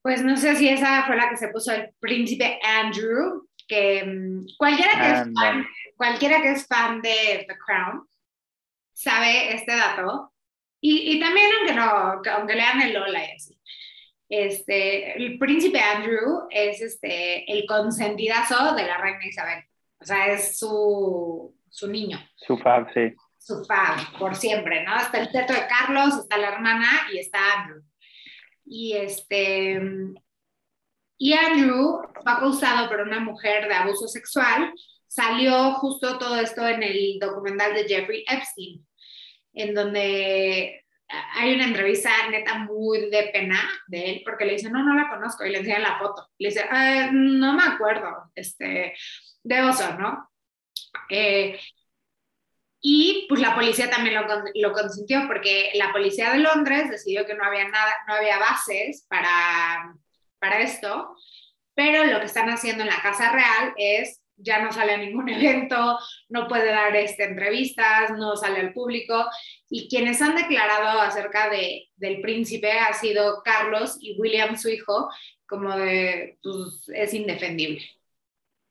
Pues 0.01 0.23
no 0.23 0.37
sé 0.37 0.55
si 0.55 0.69
esa 0.69 1.05
fue 1.05 1.15
la 1.15 1.29
que 1.29 1.37
se 1.37 1.49
puso 1.49 1.71
el 1.71 1.93
príncipe 1.99 2.59
Andrew, 2.63 3.47
que 3.67 4.03
mm, 4.05 4.45
cualquiera 4.57 4.91
que, 4.91 5.11
es 5.11 5.33
fan, 5.33 5.67
cualquiera 5.95 6.41
que 6.41 6.51
es 6.51 6.67
fan 6.67 7.01
de 7.01 7.45
The 7.47 7.57
Crown 7.65 8.07
sabe 8.93 9.53
este 9.53 9.75
dato. 9.75 10.33
Y, 10.79 11.15
y 11.15 11.19
también 11.19 11.47
aunque 11.57 11.73
no, 11.73 12.31
aunque 12.35 12.55
lean 12.55 12.81
el 12.81 12.93
Lola 12.93 13.25
y 13.25 13.35
así. 13.35 13.59
Este, 14.29 15.17
el 15.17 15.37
príncipe 15.37 15.79
Andrew 15.79 16.47
es 16.49 16.81
este, 16.81 17.49
el 17.51 17.65
consentidazo 17.65 18.75
de 18.75 18.83
la 18.83 18.97
reina 18.97 19.25
Isabel. 19.25 19.63
O 19.99 20.05
sea, 20.05 20.27
es 20.27 20.59
su, 20.59 21.55
su 21.69 21.87
niño. 21.87 22.19
Su 22.35 22.57
fab, 22.57 22.91
sí. 22.93 23.13
Su 23.37 23.63
fab, 23.65 24.17
por 24.19 24.35
siempre, 24.35 24.83
¿no? 24.83 24.97
Está 24.97 25.19
el 25.19 25.31
teto 25.31 25.53
de 25.53 25.67
Carlos, 25.67 26.19
está 26.19 26.37
la 26.37 26.49
hermana 26.49 27.07
y 27.13 27.19
está 27.19 27.39
Andrew. 27.53 27.81
Y 28.69 28.93
este. 28.93 29.81
Y 31.19 31.33
Andrew 31.33 32.01
fue 32.21 32.31
acusado 32.31 32.89
por 32.89 33.01
una 33.01 33.19
mujer 33.19 33.67
de 33.67 33.73
abuso 33.73 34.07
sexual. 34.07 34.73
Salió 35.07 35.73
justo 35.75 36.19
todo 36.19 36.39
esto 36.39 36.67
en 36.67 36.83
el 36.83 37.17
documental 37.19 37.73
de 37.73 37.85
Jeffrey 37.85 38.23
Epstein, 38.27 38.85
en 39.53 39.73
donde 39.73 40.83
hay 41.09 41.55
una 41.55 41.65
entrevista 41.65 42.11
neta 42.29 42.59
muy 42.59 43.09
de 43.09 43.29
pena 43.33 43.59
de 43.87 44.11
él, 44.11 44.21
porque 44.25 44.45
le 44.45 44.53
dice, 44.53 44.69
no, 44.69 44.83
no 44.83 44.93
la 44.93 45.09
conozco, 45.09 45.45
y 45.45 45.51
le 45.51 45.59
enseña 45.59 45.79
la 45.79 45.97
foto. 45.97 46.29
Le 46.37 46.49
dice, 46.49 46.65
ah, 46.69 47.09
no 47.11 47.53
me 47.53 47.63
acuerdo, 47.63 48.31
este, 48.35 48.93
de 49.43 49.61
oso, 49.61 49.97
¿no? 49.97 50.29
Eh, 51.09 51.59
y 52.81 53.25
pues 53.27 53.41
la 53.41 53.55
policía 53.55 53.89
también 53.89 54.15
lo, 54.15 54.25
lo, 54.55 54.71
consintió 54.71 55.23
porque 55.27 55.71
la 55.73 55.91
policía 55.91 56.31
de 56.31 56.39
Londres 56.39 56.89
decidió 56.89 57.25
que 57.25 57.33
no 57.33 57.43
había 57.43 57.67
nada, 57.67 57.91
no 58.07 58.13
había 58.13 58.37
bases 58.37 59.05
para, 59.09 59.95
para 60.39 60.61
esto, 60.61 61.15
pero 61.73 62.05
lo 62.05 62.19
que 62.19 62.25
están 62.25 62.49
haciendo 62.49 62.83
en 62.83 62.89
la 62.89 63.01
Casa 63.01 63.31
Real 63.31 63.73
es 63.77 64.21
ya 64.37 64.61
no 64.63 64.71
sale 64.71 64.93
a 64.93 64.97
ningún 64.97 65.27
evento, 65.29 65.97
no 66.29 66.47
puede 66.47 66.67
dar 66.67 66.95
este, 66.95 67.23
entrevistas, 67.25 68.11
no 68.11 68.35
sale 68.35 68.59
al 68.59 68.73
público. 68.73 69.25
Y 69.69 69.89
quienes 69.89 70.21
han 70.21 70.35
declarado 70.35 71.01
acerca 71.01 71.49
de, 71.49 71.89
del 71.95 72.21
príncipe 72.21 72.71
ha 72.71 72.93
sido 72.93 73.41
Carlos 73.43 73.97
y 73.99 74.19
William, 74.19 74.55
su 74.55 74.69
hijo, 74.69 75.09
como 75.47 75.75
de, 75.75 76.37
pues 76.41 76.89
es 76.93 77.13
indefendible. 77.13 77.81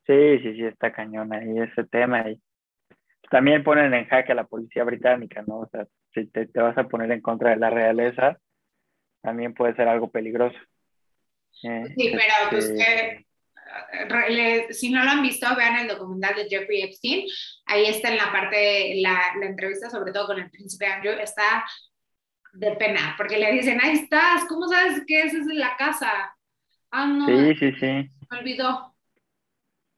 Sí, 0.06 0.38
sí, 0.42 0.54
sí, 0.54 0.64
está 0.64 0.92
cañón 0.92 1.32
ahí 1.32 1.58
ese 1.58 1.84
tema. 1.84 2.30
Y 2.30 2.40
también 3.30 3.64
ponen 3.64 3.92
en 3.94 4.06
jaque 4.06 4.32
a 4.32 4.36
la 4.36 4.46
policía 4.46 4.84
británica, 4.84 5.42
¿no? 5.46 5.60
O 5.60 5.68
sea, 5.68 5.86
si 6.14 6.26
te, 6.26 6.46
te 6.46 6.60
vas 6.60 6.76
a 6.78 6.88
poner 6.88 7.10
en 7.12 7.20
contra 7.20 7.50
de 7.50 7.56
la 7.56 7.70
realeza, 7.70 8.38
también 9.22 9.54
puede 9.54 9.74
ser 9.74 9.88
algo 9.88 10.10
peligroso. 10.10 10.58
Eh, 11.62 11.84
sí, 11.96 12.12
pero 12.12 12.50
pues 12.50 12.70
este, 12.70 13.26
que 14.28 14.72
si 14.72 14.90
no 14.90 15.04
lo 15.04 15.10
han 15.10 15.22
visto, 15.22 15.46
vean 15.56 15.76
el 15.76 15.88
documental 15.88 16.34
de 16.36 16.48
Jeffrey 16.48 16.82
Epstein. 16.82 17.26
Ahí 17.66 17.86
está 17.86 18.10
en 18.10 18.18
la 18.18 18.30
parte, 18.30 18.94
la, 19.00 19.18
la 19.40 19.46
entrevista, 19.46 19.90
sobre 19.90 20.12
todo 20.12 20.26
con 20.26 20.38
el 20.38 20.50
príncipe 20.50 20.86
Andrew, 20.86 21.14
está 21.18 21.64
de 22.52 22.72
pena, 22.76 23.14
porque 23.18 23.38
le 23.38 23.52
dicen, 23.52 23.78
ahí 23.82 23.92
estás, 23.92 24.44
¿cómo 24.48 24.66
sabes 24.68 25.02
que 25.06 25.22
esa 25.22 25.38
es 25.38 25.46
la 25.46 25.76
casa? 25.76 26.34
Ah, 26.90 27.06
no. 27.06 27.26
Sí, 27.26 27.54
sí, 27.56 27.72
sí. 27.78 28.10
Me 28.30 28.38
olvidó. 28.38 28.94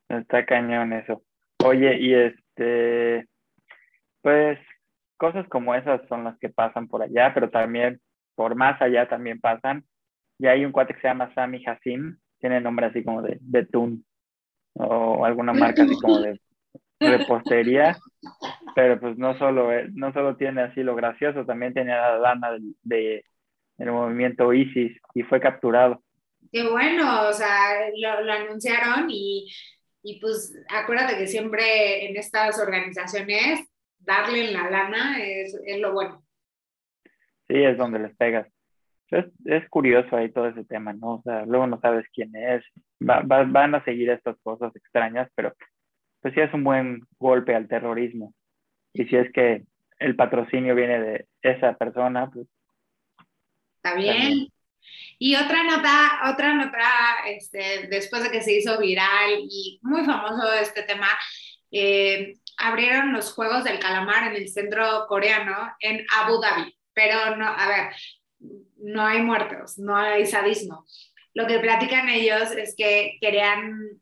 Está 0.09 0.45
cañón 0.45 0.93
eso. 0.93 1.23
Oye, 1.65 1.99
y 2.01 2.15
este, 2.59 3.29
pues 4.23 4.59
cosas 5.17 5.47
como 5.49 5.75
esas 5.75 6.01
son 6.09 6.25
las 6.25 6.39
que 6.39 6.49
pasan 6.49 6.89
por 6.89 7.03
allá, 7.03 7.33
pero 7.35 7.51
también 7.51 8.01
por 8.35 8.55
más 8.55 8.81
allá 8.81 9.09
también 9.09 9.41
pasan. 9.41 9.85
Y 10.39 10.47
hay 10.47 10.65
un 10.65 10.73
cuate 10.73 10.95
que 10.95 11.01
se 11.01 11.09
llama 11.09 11.33
Sammy 11.35 11.65
Hassim, 11.67 12.17
tiene 12.39 12.61
nombre 12.61 12.87
así 12.87 13.03
como 13.03 13.23
de 13.23 13.39
Betún 13.41 14.05
o 14.75 15.25
alguna 15.25 15.53
marca 15.53 15.83
así 15.83 15.99
como 16.01 16.21
de 16.21 16.41
repostería, 17.01 17.97
pero 18.75 19.01
pues 19.01 19.17
no 19.19 19.37
solo, 19.39 19.73
eh, 19.73 19.89
no 19.93 20.13
solo 20.13 20.37
tiene 20.37 20.63
así 20.63 20.83
lo 20.83 20.95
gracioso, 20.95 21.45
también 21.45 21.75
tenía 21.75 21.97
la 21.97 22.19
lana 22.19 22.51
de, 22.83 23.25
del 23.77 23.93
movimiento 23.93 24.53
ISIS 24.53 24.97
y 25.15 25.23
fue 25.23 25.41
capturado. 25.41 26.03
Qué 26.53 26.69
bueno, 26.69 27.29
o 27.29 27.33
sea, 27.33 27.89
lo, 27.97 28.33
anunciaron 28.33 29.07
y, 29.09 29.53
y, 30.11 30.21
pues 30.21 30.55
acuérdate 30.69 31.19
que 31.19 31.27
siempre 31.27 32.09
en 32.09 32.17
estas 32.17 32.59
organizaciones 32.61 33.69
darle 33.99 34.49
en 34.49 34.55
la 34.55 34.71
lana 34.71 35.23
es, 35.23 35.59
es 35.65 35.81
lo 35.81 35.93
bueno. 35.93 36.23
Sí, 37.49 37.63
es 37.63 37.77
donde 37.77 37.99
les 37.99 38.17
pegas 38.17 38.47
es, 39.11 39.27
es, 39.45 39.69
curioso 39.71 40.17
ahí 40.17 40.31
todo 40.31 40.49
ese 40.49 40.65
tema, 40.65 40.93
¿no? 40.93 41.15
O 41.15 41.23
sea, 41.23 41.47
luego 41.47 41.67
no 41.67 41.81
sabes 41.81 42.07
quién 42.13 42.35
es, 42.37 42.63
van 43.01 43.75
a 43.75 43.85
seguir 43.85 44.11
estas 44.11 44.39
cosas 44.43 44.75
extrañas, 44.77 45.31
pero 45.35 45.55
pues 46.21 46.35
sí 46.35 46.41
es 46.41 46.53
un 46.53 46.65
buen 46.65 47.03
golpe 47.19 47.55
al 47.55 47.69
terrorismo. 47.69 48.35
Y 48.93 49.05
si 49.07 49.17
es 49.17 49.33
que 49.33 49.65
el 49.99 50.17
patrocinio 50.17 50.75
viene 50.75 51.01
de 51.01 51.27
esa 51.43 51.75
persona, 51.75 52.31
pues... 52.31 52.47
Está 53.77 53.95
bien. 53.95 54.49
Y 55.19 55.35
otra 55.35 55.65
nota, 55.65 56.21
otra 56.33 56.55
nota, 56.55 56.91
este, 57.27 57.89
después 57.89 58.23
de 58.23 58.31
que 58.31 58.43
se 58.43 58.53
hizo 58.53 58.79
viral 58.79 59.41
y 59.51 59.79
muy 59.83 60.05
famoso 60.05 60.53
este 60.53 60.83
tema, 60.83 61.09
eh, 61.71 62.35
abrieron 62.57 63.13
los 63.13 63.33
Juegos 63.33 63.65
del 63.65 63.79
Calamar 63.79 64.29
en 64.29 64.43
el 64.43 64.49
centro 64.49 65.07
coreano 65.09 65.73
en 65.81 66.07
Abu 66.17 66.41
Dhabi. 66.41 66.75
Pero 66.93 67.37
no, 67.37 67.47
a 67.47 67.69
ver, 67.69 67.95
no 68.77 69.05
hay 69.05 69.23
muertos, 69.23 69.79
no 69.79 69.97
hay 69.97 70.27
sadismo. 70.27 70.85
Lo 71.35 71.47
que 71.47 71.59
platican 71.61 72.09
ellos 72.09 72.51
es 72.53 72.75
que 72.77 73.19
querían, 73.21 74.01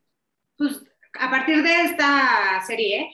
pues, 0.56 0.82
a 1.14 1.30
partir 1.30 1.62
de 1.62 1.82
esta 1.82 2.62
serie, 2.66 3.12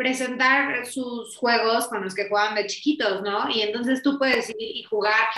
presentar 0.00 0.86
sus 0.86 1.36
juegos 1.36 1.86
con 1.88 2.02
los 2.02 2.14
que 2.14 2.28
juegan 2.28 2.54
de 2.54 2.66
chiquitos, 2.66 3.22
¿no? 3.22 3.50
Y 3.50 3.60
entonces 3.60 4.02
tú 4.02 4.18
puedes 4.18 4.48
ir 4.48 4.56
y 4.58 4.82
jugar, 4.84 5.28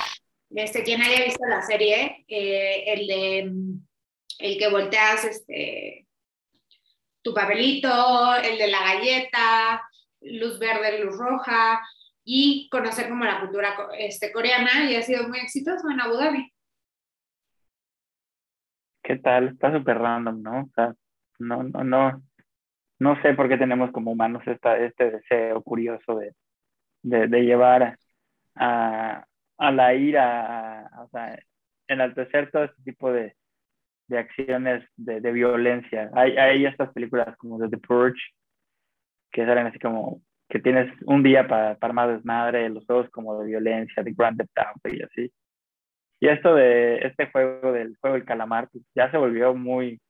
este, 0.54 0.82
quien 0.82 1.02
haya 1.02 1.24
visto 1.24 1.44
la 1.46 1.62
serie, 1.62 2.24
eh, 2.28 2.84
el 2.86 3.06
de, 3.06 3.52
el 4.38 4.58
que 4.58 4.70
volteas, 4.70 5.24
este, 5.24 6.06
tu 7.22 7.34
papelito, 7.34 8.34
el 8.36 8.58
de 8.58 8.68
la 8.68 8.82
galleta, 8.82 9.82
luz 10.20 10.58
verde, 10.58 11.04
luz 11.04 11.16
roja, 11.18 11.80
y 12.24 12.68
conocer 12.70 13.08
como 13.08 13.24
la 13.24 13.40
cultura 13.40 13.74
este, 13.98 14.32
coreana 14.32 14.90
y 14.90 14.96
ha 14.96 15.02
sido 15.02 15.28
muy 15.28 15.38
exitoso 15.38 15.90
en 15.90 16.00
Abu 16.00 16.14
Dhabi. 16.14 16.52
¿qué 19.02 19.18
tal? 19.18 19.48
Está 19.48 19.72
súper 19.76 19.98
random, 19.98 20.42
¿no? 20.42 20.60
O 20.62 20.70
sea, 20.74 20.94
no, 21.38 21.62
no, 21.64 21.84
no, 21.84 22.22
no 22.98 23.22
sé 23.22 23.34
por 23.34 23.48
qué 23.48 23.58
tenemos 23.58 23.90
como 23.90 24.12
humanos 24.12 24.42
esta, 24.46 24.78
este 24.78 25.10
deseo 25.10 25.62
curioso 25.62 26.16
de, 26.16 26.34
de 27.02 27.40
llevar 27.42 27.98
a, 28.54 29.26
a, 29.62 29.72
la 29.72 29.94
ira, 29.94 30.86
a, 30.86 31.04
o 31.04 31.08
sea, 31.10 31.38
enaltecer 31.88 32.50
todo 32.50 32.64
este 32.64 32.82
tipo 32.82 33.12
de, 33.12 33.34
de 34.08 34.18
acciones 34.18 34.84
de, 34.96 35.20
de, 35.20 35.32
violencia. 35.32 36.10
Hay, 36.14 36.36
hay 36.36 36.66
estas 36.66 36.92
películas 36.92 37.36
como 37.36 37.58
The 37.58 37.78
Purge, 37.78 38.20
que 39.32 39.46
salen 39.46 39.66
así 39.66 39.78
como 39.78 40.20
que 40.48 40.58
tienes 40.58 40.92
un 41.06 41.22
día 41.22 41.48
para, 41.48 41.76
para 41.76 41.90
armar 41.90 42.14
desmadre, 42.14 42.68
los 42.68 42.84
juegos 42.84 43.08
como 43.10 43.38
de 43.38 43.46
violencia, 43.46 44.02
de 44.02 44.12
Grand 44.12 44.36
Theft 44.36 44.58
Auto 44.58 44.94
y 44.94 45.02
así. 45.02 45.32
Y 46.20 46.28
esto 46.28 46.54
de 46.54 46.98
este 46.98 47.30
juego 47.30 47.72
del 47.72 47.96
juego 48.00 48.16
del 48.16 48.26
calamar, 48.26 48.68
pues 48.70 48.84
ya 48.94 49.10
se 49.10 49.16
volvió 49.16 49.54
muy, 49.54 50.00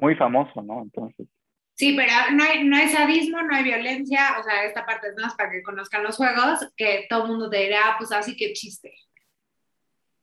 muy 0.00 0.14
famoso, 0.14 0.62
¿no? 0.62 0.82
Entonces. 0.82 1.26
Sí, 1.74 1.94
pero 1.96 2.12
no 2.32 2.44
hay, 2.44 2.64
no 2.64 2.76
hay 2.76 2.88
sadismo, 2.88 3.42
no 3.42 3.54
hay 3.54 3.64
violencia, 3.64 4.36
o 4.38 4.42
sea, 4.44 4.64
esta 4.64 4.86
parte 4.86 5.08
es 5.08 5.16
más 5.16 5.34
para 5.34 5.50
que 5.50 5.62
conozcan 5.62 6.04
los 6.04 6.16
juegos, 6.16 6.72
que 6.76 7.06
todo 7.08 7.24
el 7.24 7.30
mundo 7.30 7.50
te 7.50 7.58
dirá, 7.58 7.80
ah, 7.86 7.94
pues 7.98 8.12
así 8.12 8.36
que 8.36 8.52
chiste. 8.52 8.94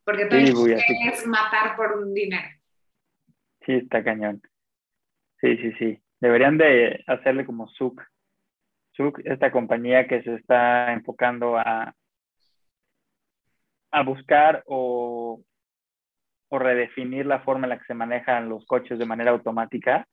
Porque 0.06 0.26
todo 0.26 0.40
sí, 0.40 0.74
es 1.12 1.28
matar 1.28 1.76
por 1.76 1.98
un 1.98 2.14
dinero. 2.14 2.48
Sí, 3.66 3.74
está 3.74 4.04
cañón. 4.04 4.42
Sí, 5.42 5.58
sí, 5.58 5.74
sí. 5.78 6.02
Deberían 6.20 6.58
de 6.58 7.04
hacerle 7.08 7.46
como 7.46 7.68
Zuck. 7.68 8.02
Zuck, 8.96 9.20
esta 9.26 9.52
compañía 9.52 10.08
que 10.08 10.24
se 10.24 10.36
está 10.36 10.94
enfocando 10.94 11.58
a, 11.58 11.94
a 13.92 14.04
buscar 14.04 14.64
o, 14.68 15.44
o 16.50 16.60
redefinir 16.60 17.26
la 17.26 17.42
forma 17.42 17.66
en 17.66 17.70
la 17.70 17.78
que 17.80 17.86
se 17.86 17.94
manejan 17.94 18.50
los 18.50 18.66
coches 18.66 18.98
de 18.98 19.06
manera 19.06 19.32
automática. 19.32 20.08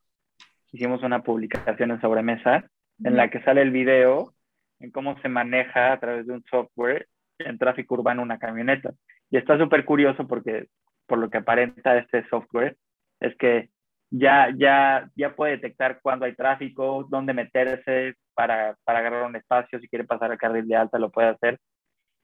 Hicimos 0.71 1.03
una 1.03 1.23
publicación 1.23 1.91
en 1.91 2.01
Sobremesa 2.01 2.69
en 3.03 3.15
la 3.15 3.29
que 3.29 3.41
sale 3.43 3.61
el 3.61 3.71
video 3.71 4.33
en 4.79 4.91
cómo 4.91 5.19
se 5.21 5.29
maneja 5.29 5.93
a 5.93 5.99
través 5.99 6.27
de 6.27 6.33
un 6.33 6.43
software 6.49 7.07
en 7.39 7.57
tráfico 7.57 7.95
urbano 7.95 8.21
una 8.21 8.39
camioneta. 8.39 8.91
Y 9.29 9.37
está 9.37 9.57
súper 9.57 9.85
curioso 9.85 10.27
porque 10.27 10.67
por 11.07 11.17
lo 11.17 11.29
que 11.29 11.39
aparenta 11.39 11.97
este 11.97 12.27
software 12.29 12.77
es 13.19 13.35
que 13.37 13.69
ya, 14.11 14.49
ya, 14.55 15.09
ya 15.15 15.35
puede 15.35 15.53
detectar 15.53 15.99
cuándo 16.01 16.25
hay 16.25 16.35
tráfico, 16.35 17.05
dónde 17.09 17.33
meterse 17.33 18.15
para, 18.33 18.75
para 18.83 18.99
agarrar 18.99 19.25
un 19.25 19.35
espacio, 19.35 19.79
si 19.79 19.87
quiere 19.87 20.05
pasar 20.05 20.31
al 20.31 20.37
carril 20.37 20.67
de 20.67 20.75
alta 20.75 20.99
lo 20.99 21.11
puede 21.11 21.29
hacer. 21.29 21.59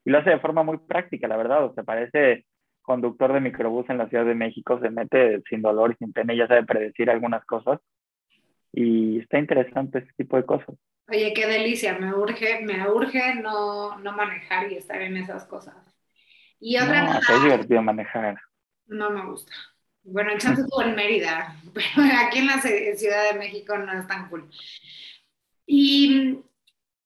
Y 0.04 0.12
lo 0.12 0.20
hace 0.20 0.32
de 0.32 0.40
forma 0.40 0.64
muy 0.64 0.78
práctica, 0.78 1.28
la 1.28 1.38
verdad. 1.38 1.66
O 1.66 1.74
sea, 1.74 1.84
parece 1.84 2.46
conductor 2.82 3.34
de 3.34 3.42
microbús 3.42 3.90
en 3.90 3.98
la 3.98 4.08
Ciudad 4.08 4.26
de 4.26 4.36
México, 4.36 4.80
se 4.80 4.90
mete 4.90 5.42
sin 5.50 5.62
dolor 5.62 5.92
y 5.92 5.96
sin 5.96 6.14
pena 6.14 6.34
y 6.34 6.38
ya 6.38 6.48
sabe 6.48 6.64
predecir 6.64 7.10
algunas 7.10 7.44
cosas. 7.46 7.80
Y 8.78 9.20
está 9.20 9.40
interesante 9.40 10.00
este 10.00 10.12
tipo 10.18 10.36
de 10.36 10.46
cosas. 10.46 10.76
Oye, 11.08 11.34
qué 11.34 11.48
delicia, 11.48 11.98
me 11.98 12.14
urge, 12.14 12.60
me 12.62 12.90
urge 12.90 13.36
no, 13.36 13.98
no 14.00 14.12
manejar 14.12 14.70
y 14.70 14.76
estar 14.76 15.02
en 15.02 15.16
esas 15.16 15.46
cosas. 15.46 15.76
Y 16.60 16.78
otra 16.78 17.04
no, 17.04 17.20
es 17.20 17.44
divertido 17.44 17.82
manejar. 17.82 18.38
No 18.88 19.12
me 19.12 19.26
gusta. 19.26 19.54
Bueno, 20.04 20.34
el 20.34 20.38
chance 20.42 20.62
estuvo 20.62 20.82
en 20.82 20.94
Mérida, 20.94 21.56
pero 21.74 22.08
aquí 22.20 22.40
en 22.40 22.48
la 22.48 22.60
Ciudad 22.60 23.32
de 23.32 23.40
México 23.40 23.78
no 23.78 23.98
es 23.98 24.08
tan 24.08 24.28
cool. 24.30 24.50
Y 25.66 26.40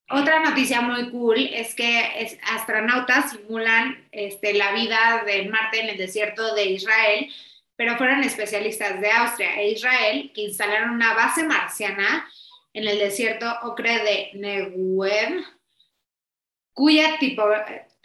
otra 0.10 0.40
noticia 0.40 0.82
muy 0.82 1.12
cool 1.12 1.38
es 1.54 1.76
que 1.76 2.40
astronautas 2.52 3.32
simulan 3.32 4.08
este, 4.12 4.56
la 4.56 4.74
vida 4.74 5.24
de 5.24 5.48
Marte 5.50 5.82
en 5.82 5.90
el 5.90 5.98
desierto 5.98 6.56
de 6.56 6.66
Israel, 6.66 7.30
pero 7.80 7.96
fueron 7.96 8.26
especialistas 8.26 9.00
de 9.00 9.10
Austria 9.10 9.56
e 9.56 9.70
Israel 9.70 10.34
que 10.36 10.42
instalaron 10.42 10.90
una 10.90 11.14
base 11.14 11.44
marciana 11.44 12.30
en 12.74 12.86
el 12.86 13.00
desierto 13.00 13.50
ocre 13.64 14.04
de 14.04 14.30
Negev, 14.34 15.46
cuya 16.74 17.18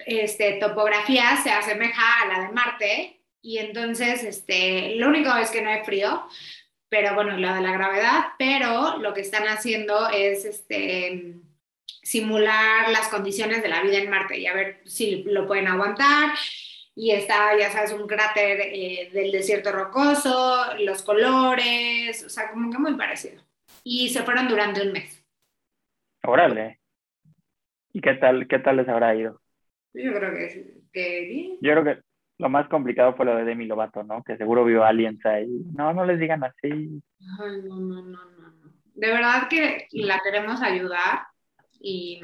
este, 0.07 0.53
topografía 0.61 1.37
se 1.43 1.51
asemeja 1.51 2.23
a 2.23 2.27
la 2.27 2.47
de 2.47 2.53
Marte 2.53 3.21
y 3.43 3.59
entonces 3.59 4.23
este, 4.23 4.95
lo 4.95 5.09
único 5.09 5.35
es 5.37 5.51
que 5.51 5.61
no 5.61 5.71
hay 5.71 5.83
frío, 5.83 6.25
pero 6.89 7.17
bueno, 7.17 7.37
lo 7.37 7.53
de 7.53 7.61
la 7.61 7.73
gravedad, 7.73 8.27
pero 8.39 8.99
lo 8.99 9.13
que 9.13 9.23
están 9.23 9.49
haciendo 9.49 10.09
es 10.09 10.45
este, 10.45 11.35
simular 12.01 12.91
las 12.91 13.09
condiciones 13.09 13.61
de 13.61 13.71
la 13.71 13.83
vida 13.83 13.99
en 13.99 14.09
Marte 14.09 14.39
y 14.39 14.47
a 14.47 14.55
ver 14.55 14.83
si 14.85 15.25
lo 15.25 15.49
pueden 15.49 15.67
aguantar. 15.67 16.31
Y 16.97 17.11
está, 17.11 17.59
ya 17.59 17.71
sabes, 17.71 17.93
un 17.93 18.07
cráter 18.07 18.61
eh, 18.61 19.11
del 19.13 19.33
desierto 19.33 19.73
rocoso, 19.73 20.75
los 20.79 21.03
colores, 21.03 22.25
o 22.25 22.29
sea, 22.29 22.51
como 22.51 22.71
que 22.71 22.79
muy 22.79 22.95
parecido. 22.95 23.43
Y 23.83 24.11
se 24.11 24.23
fueron 24.23 24.49
durante 24.49 24.83
un 24.83 24.93
mes. 24.93 25.25
Órale. 26.25 26.81
¿Y 27.93 28.01
qué 28.01 28.15
tal, 28.15 28.47
qué 28.49 28.59
tal 28.59 28.77
les 28.77 28.89
habrá 28.89 29.15
ido? 29.15 29.41
Yo 29.93 30.13
creo 30.15 30.35
que, 30.35 30.83
que 30.93 31.21
bien. 31.27 31.59
Yo 31.61 31.73
creo 31.73 31.85
que 31.85 32.03
lo 32.39 32.49
más 32.49 32.69
complicado 32.69 33.15
fue 33.15 33.27
lo 33.27 33.37
de 33.37 33.45
Demi 33.45 33.67
Lovato, 33.67 34.03
¿no? 34.03 34.23
Que 34.25 34.37
seguro 34.37 34.65
vio 34.65 34.85
aliens 34.85 35.25
ahí. 35.25 35.49
No, 35.75 35.93
no 35.93 36.05
les 36.05 36.19
digan 36.19 36.43
así. 36.43 37.03
Ay, 37.41 37.63
no, 37.65 37.77
no, 37.81 38.03
no, 38.03 38.25
no. 38.31 38.73
De 38.95 39.09
verdad 39.09 39.49
que 39.49 39.87
la 39.93 40.21
queremos 40.21 40.63
ayudar 40.63 41.27
y, 41.81 42.21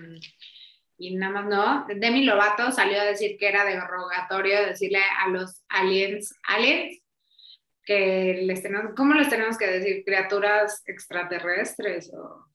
y 1.01 1.17
nada 1.17 1.33
más 1.33 1.47
no. 1.47 1.87
Demi 1.99 2.25
Lovato 2.25 2.71
salió 2.71 3.01
a 3.01 3.05
decir 3.05 3.37
que 3.39 3.49
era 3.49 3.65
derogatorio 3.65 4.67
decirle 4.67 5.01
a 5.19 5.29
los 5.29 5.65
aliens, 5.69 6.39
aliens, 6.47 7.03
que 7.85 8.43
les 8.43 8.63
tenemos, 8.63 8.93
¿cómo 8.95 9.15
les 9.15 9.29
tenemos 9.29 9.57
que 9.59 9.67
decir? 9.67 10.05
¿Criaturas 10.05 10.83
extraterrestres? 10.87 12.13
o 12.15 12.47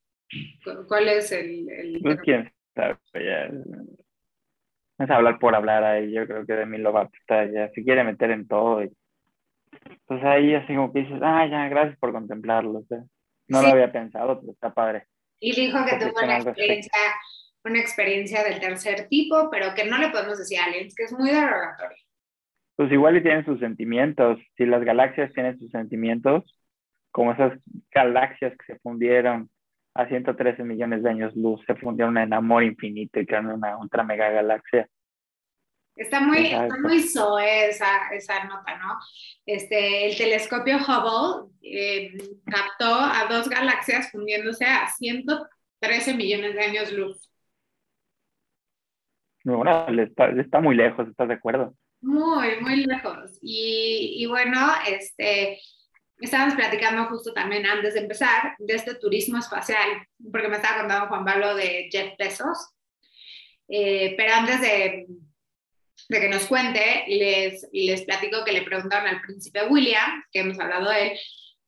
¿Cuál 0.88 1.10
es 1.10 1.32
el...? 1.32 1.70
el... 1.70 2.00
Pues 2.02 2.20
quién 2.22 2.52
sabe, 2.76 2.98
ya 3.14 3.50
es 4.98 5.10
hablar 5.10 5.40
por 5.40 5.56
hablar 5.56 5.84
ahí, 5.84 6.12
yo 6.12 6.26
creo 6.26 6.46
que 6.46 6.54
Demi 6.54 6.78
Lovato 6.78 7.12
está 7.20 7.46
ya, 7.46 7.70
se 7.72 7.84
quiere 7.84 8.04
meter 8.04 8.32
en 8.32 8.48
todo. 8.48 8.84
Y, 8.84 8.92
pues 10.06 10.24
ahí 10.24 10.54
así 10.54 10.74
como 10.74 10.94
que 10.94 11.00
dices, 11.00 11.20
ah, 11.22 11.46
ya, 11.50 11.68
gracias 11.68 11.98
por 12.00 12.14
contemplarlo. 12.14 12.84
no 13.48 13.62
lo 13.62 13.68
había 13.68 13.92
pensado, 13.92 14.40
pero 14.40 14.54
está 14.54 14.74
padre. 14.74 15.08
Y 15.40 15.54
dijo 15.54 15.80
que 15.86 15.98
tuvo 15.98 16.24
una 16.24 16.38
experiencia, 16.38 16.92
una 17.66 17.80
experiencia 17.80 18.44
del 18.44 18.60
tercer 18.60 19.08
tipo, 19.10 19.50
pero 19.50 19.74
que 19.76 19.86
no 19.86 19.98
le 19.98 20.10
podemos 20.10 20.38
decir 20.38 20.60
a 20.60 20.66
aliens, 20.66 20.94
que 20.96 21.04
es 21.04 21.14
muy 21.14 21.32
derogatorio. 21.32 21.98
Pues 22.76 22.92
igual 22.92 23.18
y 23.18 23.24
tienen 23.24 23.46
sus 23.46 23.60
sentimientos. 23.60 24.40
Si 24.58 24.66
las 24.66 24.84
galaxias 24.84 25.34
tienen 25.34 25.58
sus 25.58 25.72
sentimientos, 25.72 26.44
como 27.12 27.32
esas 27.32 27.58
galaxias 27.92 28.54
que 28.58 28.74
se 28.74 28.80
fundieron 28.80 29.50
a 29.94 30.08
113 30.08 30.64
millones 30.64 31.04
de 31.04 31.10
años 31.10 31.36
luz, 31.36 31.62
se 31.66 31.76
fundieron 31.76 32.18
en 32.18 32.34
amor 32.34 32.64
infinito 32.64 33.20
y 33.20 33.26
crearon 33.26 33.54
una 33.54 33.78
ultra 33.78 34.04
mega 34.04 34.30
galaxia. 34.30 34.88
Está 35.96 36.20
muy, 36.20 36.54
muy 36.84 37.00
soe 37.00 37.70
esa, 37.70 38.10
esa, 38.12 38.44
nota, 38.44 38.78
¿no? 38.78 38.98
Este, 39.46 40.08
el 40.08 40.18
telescopio 40.18 40.76
Hubble 40.76 41.54
eh, 41.62 42.18
captó 42.46 42.94
a 42.94 43.28
dos 43.30 43.48
galaxias 43.48 44.12
fundiéndose 44.12 44.66
a 44.66 44.90
113 44.90 46.16
millones 46.16 46.54
de 46.54 46.62
años 46.62 46.92
luz. 46.92 47.32
No, 49.46 49.64
está, 50.02 50.30
está 50.32 50.60
muy 50.60 50.76
lejos, 50.76 51.08
¿estás 51.08 51.28
de 51.28 51.36
acuerdo? 51.36 51.76
Muy, 52.02 52.60
muy 52.62 52.78
lejos. 52.86 53.38
Y, 53.44 54.16
y 54.18 54.26
bueno, 54.26 54.60
este, 54.90 55.60
estábamos 56.20 56.56
platicando 56.56 57.06
justo 57.06 57.32
también 57.32 57.64
antes 57.66 57.94
de 57.94 58.00
empezar 58.02 58.56
de 58.58 58.74
este 58.74 58.96
turismo 58.96 59.38
espacial, 59.38 59.88
porque 60.32 60.48
me 60.48 60.56
estaba 60.56 60.80
contando 60.80 61.08
Juan 61.08 61.26
Pablo 61.26 61.56
de 61.56 61.88
Jeff 61.92 62.14
Bezos. 62.18 62.72
Eh, 63.68 64.16
pero 64.18 64.34
antes 64.34 64.62
de, 64.62 65.06
de, 66.10 66.20
que 66.20 66.30
nos 66.30 66.48
cuente, 66.48 67.06
les, 67.08 67.70
les 67.72 68.02
platico 68.02 68.44
que 68.44 68.52
le 68.52 68.64
preguntaron 68.64 69.08
al 69.08 69.22
príncipe 69.22 69.68
William, 69.68 70.24
que 70.32 70.40
hemos 70.40 70.60
hablado 70.60 70.90
de 70.90 71.08
él, 71.08 71.20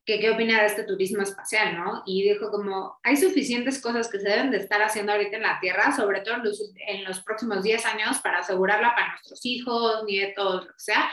que 0.07 0.21
qué 0.21 0.31
opina 0.31 0.61
de 0.61 0.67
este 0.67 0.85
turismo 0.85 1.21
espacial, 1.21 1.75
¿no? 1.75 2.01
Y 2.05 2.23
dijo 2.23 2.49
como, 2.49 2.97
hay 3.03 3.17
suficientes 3.17 3.81
cosas 3.81 4.09
que 4.09 4.19
se 4.19 4.29
deben 4.29 4.51
de 4.51 4.57
estar 4.57 4.81
haciendo 4.81 5.11
ahorita 5.11 5.35
en 5.35 5.43
la 5.43 5.59
Tierra, 5.59 5.91
sobre 5.91 6.21
todo 6.21 6.35
en 6.35 6.43
los, 6.45 6.73
en 6.87 7.03
los 7.03 7.21
próximos 7.21 7.61
10 7.61 7.85
años, 7.85 8.19
para 8.19 8.37
asegurarla 8.37 8.95
para 8.95 9.09
nuestros 9.09 9.45
hijos, 9.45 10.05
nietos, 10.05 10.65
lo 10.65 10.71
que 10.71 10.79
sea, 10.79 11.09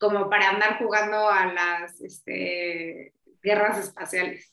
como 0.00 0.28
para 0.28 0.50
andar 0.50 0.78
jugando 0.78 1.28
a 1.28 1.46
las 1.46 2.00
este, 2.00 3.12
guerras 3.40 3.78
espaciales. 3.78 4.52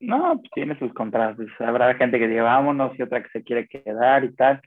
No, 0.00 0.38
pues 0.38 0.50
tiene 0.54 0.78
sus 0.78 0.94
contrastes. 0.94 1.50
Habrá 1.58 1.94
gente 1.94 2.18
que 2.18 2.28
diga 2.28 2.44
vámonos 2.44 2.98
y 2.98 3.02
otra 3.02 3.22
que 3.22 3.28
se 3.28 3.44
quiere 3.44 3.68
quedar 3.68 4.24
y 4.24 4.34
tal. 4.34 4.62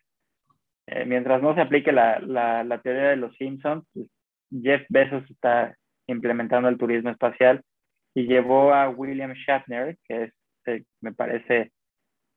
Eh, 0.85 1.05
mientras 1.05 1.41
no 1.41 1.55
se 1.55 1.61
aplique 1.61 1.91
la, 1.91 2.19
la, 2.19 2.63
la, 2.63 2.81
teoría 2.81 3.09
de 3.09 3.15
los 3.15 3.35
Simpsons, 3.37 3.83
pues 3.93 4.07
Jeff 4.51 4.83
Bezos 4.89 5.23
está 5.31 5.75
implementando 6.05 6.69
el 6.69 6.77
turismo 6.77 7.09
espacial 7.09 7.63
y 8.13 8.27
llevó 8.27 8.73
a 8.73 8.89
William 8.89 9.33
Shatner, 9.33 9.97
que 10.07 10.23
es, 10.23 10.33
eh, 10.65 10.83
me 11.01 11.13
parece, 11.13 11.71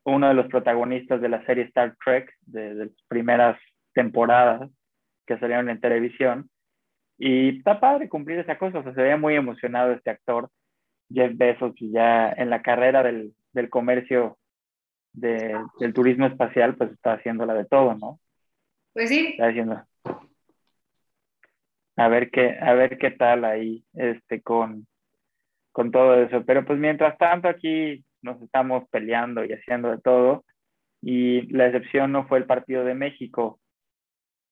uno 0.05 0.29
de 0.29 0.35
los 0.35 0.47
protagonistas 0.49 1.21
de 1.21 1.29
la 1.29 1.45
serie 1.47 1.65
Star 1.65 1.97
Trek, 2.05 2.33
de, 2.43 2.75
de 2.75 2.85
las 2.87 3.03
primeras 3.09 3.59
temporadas 3.95 4.71
que 5.27 5.39
salieron 5.39 5.69
en 5.71 5.81
televisión, 5.81 6.51
Y 7.17 7.59
está 7.59 7.81
padre 7.81 8.09
cumplir 8.09 8.39
esa 8.39 8.59
cosa, 8.59 8.81
o 8.81 8.83
sea, 8.83 8.95
se 8.95 9.03
veía 9.03 9.17
muy 9.17 9.35
emocionado 9.35 9.93
este 9.93 10.11
actor, 10.11 10.51
Jeff 11.09 11.33
Bezos, 11.37 11.73
y 11.77 11.93
ya 11.93 12.31
en 12.33 12.51
la 12.51 12.61
carrera 12.63 13.03
del, 13.03 13.35
del 13.53 13.71
comercio 13.71 14.37
de, 15.13 15.57
del 15.79 15.95
turismo 15.95 16.27
espacial, 16.27 16.77
pues 16.77 16.91
está 16.93 17.15
haciéndola 17.15 17.55
de 17.55 17.67
todo, 17.67 17.95
¿no? 17.95 18.21
Pues 18.93 19.09
sí. 19.09 19.29
Está 19.29 19.49
haciendo. 19.49 19.83
A 21.97 22.09
ver 22.09 22.31
qué, 22.31 22.59
a 22.61 22.75
ver 22.75 22.99
qué 22.99 23.13
tal 23.13 23.45
ahí, 23.45 23.85
este, 23.95 24.43
con, 24.43 24.87
con 25.75 25.91
todo 25.91 26.15
eso. 26.15 26.45
Pero 26.47 26.65
pues 26.65 26.79
mientras 26.79 27.19
tanto 27.19 27.49
aquí 27.49 28.05
nos 28.23 28.41
estamos 28.41 28.89
peleando 28.91 29.45
y 29.45 29.53
haciendo 29.53 29.91
de 29.91 29.99
todo. 29.99 30.45
Y 31.03 31.43
la 31.53 31.67
excepción 31.67 32.13
no 32.13 32.27
fue 32.27 32.39
el 32.39 32.47
partido 32.47 32.85
de 32.85 32.95
México, 32.95 33.61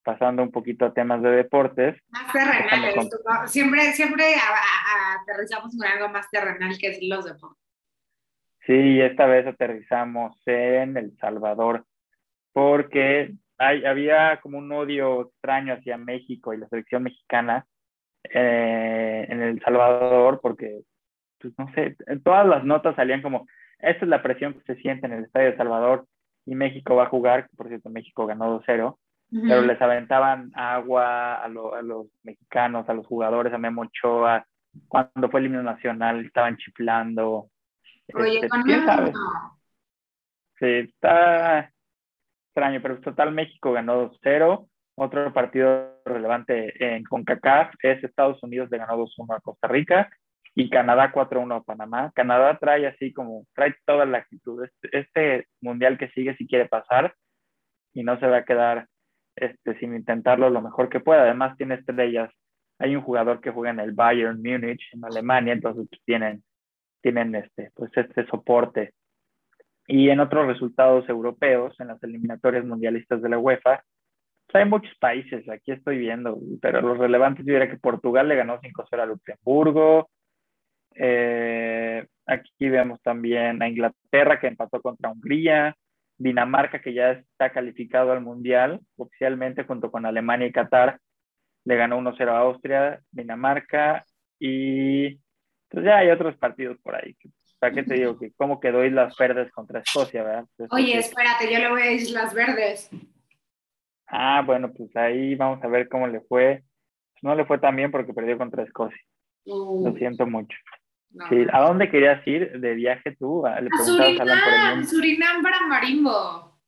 pasando 0.04 0.42
un 0.42 0.50
poquito 0.50 0.84
a 0.84 0.92
temas 0.92 1.22
de 1.22 1.30
deportes. 1.30 1.96
Más 2.10 2.30
terrenales, 2.32 3.08
siempre, 3.46 3.92
siempre 3.92 4.24
aterrizamos 5.22 5.74
con 5.78 5.86
algo 5.86 6.08
más 6.10 6.28
terrenal 6.28 6.76
que 6.78 6.88
es 6.88 6.98
los 7.02 7.24
deportes. 7.24 7.62
Sí, 8.66 9.00
esta 9.00 9.26
vez 9.26 9.46
aterrizamos 9.46 10.36
en 10.46 10.96
El 10.96 11.16
Salvador, 11.18 11.86
porque 12.52 13.32
hay, 13.58 13.84
había 13.84 14.40
como 14.40 14.58
un 14.58 14.70
odio 14.72 15.22
extraño 15.22 15.74
hacia 15.74 15.96
México 15.96 16.52
y 16.52 16.58
la 16.58 16.68
selección 16.68 17.04
mexicana 17.04 17.64
eh, 18.24 19.26
en 19.28 19.40
El 19.42 19.60
Salvador, 19.62 20.40
porque, 20.40 20.82
pues 21.42 21.54
no 21.58 21.72
sé, 21.74 21.96
todas 22.24 22.46
las 22.46 22.64
notas 22.64 22.96
salían 22.96 23.22
como, 23.22 23.46
esta 23.78 24.04
es 24.04 24.08
la 24.08 24.22
presión 24.22 24.54
que 24.54 24.74
se 24.74 24.80
siente 24.80 25.06
en 25.06 25.12
el 25.12 25.24
Estadio 25.24 25.50
de 25.50 25.56
Salvador 25.56 26.06
y 26.46 26.54
México 26.54 26.94
va 26.94 27.04
a 27.04 27.08
jugar, 27.08 27.48
por 27.56 27.68
cierto, 27.68 27.90
México 27.90 28.26
ganó 28.26 28.60
2-0, 28.60 28.98
pero 29.30 29.62
les 29.62 29.80
aventaban 29.80 30.50
agua 30.54 31.36
a, 31.36 31.44
a, 31.44 31.48
los 31.48 32.06
mexicanos, 32.22 32.88
a 32.88 32.94
los 32.94 33.06
jugadores, 33.06 33.52
a 33.52 33.58
Memo 33.58 33.82
Ochoa, 33.82 34.46
cuando 34.88 35.30
fue 35.30 35.40
el 35.40 35.46
himno 35.46 35.62
nacional 35.62 36.24
estaban 36.24 36.56
chiflando. 36.56 37.48
Oye, 38.14 38.40
este, 38.42 38.48
¿quién 38.64 38.84
sabe? 38.84 39.12
Sí, 40.58 40.66
está 40.66 41.72
extraño, 42.46 42.80
pero 42.82 43.00
total 43.00 43.32
México 43.32 43.72
ganó 43.72 44.10
2-0. 44.10 44.68
Otro 44.94 45.32
partido 45.32 46.00
relevante 46.04 46.72
en 46.94 47.04
CONCACAF 47.04 47.74
es 47.82 48.04
Estados 48.04 48.42
Unidos 48.42 48.68
le 48.70 48.78
ganó 48.78 48.98
2-1 48.98 49.36
a 49.36 49.40
Costa 49.40 49.68
Rica 49.68 50.10
y 50.54 50.68
Canadá 50.68 51.12
4-1 51.12 51.56
a 51.56 51.62
Panamá. 51.62 52.12
Canadá 52.14 52.58
trae 52.58 52.86
así 52.86 53.12
como, 53.12 53.46
trae 53.54 53.74
toda 53.86 54.04
la 54.04 54.18
actitud. 54.18 54.64
Este, 54.64 54.98
este, 54.98 55.46
mundial 55.60 55.98
que 55.98 56.08
sigue 56.10 56.36
si 56.36 56.46
quiere 56.46 56.68
pasar 56.68 57.14
y 57.94 58.02
no 58.02 58.18
se 58.18 58.26
va 58.26 58.38
a 58.38 58.44
quedar 58.44 58.86
este, 59.36 59.78
sin 59.78 59.94
intentarlo 59.94 60.50
lo 60.50 60.60
mejor 60.60 60.88
que 60.88 61.00
pueda. 61.00 61.22
Además 61.22 61.56
tiene 61.56 61.76
estrellas. 61.76 62.30
Hay 62.78 62.96
un 62.96 63.02
jugador 63.02 63.40
que 63.40 63.50
juega 63.50 63.70
en 63.70 63.80
el 63.80 63.92
Bayern 63.92 64.42
Múnich 64.42 64.82
en 64.92 65.04
Alemania, 65.04 65.52
entonces 65.52 65.86
pues, 65.88 66.02
tienen, 66.04 66.42
tienen 67.00 67.34
este, 67.34 67.70
pues 67.74 67.90
este 67.96 68.26
soporte. 68.26 68.92
Y 69.86 70.10
en 70.10 70.20
otros 70.20 70.46
resultados 70.46 71.08
europeos, 71.08 71.78
en 71.80 71.88
las 71.88 72.02
eliminatorias 72.02 72.64
mundialistas 72.64 73.22
de 73.22 73.28
la 73.28 73.38
UEFA, 73.38 73.82
pues, 74.46 74.62
hay 74.62 74.68
muchos 74.68 74.94
países, 74.98 75.48
aquí 75.48 75.72
estoy 75.72 75.98
viendo, 75.98 76.38
pero 76.60 76.80
los 76.82 76.98
relevantes 76.98 77.44
yo 77.44 77.54
diría 77.54 77.70
que 77.70 77.78
Portugal 77.78 78.28
le 78.28 78.36
ganó 78.36 78.60
5-0 78.60 79.00
a 79.00 79.06
Luxemburgo, 79.06 80.10
eh, 80.94 82.06
aquí 82.26 82.68
vemos 82.68 83.00
también 83.02 83.62
a 83.62 83.68
Inglaterra 83.68 84.40
que 84.40 84.48
empató 84.48 84.80
contra 84.80 85.10
Hungría, 85.10 85.76
Dinamarca 86.16 86.80
que 86.80 86.94
ya 86.94 87.12
está 87.12 87.50
calificado 87.52 88.12
al 88.12 88.20
Mundial 88.20 88.80
oficialmente 88.96 89.64
junto 89.64 89.90
con 89.90 90.06
Alemania 90.06 90.46
y 90.46 90.52
Qatar, 90.52 91.00
le 91.64 91.76
ganó 91.76 91.98
1-0 91.98 92.28
a 92.28 92.38
Austria, 92.38 93.00
Dinamarca 93.10 94.04
y 94.38 95.16
pues 95.68 95.84
ya 95.84 95.98
hay 95.98 96.10
otros 96.10 96.36
partidos 96.36 96.78
por 96.82 96.94
ahí. 96.94 97.16
¿Para 97.58 97.72
qué 97.72 97.82
te 97.84 97.94
digo? 97.94 98.18
que 98.18 98.32
¿Cómo 98.32 98.58
quedó 98.60 98.84
Islas 98.84 99.16
Verdes 99.16 99.50
contra 99.52 99.80
Escocia? 99.80 100.22
¿verdad? 100.24 100.46
Oye, 100.70 100.98
espérate, 100.98 101.50
yo 101.50 101.58
le 101.58 101.70
voy 101.70 101.82
a 101.82 101.92
Islas 101.92 102.34
Verdes. 102.34 102.90
Ah, 104.08 104.42
bueno, 104.44 104.72
pues 104.72 104.94
ahí 104.96 105.34
vamos 105.36 105.62
a 105.62 105.68
ver 105.68 105.88
cómo 105.88 106.06
le 106.08 106.20
fue. 106.22 106.64
No 107.22 107.34
le 107.34 107.46
fue 107.46 107.58
tan 107.58 107.76
bien 107.76 107.90
porque 107.90 108.12
perdió 108.12 108.36
contra 108.36 108.64
Escocia. 108.64 109.00
Lo 109.44 109.94
siento 109.96 110.26
mucho. 110.26 110.56
¿A 111.52 111.60
dónde 111.60 111.90
querías 111.90 112.26
ir 112.26 112.58
de 112.58 112.74
viaje 112.74 113.14
tú? 113.18 113.46
a 113.46 113.60
Surinam, 113.84 114.84
Surinam 114.84 115.42
para 115.42 115.66
Marimbo. 115.66 116.58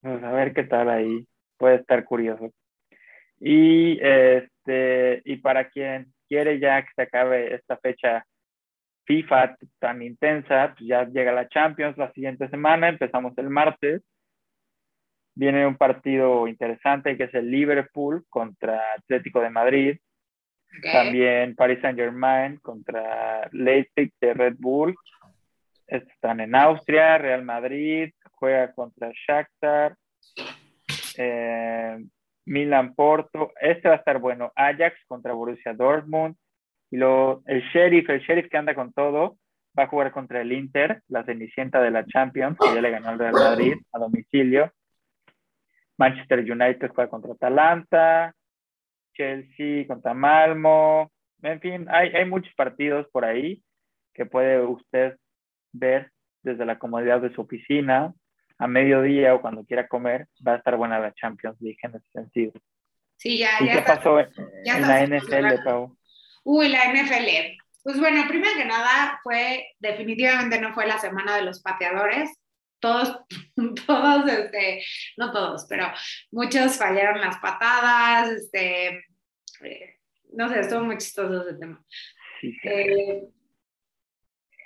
Pues 0.00 0.22
a 0.22 0.32
ver 0.32 0.54
qué 0.54 0.64
tal 0.64 0.88
ahí. 0.88 1.26
Puede 1.58 1.76
estar 1.76 2.04
curioso. 2.04 2.50
Y 3.40 3.98
este 4.00 5.22
y 5.24 5.36
para 5.36 5.68
quien 5.68 6.12
quiere 6.28 6.58
ya 6.58 6.82
que 6.82 6.88
se 6.94 7.02
acabe 7.02 7.54
esta 7.54 7.76
fecha 7.76 8.24
FIFA 9.04 9.56
tan 9.78 10.02
intensa, 10.02 10.74
pues 10.76 10.88
ya 10.88 11.04
llega 11.04 11.32
la 11.32 11.48
Champions 11.48 11.96
la 11.96 12.12
siguiente 12.12 12.48
semana, 12.48 12.88
empezamos 12.88 13.36
el 13.38 13.50
martes. 13.50 14.02
Viene 15.34 15.66
un 15.66 15.76
partido 15.76 16.48
interesante 16.48 17.16
que 17.16 17.24
es 17.24 17.34
el 17.34 17.50
Liverpool 17.50 18.24
contra 18.28 18.80
Atlético 18.96 19.40
de 19.40 19.50
Madrid. 19.50 19.98
También 20.92 21.54
Paris 21.54 21.78
Saint 21.80 21.98
Germain 21.98 22.58
contra 22.58 23.48
Leipzig 23.52 24.12
de 24.20 24.34
Red 24.34 24.56
Bull. 24.58 24.94
Están 25.86 26.40
en 26.40 26.54
Austria, 26.54 27.16
Real 27.18 27.44
Madrid 27.44 28.12
juega 28.36 28.72
contra 28.72 29.10
Shakhtar, 29.12 29.96
eh, 31.18 31.98
Milan 32.44 32.94
Porto. 32.94 33.52
Este 33.60 33.88
va 33.88 33.94
a 33.94 33.98
estar 33.98 34.18
bueno. 34.18 34.52
Ajax 34.54 34.96
contra 35.08 35.32
Borussia 35.32 35.74
Dortmund. 35.74 36.36
Y 36.90 36.98
luego 36.98 37.42
el 37.46 37.62
Sheriff, 37.62 38.08
el 38.10 38.20
Sheriff 38.20 38.48
que 38.48 38.56
anda 38.56 38.74
con 38.74 38.92
todo, 38.92 39.38
va 39.76 39.84
a 39.84 39.88
jugar 39.88 40.12
contra 40.12 40.40
el 40.40 40.52
Inter, 40.52 41.02
la 41.08 41.24
cenicienta 41.24 41.80
de 41.82 41.90
la 41.90 42.06
Champions, 42.06 42.56
que 42.58 42.74
ya 42.74 42.80
le 42.80 42.90
ganó 42.90 43.08
al 43.08 43.18
Real 43.18 43.32
Madrid 43.32 43.74
a 43.92 43.98
domicilio. 43.98 44.72
Manchester 45.98 46.40
United 46.40 46.90
juega 46.94 47.10
contra 47.10 47.32
Atalanta. 47.32 48.34
Chelsea 49.16 49.86
contra 49.86 50.14
Malmo, 50.14 51.10
en 51.42 51.60
fin, 51.60 51.86
hay, 51.90 52.10
hay 52.10 52.24
muchos 52.24 52.52
partidos 52.54 53.06
por 53.12 53.24
ahí 53.24 53.62
que 54.14 54.26
puede 54.26 54.60
usted 54.60 55.16
ver 55.72 56.10
desde 56.42 56.64
la 56.64 56.78
comodidad 56.78 57.20
de 57.20 57.34
su 57.34 57.42
oficina 57.42 58.14
a 58.58 58.66
mediodía 58.66 59.34
o 59.34 59.40
cuando 59.40 59.64
quiera 59.64 59.86
comer, 59.86 60.28
va 60.46 60.54
a 60.54 60.56
estar 60.56 60.76
buena 60.76 60.98
la 60.98 61.12
Champions 61.12 61.60
League 61.60 61.78
en 61.82 61.96
ese 61.96 62.08
sentido. 62.12 62.52
Sí, 63.16 63.38
ya, 63.38 63.50
¿Y 63.60 63.66
ya 63.66 63.74
qué 63.74 63.82
pasó 63.82 64.20
en, 64.20 64.28
la 64.64 65.06
NFL, 65.06 65.64
Pau? 65.64 65.96
Uy, 66.44 66.68
la 66.68 66.92
NFL. 66.92 67.58
Pues 67.82 67.98
bueno, 67.98 68.24
primero 68.28 68.56
que 68.56 68.64
nada 68.64 69.20
fue, 69.22 69.74
definitivamente 69.78 70.60
no 70.60 70.72
fue 70.74 70.86
la 70.86 70.98
semana 70.98 71.36
de 71.36 71.42
los 71.42 71.62
pateadores. 71.62 72.30
Todos, 72.78 73.20
todos, 73.86 74.30
este, 74.30 74.84
no 75.16 75.32
todos, 75.32 75.66
pero 75.68 75.86
muchos 76.30 76.76
fallaron 76.76 77.20
las 77.20 77.38
patadas, 77.38 78.30
este, 78.30 79.04
eh, 79.62 80.00
no 80.32 80.48
sé, 80.48 80.60
estuvo 80.60 80.80
muy 80.84 80.98
chistoso 80.98 81.42
ese 81.42 81.58
tema. 81.58 81.84
Eh, 82.64 83.22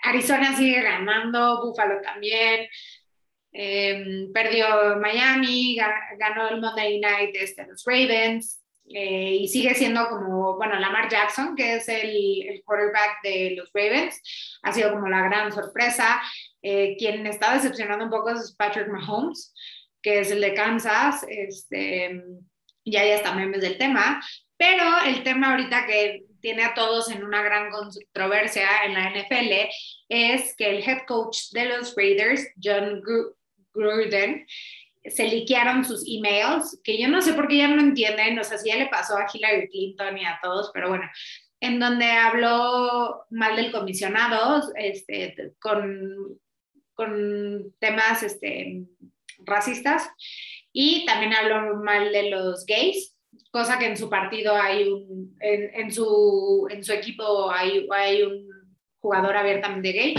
Arizona 0.02 0.56
sigue 0.56 0.82
ganando, 0.82 1.62
Buffalo 1.62 2.00
también. 2.00 2.66
Eh, 3.52 4.28
perdió 4.32 4.96
Miami, 5.00 5.76
ganó 6.18 6.48
el 6.48 6.60
Monday 6.60 7.00
Night 7.00 7.34
este, 7.34 7.66
los 7.66 7.84
Ravens. 7.84 8.59
Y 8.92 9.48
sigue 9.48 9.74
siendo 9.74 10.08
como, 10.08 10.56
bueno, 10.56 10.78
Lamar 10.78 11.08
Jackson, 11.08 11.54
que 11.54 11.76
es 11.76 11.88
el, 11.88 12.48
el, 12.48 12.62
quarterback 12.64 13.22
de 13.22 13.54
los 13.56 13.70
Ravens, 13.72 14.20
ha 14.62 14.72
sido 14.72 14.92
como 14.92 15.08
la 15.08 15.22
gran 15.22 15.52
sorpresa. 15.52 16.20
quien 16.60 17.26
está 17.26 17.54
decepcionando 17.54 18.04
un 18.04 18.10
poco 18.10 18.30
es 18.30 18.54
Patrick 18.56 18.88
Mahomes, 18.88 19.54
que 20.02 20.20
es 20.20 20.30
el 20.30 20.40
de 20.40 20.54
Kansas. 20.54 21.24
Este, 21.28 22.22
ya 22.84 23.04
ya 23.04 23.14
está 23.16 23.34
memes 23.34 23.60
del 23.60 23.78
tema, 23.78 24.20
pero 24.56 24.84
el 25.06 25.22
tema 25.22 25.50
ahorita 25.50 25.86
que 25.86 26.24
tiene 26.40 26.64
a 26.64 26.74
todos 26.74 27.10
en 27.10 27.24
una 27.24 27.42
gran 27.42 27.70
controversia 27.70 28.84
en 28.84 28.94
la 28.94 29.10
NFL 29.10 29.70
es 30.08 30.54
que 30.56 30.70
el 30.70 30.88
head 30.88 31.02
coach 31.06 31.50
de 31.52 31.66
los 31.66 31.94
Raiders, 31.96 32.46
John 32.62 33.02
Gruden, 33.72 34.46
se 35.10 35.28
liquearon 35.28 35.84
sus 35.84 36.04
emails, 36.06 36.80
que 36.84 36.98
yo 37.00 37.08
no 37.08 37.20
sé 37.22 37.34
por 37.34 37.48
qué 37.48 37.58
ya 37.58 37.68
no 37.68 37.80
entienden, 37.80 38.38
o 38.38 38.44
sea, 38.44 38.58
si 38.58 38.68
ya 38.68 38.76
le 38.76 38.86
pasó 38.86 39.16
a 39.16 39.26
Hillary 39.32 39.68
Clinton 39.68 40.18
y 40.18 40.24
a 40.24 40.38
todos, 40.42 40.70
pero 40.72 40.88
bueno, 40.88 41.04
en 41.60 41.78
donde 41.78 42.06
habló 42.06 43.26
mal 43.30 43.56
del 43.56 43.70
comisionado, 43.70 44.62
este, 44.76 45.52
con, 45.60 46.40
con 46.94 47.74
temas 47.78 48.22
este, 48.22 48.84
racistas, 49.44 50.08
y 50.72 51.04
también 51.04 51.34
habló 51.34 51.76
mal 51.76 52.12
de 52.12 52.30
los 52.30 52.64
gays, 52.64 53.16
cosa 53.50 53.78
que 53.78 53.86
en 53.86 53.96
su 53.96 54.08
partido 54.08 54.54
hay 54.56 54.88
un, 54.88 55.36
en, 55.40 55.70
en, 55.74 55.92
su, 55.92 56.66
en 56.70 56.84
su 56.84 56.92
equipo 56.92 57.50
hay, 57.50 57.86
hay 57.92 58.22
un 58.22 58.48
jugador 59.00 59.36
abiertamente 59.36 59.92
gay. 59.92 60.14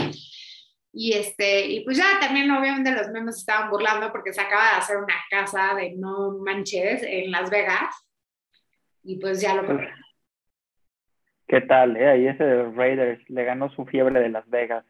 Y, 0.94 1.14
este, 1.14 1.68
y 1.68 1.86
pues 1.86 1.98
ya 1.98 2.20
también 2.20 2.52
obviamente 2.52 2.92
los 2.92 3.10
memes 3.10 3.38
estaban 3.38 3.70
burlando 3.70 4.12
porque 4.12 4.34
se 4.34 4.42
acaba 4.42 4.72
de 4.72 4.78
hacer 4.78 4.98
una 4.98 5.16
casa 5.30 5.74
de 5.76 5.94
no 5.96 6.38
manches 6.40 7.02
en 7.04 7.32
Las 7.32 7.50
Vegas 7.50 7.96
y 9.04 9.18
pues 9.18 9.42
ya 9.42 9.56
lo 9.56 9.80
¿Qué 11.48 11.62
tal, 11.62 11.98
eh? 11.98 12.08
Ahí 12.08 12.28
ese 12.28 12.44
de 12.44 12.72
Raiders 12.72 13.22
le 13.30 13.44
ganó 13.44 13.70
su 13.74 13.86
fiebre 13.86 14.20
de 14.22 14.30
Las 14.30 14.50
Vegas. 14.50 14.86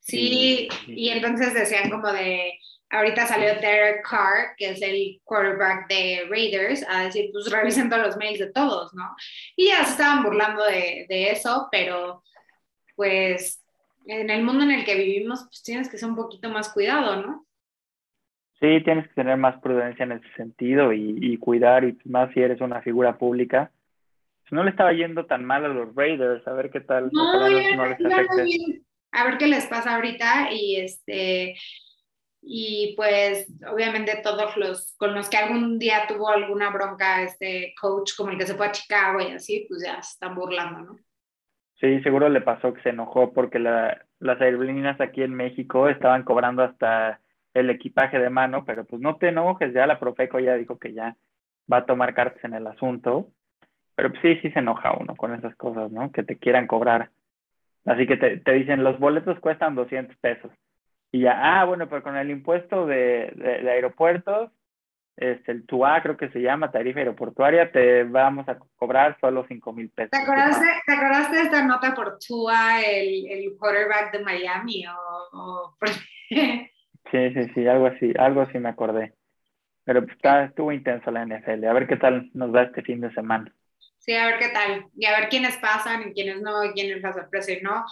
Sí, 0.00 0.68
y 0.86 1.08
entonces 1.10 1.54
decían 1.54 1.90
como 1.90 2.12
de, 2.12 2.58
ahorita 2.90 3.26
salió 3.26 3.54
Derek 3.54 4.08
Carr, 4.08 4.54
que 4.56 4.70
es 4.70 4.82
el 4.82 5.20
quarterback 5.24 5.88
de 5.88 6.26
Raiders, 6.28 6.84
a 6.88 7.04
decir, 7.04 7.30
pues 7.32 7.50
revisen 7.50 7.88
todos 7.88 8.06
los 8.06 8.16
mails 8.16 8.38
de 8.38 8.52
todos, 8.52 8.94
¿no? 8.94 9.14
Y 9.56 9.68
ya 9.68 9.84
se 9.84 9.92
estaban 9.92 10.22
burlando 10.22 10.64
de, 10.64 11.06
de 11.08 11.30
eso, 11.30 11.68
pero 11.70 12.22
pues 12.94 13.64
en 14.06 14.30
el 14.30 14.42
mundo 14.42 14.64
en 14.64 14.72
el 14.72 14.84
que 14.84 14.96
vivimos, 14.96 15.44
pues 15.44 15.62
tienes 15.62 15.88
que 15.88 15.98
ser 15.98 16.08
un 16.08 16.16
poquito 16.16 16.48
más 16.48 16.72
cuidado, 16.72 17.22
¿no? 17.22 17.46
Sí, 18.60 18.82
tienes 18.84 19.06
que 19.08 19.14
tener 19.14 19.36
más 19.36 19.60
prudencia 19.60 20.04
en 20.04 20.12
ese 20.12 20.32
sentido 20.36 20.92
y, 20.92 21.18
y 21.20 21.36
cuidar, 21.36 21.84
y 21.84 21.98
más 22.04 22.32
si 22.32 22.40
eres 22.40 22.60
una 22.60 22.80
figura 22.80 23.18
pública. 23.18 23.70
No 24.50 24.62
le 24.62 24.70
estaba 24.70 24.92
yendo 24.92 25.26
tan 25.26 25.44
mal 25.44 25.64
a 25.64 25.68
los 25.68 25.94
Raiders, 25.94 26.46
a 26.46 26.52
ver 26.52 26.70
qué 26.70 26.80
tal. 26.80 27.10
No, 27.12 27.50
ya, 27.50 27.76
no 27.76 27.86
les. 27.86 27.98
A 29.12 29.24
ver 29.24 29.38
qué 29.38 29.46
les 29.46 29.66
pasa 29.66 29.96
ahorita 29.96 30.52
y 30.52 30.76
este 30.76 31.54
y 32.48 32.94
pues 32.96 33.48
obviamente 33.72 34.20
todos 34.22 34.56
los 34.56 34.94
con 34.98 35.14
los 35.14 35.28
que 35.28 35.36
algún 35.36 35.78
día 35.78 36.06
tuvo 36.06 36.28
alguna 36.28 36.70
bronca 36.70 37.22
este 37.22 37.74
coach 37.80 38.12
como 38.16 38.30
el 38.30 38.38
que 38.38 38.46
se 38.46 38.54
fue 38.54 38.66
a 38.66 38.72
Chicago 38.72 39.20
y 39.20 39.32
así, 39.32 39.66
pues 39.68 39.82
ya 39.84 40.00
se 40.02 40.12
están 40.12 40.34
burlando, 40.34 40.80
¿no? 40.80 40.98
Sí, 41.80 42.00
seguro 42.02 42.28
le 42.28 42.40
pasó 42.40 42.72
que 42.72 42.82
se 42.82 42.90
enojó 42.90 43.32
porque 43.32 43.58
la, 43.58 44.06
las 44.18 44.40
aerolíneas 44.40 45.00
aquí 45.00 45.22
en 45.22 45.34
México 45.34 45.88
estaban 45.88 46.22
cobrando 46.22 46.62
hasta 46.62 47.20
el 47.54 47.70
equipaje 47.70 48.18
de 48.18 48.30
mano, 48.30 48.64
pero 48.64 48.84
pues 48.84 49.00
no 49.00 49.16
te 49.16 49.28
enojes, 49.28 49.72
ya 49.72 49.86
la 49.86 49.98
Profeco 49.98 50.38
ya 50.38 50.54
dijo 50.54 50.78
que 50.78 50.92
ya 50.92 51.16
va 51.70 51.78
a 51.78 51.86
tomar 51.86 52.14
cartas 52.14 52.42
en 52.44 52.54
el 52.54 52.66
asunto, 52.66 53.28
pero 53.94 54.10
pues 54.10 54.20
sí, 54.22 54.36
sí 54.42 54.50
se 54.50 54.58
enoja 54.58 54.92
uno 54.92 55.16
con 55.16 55.34
esas 55.34 55.56
cosas, 55.56 55.90
¿no? 55.90 56.12
Que 56.12 56.22
te 56.22 56.36
quieran 56.36 56.66
cobrar. 56.66 57.10
Así 57.86 58.06
que 58.06 58.16
te, 58.16 58.52
dicen, 58.52 58.84
los 58.84 58.98
boletos 58.98 59.38
cuestan 59.40 59.74
200 59.74 60.16
pesos. 60.18 60.50
Y 61.12 61.20
ya, 61.20 61.60
ah, 61.60 61.64
bueno, 61.64 61.88
pero 61.88 62.02
con 62.02 62.16
el 62.16 62.30
impuesto 62.30 62.86
de, 62.86 63.32
de, 63.36 63.70
aeropuertos, 63.70 64.50
este, 65.16 65.52
el 65.52 65.66
TUA 65.66 66.02
creo 66.02 66.16
que 66.16 66.28
se 66.28 66.40
llama, 66.40 66.70
tarifa 66.70 66.98
aeroportuaria, 66.98 67.72
te 67.72 68.04
vamos 68.04 68.48
a 68.48 68.58
cobrar 68.76 69.16
solo 69.20 69.46
5 69.48 69.72
mil 69.72 69.88
pesos. 69.90 70.10
¿Te 70.10 70.18
acordaste, 70.18 70.66
¿Te 70.86 70.92
acordaste 70.92 71.36
de 71.36 71.42
esta 71.42 71.64
nota 71.64 71.94
por 71.94 72.18
TUA, 72.18 72.82
el, 72.82 73.30
el 73.30 73.56
quarterback 73.58 74.12
de 74.12 74.24
Miami? 74.24 74.84
O, 74.86 75.76
Sí, 77.10 77.30
sí, 77.34 77.50
sí, 77.54 77.66
algo 77.68 77.86
así, 77.86 78.12
algo 78.18 78.40
así 78.40 78.58
me 78.58 78.68
acordé. 78.68 79.14
Pero 79.84 80.02
pues, 80.04 80.16
está, 80.16 80.44
estuvo 80.44 80.72
intenso 80.72 81.10
la 81.10 81.24
NFL. 81.24 81.64
A 81.64 81.72
ver 81.72 81.86
qué 81.86 81.96
tal 81.96 82.30
nos 82.34 82.52
va 82.54 82.64
este 82.64 82.82
fin 82.82 83.00
de 83.00 83.12
semana. 83.14 83.54
Sí, 83.98 84.12
a 84.14 84.26
ver 84.26 84.38
qué 84.38 84.48
tal. 84.48 84.86
Y 84.96 85.06
a 85.06 85.18
ver 85.18 85.28
quiénes 85.28 85.56
pasan 85.58 86.08
y 86.08 86.12
quiénes 86.12 86.42
no, 86.42 86.64
y 86.64 86.72
quiénes 86.72 87.02
la 87.02 87.12
sorpresa 87.12 87.52
y 87.52 87.60
no. 87.62 87.84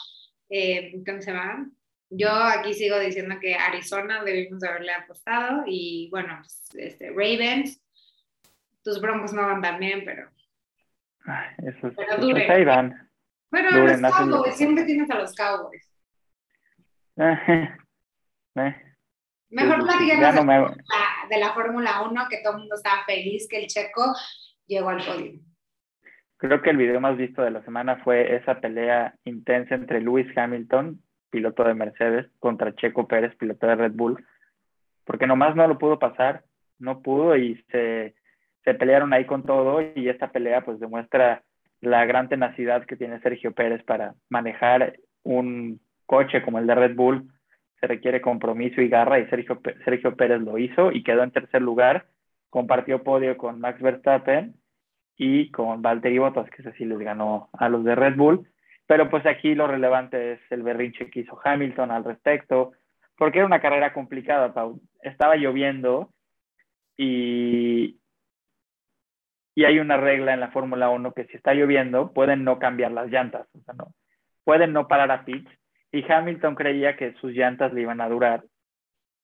Eh, 0.50 1.00
¿Cómo 1.06 1.22
se 1.22 1.32
van? 1.32 1.72
Yo 2.16 2.30
aquí 2.32 2.74
sigo 2.74 2.98
diciendo 2.98 3.36
que 3.40 3.56
Arizona 3.56 4.22
debimos 4.22 4.62
haberle 4.62 4.92
apostado 4.92 5.64
y 5.66 6.08
bueno, 6.10 6.38
pues, 6.38 6.70
este, 6.76 7.10
Ravens, 7.10 7.82
tus 8.84 9.00
broncos 9.00 9.32
no 9.32 9.42
van 9.42 9.60
tan 9.60 9.80
bien, 9.80 10.02
pero... 10.04 10.30
Ay, 11.26 11.48
eso 11.58 11.88
es, 11.88 11.94
pero. 11.96 12.16
Pues 12.18 12.50
ahí 12.50 12.64
van. 12.64 13.10
Bueno, 13.50 13.70
los 13.70 14.00
Cowboys, 14.00 14.56
siempre 14.56 14.84
tienes 14.84 15.10
a 15.10 15.18
los 15.18 15.34
Cowboys. 15.34 15.90
eh. 17.16 18.76
Mejor 19.50 19.84
platicamos 19.84 20.76
de 21.30 21.38
la 21.38 21.52
Fórmula 21.52 22.02
1, 22.02 22.26
que 22.28 22.42
todo 22.42 22.54
el 22.54 22.58
mundo 22.60 22.74
estaba 22.74 23.04
feliz 23.06 23.48
que 23.48 23.58
el 23.58 23.66
checo 23.66 24.14
llegó 24.66 24.90
al 24.90 25.04
podio. 25.04 25.40
Creo 26.36 26.60
que 26.60 26.70
el 26.70 26.76
video 26.76 27.00
más 27.00 27.16
visto 27.16 27.42
de 27.42 27.52
la 27.52 27.64
semana 27.64 28.02
fue 28.04 28.36
esa 28.36 28.60
pelea 28.60 29.14
intensa 29.24 29.74
entre 29.76 30.00
Lewis 30.00 30.26
Hamilton, 30.36 31.00
piloto 31.34 31.64
de 31.64 31.74
Mercedes, 31.74 32.26
contra 32.38 32.74
Checo 32.74 33.08
Pérez, 33.08 33.34
piloto 33.36 33.66
de 33.66 33.74
Red 33.74 33.92
Bull, 33.92 34.24
porque 35.04 35.26
nomás 35.26 35.56
no 35.56 35.66
lo 35.66 35.78
pudo 35.78 35.98
pasar, 35.98 36.44
no 36.78 37.02
pudo 37.02 37.36
y 37.36 37.62
se, 37.70 38.14
se 38.64 38.74
pelearon 38.74 39.12
ahí 39.12 39.24
con 39.26 39.42
todo 39.42 39.80
y 39.80 40.08
esta 40.08 40.30
pelea 40.30 40.64
pues 40.64 40.80
demuestra 40.80 41.42
la 41.80 42.04
gran 42.06 42.28
tenacidad 42.28 42.84
que 42.86 42.96
tiene 42.96 43.20
Sergio 43.20 43.52
Pérez 43.52 43.82
para 43.84 44.14
manejar 44.30 44.94
un 45.22 45.80
coche 46.06 46.42
como 46.42 46.58
el 46.58 46.66
de 46.66 46.74
Red 46.74 46.94
Bull 46.94 47.28
requiere 47.86 48.20
compromiso 48.20 48.80
y 48.80 48.88
garra 48.88 49.18
y 49.18 49.26
Sergio, 49.26 49.60
Sergio 49.84 50.16
Pérez 50.16 50.40
lo 50.40 50.58
hizo 50.58 50.92
y 50.92 51.02
quedó 51.02 51.22
en 51.22 51.30
tercer 51.30 51.62
lugar. 51.62 52.06
Compartió 52.50 53.02
podio 53.02 53.36
con 53.36 53.60
Max 53.60 53.80
Verstappen 53.80 54.54
y 55.16 55.50
con 55.50 55.82
Valtteri 55.82 56.18
Bottas, 56.18 56.48
que 56.50 56.62
ese 56.62 56.72
sí 56.72 56.84
les 56.84 56.98
ganó 56.98 57.48
a 57.52 57.68
los 57.68 57.84
de 57.84 57.94
Red 57.94 58.16
Bull. 58.16 58.46
Pero 58.86 59.08
pues 59.08 59.24
aquí 59.26 59.54
lo 59.54 59.66
relevante 59.66 60.32
es 60.32 60.40
el 60.50 60.62
berrinche 60.62 61.10
que 61.10 61.20
hizo 61.20 61.40
Hamilton 61.42 61.90
al 61.90 62.04
respecto, 62.04 62.72
porque 63.16 63.38
era 63.38 63.46
una 63.46 63.60
carrera 63.60 63.92
complicada, 63.92 64.52
Pau. 64.52 64.80
Estaba 65.00 65.36
lloviendo 65.36 66.10
y, 66.96 67.98
y 69.54 69.64
hay 69.64 69.78
una 69.78 69.96
regla 69.96 70.34
en 70.34 70.40
la 70.40 70.50
Fórmula 70.50 70.90
1 70.90 71.12
que 71.12 71.24
si 71.26 71.36
está 71.36 71.54
lloviendo 71.54 72.12
pueden 72.12 72.44
no 72.44 72.58
cambiar 72.58 72.92
las 72.92 73.10
llantas, 73.10 73.48
o 73.54 73.60
sea, 73.60 73.74
no, 73.74 73.94
pueden 74.44 74.72
no 74.72 74.86
parar 74.88 75.10
a 75.10 75.24
pitch 75.24 75.48
y 75.92 76.10
Hamilton 76.10 76.54
creía 76.54 76.96
que 76.96 77.14
sus 77.14 77.32
llantas 77.32 77.72
le 77.72 77.82
iban 77.82 78.00
a 78.00 78.08
durar. 78.08 78.44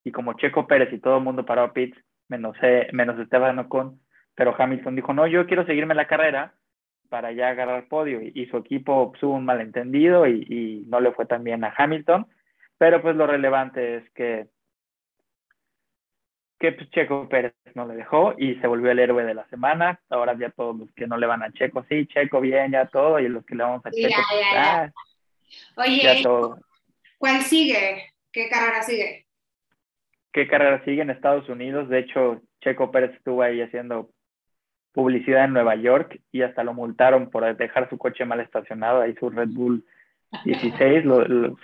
Y 0.05 0.13
como 0.13 0.35
Checo 0.35 0.67
Pérez 0.67 0.93
y 0.93 1.01
todo 1.01 1.19
el 1.19 1.25
mundo 1.25 1.45
paró 1.45 1.63
a 1.63 1.73
pits, 1.73 1.99
menos, 2.29 2.57
eh, 2.63 2.89
menos 2.93 3.19
Esteban 3.19 3.59
Ocon, 3.59 4.01
pero 4.35 4.55
Hamilton 4.57 4.97
dijo, 4.97 5.13
no, 5.13 5.27
yo 5.27 5.47
quiero 5.47 5.67
seguirme 5.67 5.95
la 5.95 6.07
carrera 6.07 6.55
para 7.11 7.33
ya 7.33 7.49
agarrar 7.51 7.89
podio. 7.89 8.23
Y, 8.23 8.47
su 8.47 8.57
equipo 8.57 9.13
tuvo 9.21 9.35
un 9.35 9.45
malentendido 9.45 10.27
y, 10.27 10.47
y, 10.49 10.85
no 10.89 11.01
le 11.01 11.13
fue 11.13 11.27
tan 11.27 11.45
bien 11.45 11.65
a 11.65 11.75
Hamilton. 11.77 12.27
Pero 12.79 13.03
pues 13.03 13.15
lo 13.15 13.27
relevante 13.27 13.97
es 13.97 14.11
que, 14.13 14.47
que 16.59 16.73
pues, 16.73 16.89
Checo 16.91 17.29
Pérez 17.29 17.53
no 17.75 17.87
le 17.87 17.95
dejó 17.95 18.35
y 18.39 18.55
se 18.55 18.67
volvió 18.67 18.91
el 18.91 19.01
héroe 19.01 19.25
de 19.25 19.35
la 19.35 19.47
semana. 19.49 20.01
Ahora 20.09 20.35
ya 20.39 20.49
todos 20.51 20.79
los 20.79 20.91
que 20.93 21.07
no 21.07 21.19
le 21.19 21.27
van 21.27 21.43
a 21.43 21.53
Checo, 21.53 21.85
sí, 21.91 22.07
Checo 22.07 22.41
bien, 22.41 22.73
ya 22.73 22.87
todo, 22.87 23.19
y 23.19 23.29
los 23.29 23.45
que 23.45 23.55
le 23.55 23.65
vamos 23.65 23.85
a 23.85 23.91
Checo, 23.91 24.15
ah, 24.57 24.91
Oye, 25.77 26.23
¿cuál 27.19 27.43
sigue? 27.43 28.05
¿Qué 28.33 28.49
carrera 28.49 28.83
sigue? 28.83 29.27
¿Qué 30.33 30.47
carrera 30.47 30.83
sigue 30.85 31.03
en 31.03 31.11
Estados 31.11 31.49
Unidos? 31.49 31.89
De 31.89 31.99
hecho, 31.99 32.41
Checo 32.61 32.91
Pérez 32.93 33.13
estuvo 33.17 33.43
ahí 33.43 33.61
haciendo 33.61 34.11
publicidad 34.93 35.45
en 35.45 35.53
Nueva 35.53 35.77
York 35.77 36.21
y 36.33 36.43
hasta 36.43 36.65
lo 36.65 36.75
multaron 36.75 37.31
por 37.31 37.57
dejar 37.57 37.89
su 37.89 37.99
coche 37.99 38.25
mal 38.25 38.41
estacionado, 38.41 39.01
ahí 39.01 39.15
su 39.15 39.31
Red 39.31 39.51
Bull 39.51 39.85
16, 40.45 41.05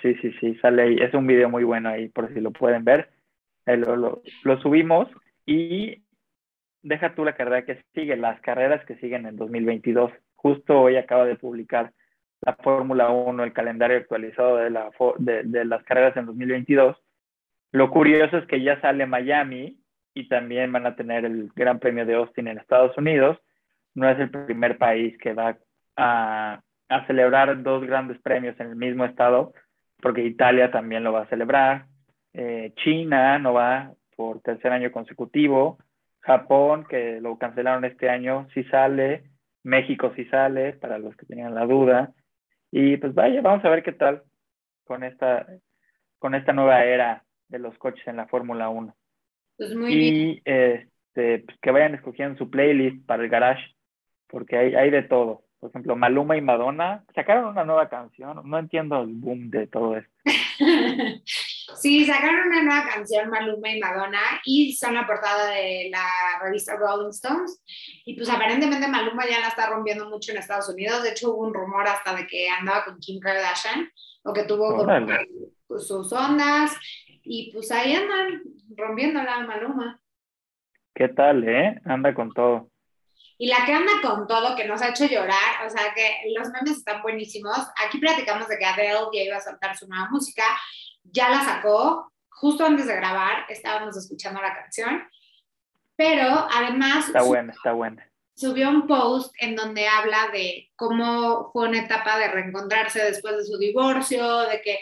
sí, 0.02 0.14
sí, 0.20 0.32
sí, 0.40 0.54
sale 0.56 0.82
ahí, 0.82 0.96
es 1.00 1.14
un 1.14 1.26
video 1.26 1.48
muy 1.48 1.64
bueno 1.64 1.88
ahí 1.88 2.08
por 2.08 2.32
si 2.32 2.40
lo 2.40 2.50
pueden 2.50 2.84
ver, 2.84 3.10
lo, 3.64 3.96
lo, 3.96 4.22
lo, 4.42 4.60
subimos 4.60 5.08
y 5.44 6.02
deja 6.82 7.14
tú 7.14 7.24
la 7.24 7.34
carrera 7.34 7.64
que 7.64 7.82
sigue, 7.94 8.16
las 8.16 8.40
carreras 8.40 8.84
que 8.86 8.96
siguen 8.96 9.26
en 9.26 9.36
2022, 9.36 10.12
justo 10.34 10.80
hoy 10.80 10.96
acaba 10.96 11.24
de 11.24 11.36
publicar 11.36 11.92
la 12.40 12.54
Fórmula 12.56 13.10
1, 13.10 13.42
el 13.42 13.52
calendario 13.52 13.96
actualizado 13.96 14.56
de, 14.56 14.70
la, 14.70 14.90
de, 15.18 15.64
las 15.64 15.82
carreras 15.84 16.16
en 16.16 16.26
2022. 16.26 16.96
Lo 17.72 17.90
curioso 17.90 18.38
es 18.38 18.46
que 18.46 18.62
ya 18.62 18.80
sale 18.80 19.06
Miami 19.06 19.78
y 20.16 20.28
también 20.28 20.72
van 20.72 20.86
a 20.86 20.96
tener 20.96 21.26
el 21.26 21.52
Gran 21.54 21.78
Premio 21.78 22.06
de 22.06 22.14
Austin 22.14 22.48
en 22.48 22.56
Estados 22.58 22.96
Unidos. 22.96 23.38
No 23.94 24.08
es 24.08 24.18
el 24.18 24.30
primer 24.30 24.78
país 24.78 25.16
que 25.18 25.34
va 25.34 25.58
a, 25.94 26.62
a 26.88 27.06
celebrar 27.06 27.62
dos 27.62 27.86
grandes 27.86 28.18
premios 28.22 28.58
en 28.58 28.68
el 28.68 28.76
mismo 28.76 29.04
estado, 29.04 29.52
porque 30.00 30.24
Italia 30.24 30.70
también 30.70 31.04
lo 31.04 31.12
va 31.12 31.22
a 31.22 31.28
celebrar. 31.28 31.84
Eh, 32.32 32.72
China 32.76 33.38
no 33.38 33.52
va 33.52 33.92
por 34.16 34.40
tercer 34.40 34.72
año 34.72 34.90
consecutivo. 34.90 35.78
Japón, 36.20 36.86
que 36.88 37.20
lo 37.20 37.36
cancelaron 37.36 37.84
este 37.84 38.08
año, 38.08 38.48
sí 38.54 38.64
sale. 38.64 39.24
México 39.64 40.12
sí 40.16 40.24
sale, 40.26 40.72
para 40.72 40.98
los 40.98 41.14
que 41.16 41.26
tenían 41.26 41.54
la 41.54 41.66
duda. 41.66 42.14
Y 42.70 42.96
pues 42.96 43.12
vaya, 43.12 43.42
vamos 43.42 43.62
a 43.66 43.68
ver 43.68 43.82
qué 43.82 43.92
tal 43.92 44.22
con 44.84 45.04
esta, 45.04 45.46
con 46.18 46.34
esta 46.34 46.54
nueva 46.54 46.84
era 46.84 47.22
de 47.48 47.58
los 47.58 47.76
coches 47.76 48.06
en 48.08 48.16
la 48.16 48.26
Fórmula 48.26 48.70
1. 48.70 48.94
Pues 49.56 49.74
muy 49.74 49.92
y 49.92 49.96
bien. 49.96 50.42
Este, 50.44 51.38
pues 51.40 51.58
que 51.60 51.70
vayan 51.70 51.94
escogiendo 51.94 52.38
su 52.38 52.50
playlist 52.50 53.06
para 53.06 53.22
el 53.22 53.30
garage, 53.30 53.64
porque 54.28 54.56
hay, 54.56 54.74
hay 54.74 54.90
de 54.90 55.02
todo. 55.02 55.46
Por 55.58 55.70
ejemplo, 55.70 55.96
Maluma 55.96 56.36
y 56.36 56.42
Madonna 56.42 57.04
sacaron 57.14 57.46
una 57.46 57.64
nueva 57.64 57.88
canción. 57.88 58.40
No 58.44 58.58
entiendo 58.58 59.00
el 59.00 59.14
boom 59.14 59.50
de 59.50 59.66
todo 59.66 59.96
esto. 59.96 60.12
sí, 61.80 62.04
sacaron 62.04 62.48
una 62.48 62.62
nueva 62.62 62.84
canción, 62.88 63.30
Maluma 63.30 63.70
y 63.70 63.80
Madonna, 63.80 64.20
y 64.44 64.74
son 64.74 64.94
la 64.94 65.06
portada 65.06 65.50
de 65.50 65.88
la 65.90 66.06
revista 66.42 66.76
Rolling 66.76 67.08
Stones. 67.08 67.62
Y 68.04 68.14
pues 68.14 68.28
aparentemente 68.28 68.86
Maluma 68.86 69.26
ya 69.26 69.40
la 69.40 69.48
está 69.48 69.70
rompiendo 69.70 70.08
mucho 70.10 70.32
en 70.32 70.38
Estados 70.38 70.68
Unidos. 70.68 71.02
De 71.02 71.10
hecho, 71.10 71.32
hubo 71.32 71.46
un 71.46 71.54
rumor 71.54 71.86
hasta 71.88 72.14
de 72.14 72.26
que 72.26 72.48
andaba 72.50 72.84
con 72.84 72.98
Kim 72.98 73.18
Kardashian, 73.18 73.90
o 74.24 74.32
que 74.32 74.44
tuvo 74.44 74.86
pues, 75.66 75.86
sus 75.86 76.12
ondas. 76.12 76.76
Y 77.28 77.50
pues 77.52 77.72
ahí 77.72 77.92
andan 77.92 78.42
rompiéndola 78.76 79.40
Maluma. 79.40 80.00
¿Qué 80.94 81.08
tal, 81.08 81.46
eh? 81.48 81.80
Anda 81.84 82.14
con 82.14 82.32
todo. 82.32 82.70
Y 83.36 83.48
la 83.48 83.66
que 83.66 83.72
anda 83.72 83.92
con 84.00 84.26
todo, 84.26 84.54
que 84.54 84.66
nos 84.66 84.80
ha 84.80 84.90
hecho 84.90 85.06
llorar, 85.06 85.66
o 85.66 85.68
sea 85.68 85.92
que 85.94 86.32
los 86.34 86.48
memes 86.50 86.78
están 86.78 87.02
buenísimos. 87.02 87.58
Aquí 87.84 87.98
platicamos 87.98 88.48
de 88.48 88.56
que 88.56 88.64
Adele 88.64 89.08
ya 89.12 89.22
iba 89.22 89.36
a 89.36 89.40
soltar 89.40 89.76
su 89.76 89.88
nueva 89.88 90.08
música, 90.10 90.44
ya 91.02 91.28
la 91.28 91.40
sacó, 91.40 92.12
justo 92.28 92.64
antes 92.64 92.86
de 92.86 92.96
grabar 92.96 93.44
estábamos 93.48 93.96
escuchando 93.96 94.40
la 94.40 94.54
canción, 94.54 95.02
pero 95.96 96.46
además... 96.50 97.08
Está 97.08 97.22
buena, 97.22 97.52
está 97.52 97.72
buena 97.72 98.08
subió 98.36 98.68
un 98.68 98.86
post 98.86 99.34
en 99.40 99.56
donde 99.56 99.88
habla 99.88 100.28
de 100.30 100.70
cómo 100.76 101.50
fue 101.52 101.68
una 101.68 101.80
etapa 101.80 102.18
de 102.18 102.28
reencontrarse 102.28 103.02
después 103.02 103.36
de 103.38 103.44
su 103.44 103.56
divorcio, 103.56 104.40
de 104.42 104.60
que, 104.60 104.78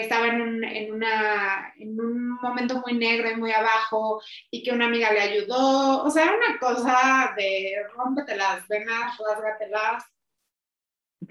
estaba 0.00 0.28
en 0.28 0.40
un, 0.40 0.64
en, 0.64 0.92
una, 0.92 1.74
en 1.76 2.00
un 2.00 2.30
momento 2.40 2.80
muy 2.86 2.96
negro 2.96 3.28
y 3.30 3.36
muy 3.36 3.52
abajo 3.52 4.22
y 4.50 4.62
que 4.62 4.70
una 4.70 4.86
amiga 4.86 5.12
le 5.12 5.20
ayudó. 5.20 6.04
O 6.04 6.10
sea, 6.10 6.24
era 6.24 6.36
una 6.36 6.58
cosa 6.58 7.34
de 7.36 7.74
rómpete 7.96 8.36
las 8.36 8.66
venas, 8.68 9.18
rásgatelas. 9.18 10.04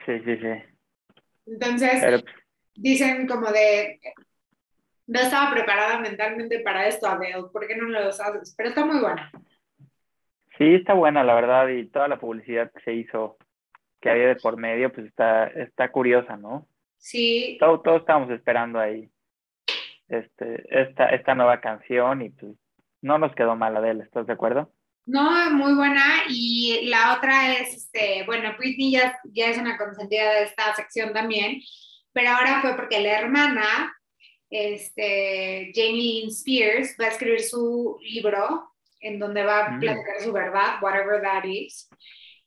Sí, 0.06 0.20
sí, 0.26 0.38
sí. 0.38 1.14
Entonces, 1.46 2.24
dicen 2.76 3.28
como 3.28 3.50
de, 3.50 4.00
no 5.08 5.20
estaba 5.22 5.52
preparada 5.52 6.00
mentalmente 6.00 6.60
para 6.60 6.86
esto, 6.88 7.08
Adele, 7.08 7.46
¿por 7.52 7.66
qué 7.66 7.78
no 7.78 7.86
lo 7.86 8.10
haces? 8.10 8.54
Pero 8.58 8.70
está 8.70 8.86
muy 8.86 9.00
buena. 9.00 9.32
Sí, 10.60 10.76
está 10.76 10.94
buena, 10.94 11.24
la 11.24 11.36
verdad, 11.36 11.70
y 11.70 11.88
toda 11.88 12.10
la 12.10 12.20
publicidad 12.20 12.70
que 12.74 12.82
se 12.82 12.94
hizo, 12.94 13.38
que 14.02 14.10
había 14.10 14.28
de 14.28 14.36
por 14.36 14.58
medio, 14.58 14.92
pues 14.92 15.08
está, 15.08 15.48
está 15.48 15.90
curiosa, 15.90 16.36
¿no? 16.36 16.68
Sí. 16.98 17.56
Todo, 17.62 17.80
todos 17.80 18.02
estábamos 18.02 18.30
esperando 18.32 18.78
ahí 18.78 19.10
este, 20.10 20.66
esta, 20.70 21.06
esta 21.12 21.34
nueva 21.34 21.62
canción 21.62 22.24
y 22.24 22.32
pues 22.32 22.52
no 23.02 23.18
nos 23.18 23.34
quedó 23.36 23.56
mal 23.56 23.82
él, 23.86 24.02
¿estás 24.02 24.28
de 24.28 24.34
acuerdo? 24.34 24.70
No, 25.06 25.50
muy 25.52 25.76
buena. 25.76 26.04
Y 26.28 26.90
la 26.90 27.16
otra 27.16 27.54
es, 27.54 27.78
este, 27.78 28.24
bueno, 28.26 28.54
Britney 28.58 28.92
ya, 28.92 29.18
ya 29.32 29.52
es 29.52 29.58
una 29.58 29.78
consentida 29.78 30.34
de 30.34 30.44
esta 30.44 30.76
sección 30.76 31.14
también, 31.14 31.62
pero 32.12 32.32
ahora 32.32 32.60
fue 32.60 32.76
porque 32.76 33.00
la 33.00 33.18
hermana, 33.18 33.96
este, 34.50 35.72
Jamie 35.74 36.22
Lynn 36.22 36.30
Spears, 36.32 36.98
va 37.00 37.06
a 37.06 37.10
escribir 37.10 37.40
su 37.40 37.98
libro 38.02 38.70
en 39.00 39.20
donde 39.20 39.44
va 39.44 39.66
a 39.66 39.72
mm. 39.72 39.80
platicar 39.80 40.22
su 40.22 40.32
verdad, 40.32 40.82
whatever 40.82 41.22
that 41.22 41.44
is. 41.46 41.90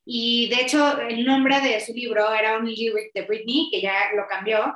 Y 0.04 0.48
de 0.48 0.62
hecho, 0.62 1.00
el 1.00 1.24
nombre 1.24 1.60
de 1.60 1.80
su 1.80 1.92
libro 1.92 2.32
era 2.32 2.58
un 2.58 2.66
lyric 2.66 3.12
de 3.14 3.22
Britney, 3.22 3.68
que 3.70 3.80
ya 3.80 4.12
lo 4.16 4.26
cambió. 4.26 4.74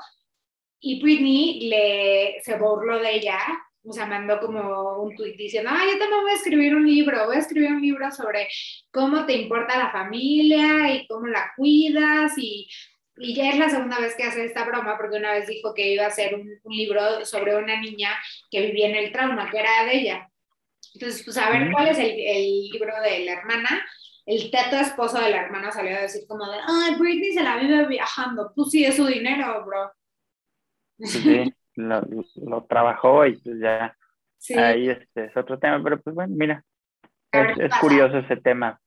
Y 0.80 1.02
Britney 1.02 1.68
le, 1.68 2.40
se 2.42 2.56
burló 2.56 3.00
de 3.00 3.16
ella, 3.16 3.38
o 3.84 3.92
sea, 3.92 4.06
mandó 4.06 4.38
como 4.40 5.02
un 5.02 5.14
tweet 5.16 5.36
diciendo, 5.36 5.70
ah, 5.72 5.82
yo 5.84 5.98
también 5.98 6.22
voy 6.22 6.30
a 6.30 6.34
escribir 6.34 6.74
un 6.74 6.86
libro, 6.86 7.26
voy 7.26 7.36
a 7.36 7.40
escribir 7.40 7.70
un 7.70 7.82
libro 7.82 8.10
sobre 8.10 8.48
cómo 8.92 9.26
te 9.26 9.34
importa 9.34 9.78
la 9.78 9.90
familia 9.90 10.92
y 10.94 11.06
cómo 11.06 11.26
la 11.26 11.52
cuidas. 11.56 12.32
Y, 12.36 12.68
y 13.16 13.34
ya 13.34 13.50
es 13.50 13.58
la 13.58 13.70
segunda 13.70 13.98
vez 13.98 14.14
que 14.14 14.24
hace 14.24 14.44
esta 14.44 14.64
broma, 14.64 14.96
porque 14.96 15.16
una 15.16 15.32
vez 15.32 15.46
dijo 15.46 15.74
que 15.74 15.92
iba 15.92 16.04
a 16.04 16.08
hacer 16.08 16.34
un, 16.34 16.48
un 16.62 16.76
libro 16.76 17.24
sobre 17.24 17.56
una 17.56 17.80
niña 17.80 18.10
que 18.50 18.62
vivía 18.62 18.88
en 18.88 18.96
el 18.96 19.12
trauma, 19.12 19.50
que 19.50 19.58
era 19.58 19.84
de 19.84 19.96
ella. 19.96 20.28
Entonces, 20.96 21.22
pues 21.24 21.36
a 21.36 21.50
ver 21.50 21.70
cuál 21.70 21.88
es 21.88 21.98
el, 21.98 22.16
libro 22.72 22.94
de 23.02 23.24
la 23.24 23.32
hermana. 23.32 23.68
El 24.24 24.50
teto 24.50 24.76
esposo 24.76 25.20
de 25.20 25.30
la 25.30 25.42
hermana 25.42 25.70
salió 25.70 25.96
a 25.96 26.00
decir 26.00 26.22
como 26.26 26.50
de, 26.50 26.58
ay, 26.66 26.96
Britney 26.98 27.32
se 27.32 27.42
la 27.42 27.58
vive 27.58 27.86
viajando. 27.86 28.50
Pues 28.54 28.70
sí, 28.70 28.84
es 28.84 28.96
su 28.96 29.06
dinero, 29.06 29.64
bro. 29.64 29.92
Sí, 30.98 31.52
lo, 31.74 32.64
trabajó 32.64 33.26
y 33.26 33.36
pues 33.36 33.60
ya 33.60 33.94
ahí 34.56 34.88
este, 34.88 35.26
es 35.26 35.36
otro 35.36 35.58
tema, 35.58 35.82
pero 35.82 36.00
pues 36.00 36.16
bueno, 36.16 36.34
mira, 36.34 36.64
es, 37.30 37.74
curioso 37.80 38.18
ese 38.18 38.36
tema. 38.36 38.80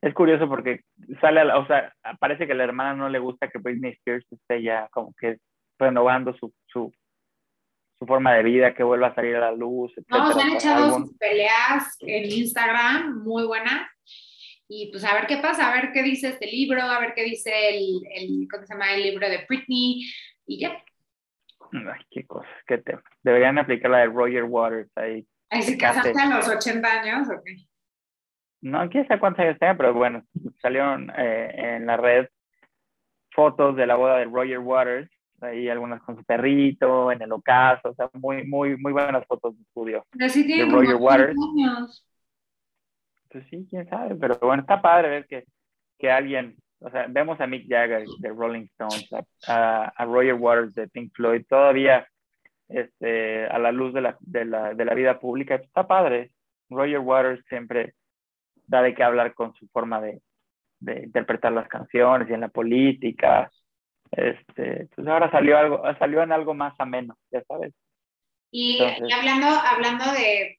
Es 0.00 0.14
curioso 0.14 0.48
porque 0.48 0.80
sale, 1.20 1.40
a 1.40 1.44
la, 1.44 1.58
o 1.58 1.66
sea, 1.66 1.94
parece 2.18 2.46
que 2.46 2.52
a 2.52 2.56
la 2.56 2.64
hermana 2.64 2.94
no 2.94 3.08
le 3.08 3.18
gusta 3.18 3.48
que 3.48 3.58
Britney 3.58 3.92
Spears 3.92 4.26
esté 4.32 4.62
ya 4.62 4.88
como 4.90 5.12
que 5.20 5.38
renovando 5.78 6.34
su, 6.34 6.52
su, 6.66 6.92
su 8.02 8.06
forma 8.06 8.34
de 8.34 8.42
vida, 8.42 8.74
que 8.74 8.82
vuelva 8.82 9.08
a 9.08 9.14
salir 9.14 9.36
a 9.36 9.40
la 9.40 9.52
luz. 9.52 9.92
no, 10.08 10.32
se 10.32 10.40
han 10.40 10.52
echado 10.54 10.98
sus 10.98 11.16
peleas 11.18 11.96
en 12.00 12.24
Instagram, 12.24 13.22
muy 13.22 13.46
buenas. 13.46 13.88
Y 14.68 14.90
pues 14.90 15.04
a 15.04 15.14
ver 15.14 15.28
qué 15.28 15.36
pasa, 15.36 15.70
a 15.70 15.74
ver 15.74 15.92
qué 15.92 16.02
dice 16.02 16.30
este 16.30 16.46
libro, 16.46 16.82
a 16.82 16.98
ver 16.98 17.12
qué 17.14 17.22
dice 17.22 17.52
el, 17.68 18.00
el 18.12 18.48
¿cómo 18.50 18.66
se 18.66 18.74
llama? 18.74 18.92
El 18.92 19.04
libro 19.04 19.28
de 19.28 19.44
Britney 19.48 20.02
y 20.46 20.60
ya. 20.60 20.82
Ay, 21.72 22.02
qué 22.10 22.26
cosa, 22.26 22.48
qué 22.66 22.78
tema. 22.78 23.02
Deberían 23.22 23.58
aplicar 23.58 23.92
la 23.92 23.98
de 23.98 24.06
Roger 24.06 24.44
Waters 24.44 24.90
ahí. 24.96 25.24
¿Ahí 25.50 25.62
se 25.62 25.78
casaste 25.78 26.18
a 26.18 26.36
los 26.36 26.48
80 26.48 26.88
años 26.88 27.28
o 27.28 27.40
qué? 27.44 27.54
No, 28.62 28.88
quién 28.90 29.06
sabe 29.06 29.20
cuántos 29.20 29.44
años 29.44 29.58
tenga, 29.60 29.76
pero 29.76 29.94
bueno, 29.94 30.24
salieron 30.60 31.12
eh, 31.16 31.76
en 31.76 31.86
la 31.86 31.96
red 31.98 32.26
fotos 33.30 33.76
de 33.76 33.86
la 33.86 33.94
boda 33.94 34.16
de 34.16 34.24
Roger 34.24 34.58
Waters 34.58 35.11
ahí 35.42 35.68
algunas 35.68 36.02
con 36.02 36.16
su 36.16 36.24
perrito, 36.24 37.10
en 37.12 37.22
el 37.22 37.32
ocaso, 37.32 37.90
o 37.90 37.94
sea, 37.94 38.10
muy, 38.14 38.44
muy, 38.46 38.76
muy 38.76 38.92
buenas 38.92 39.26
fotos 39.26 39.56
de 39.56 39.62
estudio. 39.62 40.06
de 40.56 40.64
Roger 40.66 40.96
Waters. 40.96 41.36
Pues 43.30 43.46
sí, 43.48 43.66
quién 43.68 43.88
sabe, 43.88 44.14
pero 44.16 44.38
bueno, 44.40 44.62
está 44.62 44.82
padre 44.82 45.08
ver 45.08 45.26
que, 45.26 45.44
que 45.98 46.10
alguien, 46.10 46.56
o 46.80 46.90
sea, 46.90 47.06
vemos 47.08 47.40
a 47.40 47.46
Mick 47.46 47.66
Jagger 47.68 48.04
de 48.18 48.28
Rolling 48.28 48.66
Stones, 48.72 49.08
a, 49.48 49.92
a 49.96 50.04
Roger 50.04 50.34
Waters 50.34 50.74
de 50.74 50.88
Pink 50.88 51.12
Floyd, 51.14 51.44
todavía 51.48 52.06
este, 52.68 53.46
a 53.46 53.58
la 53.58 53.72
luz 53.72 53.94
de 53.94 54.00
la, 54.02 54.16
de 54.20 54.44
la, 54.44 54.74
de 54.74 54.84
la 54.84 54.94
vida 54.94 55.18
pública, 55.18 55.54
está 55.54 55.86
padre. 55.86 56.32
Roger 56.68 56.98
Waters 56.98 57.44
siempre 57.48 57.94
da 58.66 58.82
de 58.82 58.94
qué 58.94 59.02
hablar 59.02 59.34
con 59.34 59.54
su 59.54 59.66
forma 59.68 60.00
de, 60.00 60.20
de 60.80 61.04
interpretar 61.04 61.52
las 61.52 61.68
canciones 61.68 62.28
y 62.28 62.32
en 62.34 62.40
la 62.40 62.48
política, 62.48 63.50
este, 64.12 64.88
pues 64.94 65.06
ahora 65.08 65.30
salió 65.30 65.58
algo, 65.58 65.82
salió 65.98 66.22
en 66.22 66.32
algo 66.32 66.54
más 66.54 66.74
ameno, 66.78 67.16
ya 67.30 67.42
sabes. 67.44 67.72
Y, 68.50 68.78
hablando, 69.12 69.46
hablando 69.46 70.12
de, 70.12 70.58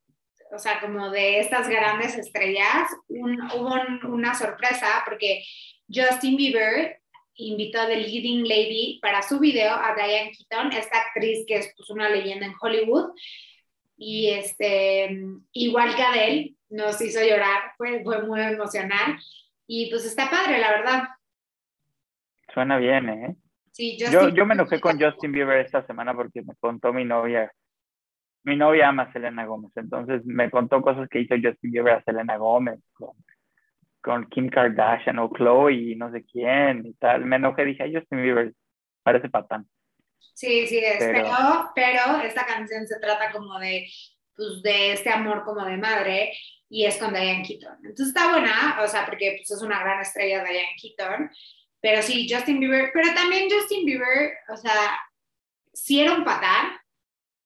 o 0.51 0.57
sea, 0.57 0.79
como 0.81 1.11
de 1.11 1.39
estas 1.39 1.69
grandes 1.69 2.17
estrellas, 2.17 2.89
hubo 3.07 3.75
una 4.11 4.33
sorpresa 4.33 5.03
porque 5.05 5.43
Justin 5.87 6.35
Bieber 6.35 6.99
invitó 7.35 7.81
a 7.81 7.87
The 7.87 7.97
Leading 7.97 8.47
Lady 8.47 8.99
para 9.01 9.21
su 9.21 9.39
video 9.39 9.73
a 9.73 9.93
Diane 9.95 10.31
Keaton, 10.31 10.71
esta 10.71 10.99
actriz 10.99 11.45
que 11.47 11.57
es 11.57 11.73
pues, 11.77 11.89
una 11.91 12.09
leyenda 12.09 12.47
en 12.47 12.55
Hollywood. 12.59 13.11
Y 13.95 14.29
este, 14.29 15.15
igual 15.51 15.95
que 15.95 16.01
Adele, 16.01 16.55
nos 16.69 16.99
hizo 16.99 17.23
llorar, 17.23 17.73
fue, 17.77 18.03
fue 18.03 18.23
muy 18.23 18.41
emocional. 18.41 19.19
Y 19.67 19.89
pues 19.91 20.05
está 20.05 20.29
padre, 20.29 20.57
la 20.57 20.71
verdad. 20.71 21.03
Suena 22.53 22.77
bien, 22.77 23.09
¿eh? 23.09 23.35
Yo, 23.77 24.29
yo 24.29 24.45
me 24.45 24.53
enojé 24.53 24.79
con 24.79 24.99
Justin 24.99 25.31
Bieber 25.31 25.59
esta 25.59 25.85
semana 25.85 26.13
porque 26.13 26.41
me 26.41 26.53
contó 26.59 26.93
mi 26.93 27.05
novia, 27.05 27.51
mi 28.43 28.55
novia 28.55 28.89
ama 28.89 29.03
a 29.03 29.13
Selena 29.13 29.45
Gómez, 29.45 29.71
entonces 29.75 30.25
me 30.25 30.51
contó 30.51 30.81
cosas 30.81 31.09
que 31.09 31.21
hizo 31.21 31.35
Justin 31.35 31.71
Bieber 31.71 31.93
a 31.93 32.03
Selena 32.03 32.37
Gómez, 32.37 32.79
con, 34.01 34.29
Kim 34.29 34.49
Kardashian 34.49 35.17
o 35.19 35.31
Chloe 35.33 35.73
y 35.73 35.95
no 35.95 36.11
sé 36.11 36.25
quién 36.25 36.85
y 36.85 36.93
tal. 36.95 37.23
Me 37.23 37.37
enojé, 37.37 37.63
dije, 37.63 37.89
Justin 37.93 38.21
Bieber 38.21 38.53
parece 39.01 39.29
patán. 39.29 39.65
Sí, 40.33 40.67
sí, 40.67 40.79
es, 40.79 40.97
pero, 40.97 41.71
pero, 41.73 42.21
esta 42.23 42.45
canción 42.45 42.85
se 42.85 42.99
trata 42.99 43.31
como 43.31 43.57
de, 43.59 43.87
pues, 44.35 44.61
de 44.61 44.93
este 44.93 45.09
amor 45.09 45.45
como 45.45 45.63
de 45.63 45.77
madre 45.77 46.33
y 46.69 46.85
es 46.85 46.97
con 46.97 47.13
Diane 47.13 47.43
Keaton. 47.47 47.77
Entonces 47.77 48.07
está 48.07 48.31
buena, 48.31 48.79
o 48.83 48.87
sea, 48.87 49.05
porque 49.05 49.35
pues, 49.37 49.51
es 49.51 49.61
una 49.61 49.79
gran 49.79 50.01
estrella 50.01 50.43
Diane 50.43 50.75
Keaton 50.81 51.29
pero 51.83 52.01
sí, 52.01 52.29
Justin 52.31 52.61
Bieber, 52.61 52.91
pero 52.93 53.13
también 53.13 53.49
Justin 53.51 53.85
Bieber, 53.85 54.35
o 54.47 54.55
sea, 54.55 54.71
sí 55.73 55.99
era 55.99 56.13
un 56.13 56.23
patán, 56.23 56.77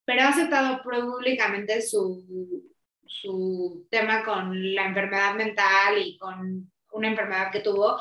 pero 0.04 0.22
ha 0.22 0.28
aceptado 0.28 0.80
públicamente 0.80 1.82
su, 1.82 2.64
su 3.04 3.88
tema 3.90 4.22
con 4.22 4.76
la 4.76 4.86
enfermedad 4.86 5.34
mental 5.34 5.98
y 5.98 6.16
con 6.18 6.70
una 6.92 7.08
enfermedad 7.08 7.50
que 7.50 7.58
tuvo, 7.58 7.98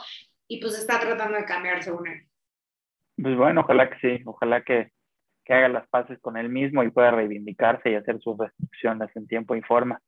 y 0.47 0.61
pues 0.61 0.77
está 0.77 0.99
tratando 0.99 1.39
de 1.39 1.45
cambiar 1.45 1.81
según 1.81 2.07
él. 2.07 2.27
Pues 3.19 3.35
bueno, 3.35 3.61
ojalá 3.61 3.89
que 3.89 3.97
sí, 3.99 4.23
ojalá 4.27 4.63
que, 4.63 4.91
que 5.43 5.53
haga 5.55 5.69
las 5.69 5.87
paces 5.87 6.19
con 6.19 6.37
él 6.37 6.49
mismo 6.49 6.83
y 6.83 6.91
pueda 6.91 7.09
reivindicarse 7.09 7.89
y 7.89 7.95
hacer 7.95 8.19
sus 8.21 8.37
restricciones 8.37 9.09
en 9.15 9.27
tiempo 9.27 9.55
y 9.55 9.63
forma. 9.63 9.99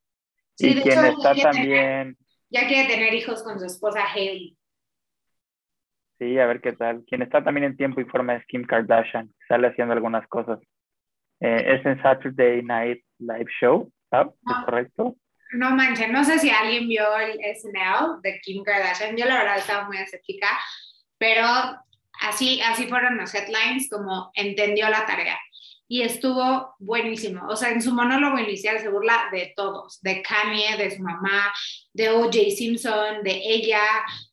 Sí, 0.53 0.77
y 0.77 0.81
quien 0.83 1.05
está 1.05 1.33
también... 1.33 2.15
ya 2.51 2.67
quiere 2.67 2.87
tener 2.87 3.15
hijos 3.15 3.41
con 3.41 3.59
su 3.59 3.65
esposa 3.65 4.03
Haley. 4.03 4.58
Sí, 6.19 6.37
a 6.37 6.45
ver 6.45 6.59
qué 6.59 6.73
tal. 6.73 7.03
Quien 7.05 7.21
está 7.21 7.43
también 7.43 7.63
en 7.63 7.77
tiempo 7.77 8.01
y 8.01 8.05
forma 8.05 8.35
es 8.35 8.45
Kim 8.45 8.65
Kardashian, 8.65 9.33
sale 9.47 9.67
haciendo 9.67 9.93
algunas 9.93 10.27
cosas. 10.27 10.59
Eh, 11.39 11.75
es 11.79 11.85
en 11.85 12.01
Saturday 12.01 12.61
Night 12.61 13.01
Live 13.19 13.49
Show, 13.61 13.89
¿sabes? 14.09 14.33
¿Es 14.35 14.65
correcto? 14.65 15.15
No 15.53 15.71
manches, 15.71 16.11
no 16.11 16.23
sé 16.25 16.37
si 16.37 16.49
alguien 16.49 16.87
vio 16.89 17.05
el 17.17 17.39
SNL 17.55 18.21
de 18.21 18.39
Kim 18.41 18.63
Kardashian. 18.63 19.15
Yo 19.15 19.25
la 19.25 19.37
verdad 19.39 19.57
estaba 19.57 19.87
muy 19.87 19.97
escéptica, 19.97 20.47
pero 21.17 21.45
así, 22.21 22.59
así 22.61 22.87
fueron 22.87 23.17
los 23.17 23.33
headlines, 23.33 23.89
como 23.89 24.29
entendió 24.35 24.89
la 24.89 25.05
tarea. 25.05 25.39
y 25.91 26.03
estuvo 26.03 26.75
buenísimo. 26.77 27.47
O 27.47 27.55
sea, 27.55 27.71
en 27.71 27.81
su 27.81 27.93
monólogo 27.95 28.37
inicial 28.37 28.77
se 28.79 28.89
burla 28.89 29.27
de 29.31 29.53
todos, 29.55 29.99
de 30.01 30.21
Kanye, 30.21 30.77
de 30.77 30.91
su 30.91 31.01
mamá, 31.01 31.51
de 31.93 32.09
O.J. 32.11 32.31
Simpson, 32.55 33.23
de 33.23 33.41
ella, 33.43 33.81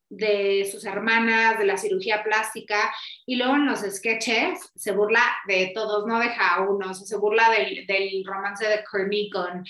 de 0.08 0.68
sus 0.70 0.84
hermanas, 0.84 1.58
de 1.58 1.66
la 1.66 1.76
cirugía 1.76 2.22
plástica, 2.22 2.94
y 3.26 3.36
luego 3.36 3.54
en 3.56 3.66
los 3.66 3.80
sketches 3.80 4.70
se 4.74 4.92
burla 4.92 5.22
de 5.46 5.72
todos, 5.74 6.06
no 6.06 6.20
deja 6.20 6.54
a 6.54 6.62
uno, 6.62 6.94
se 6.94 7.16
burla 7.16 7.50
del, 7.50 7.86
del 7.86 8.24
romance 8.24 8.66
de 8.66 8.84
Kermit 8.90 9.32
con, 9.32 9.64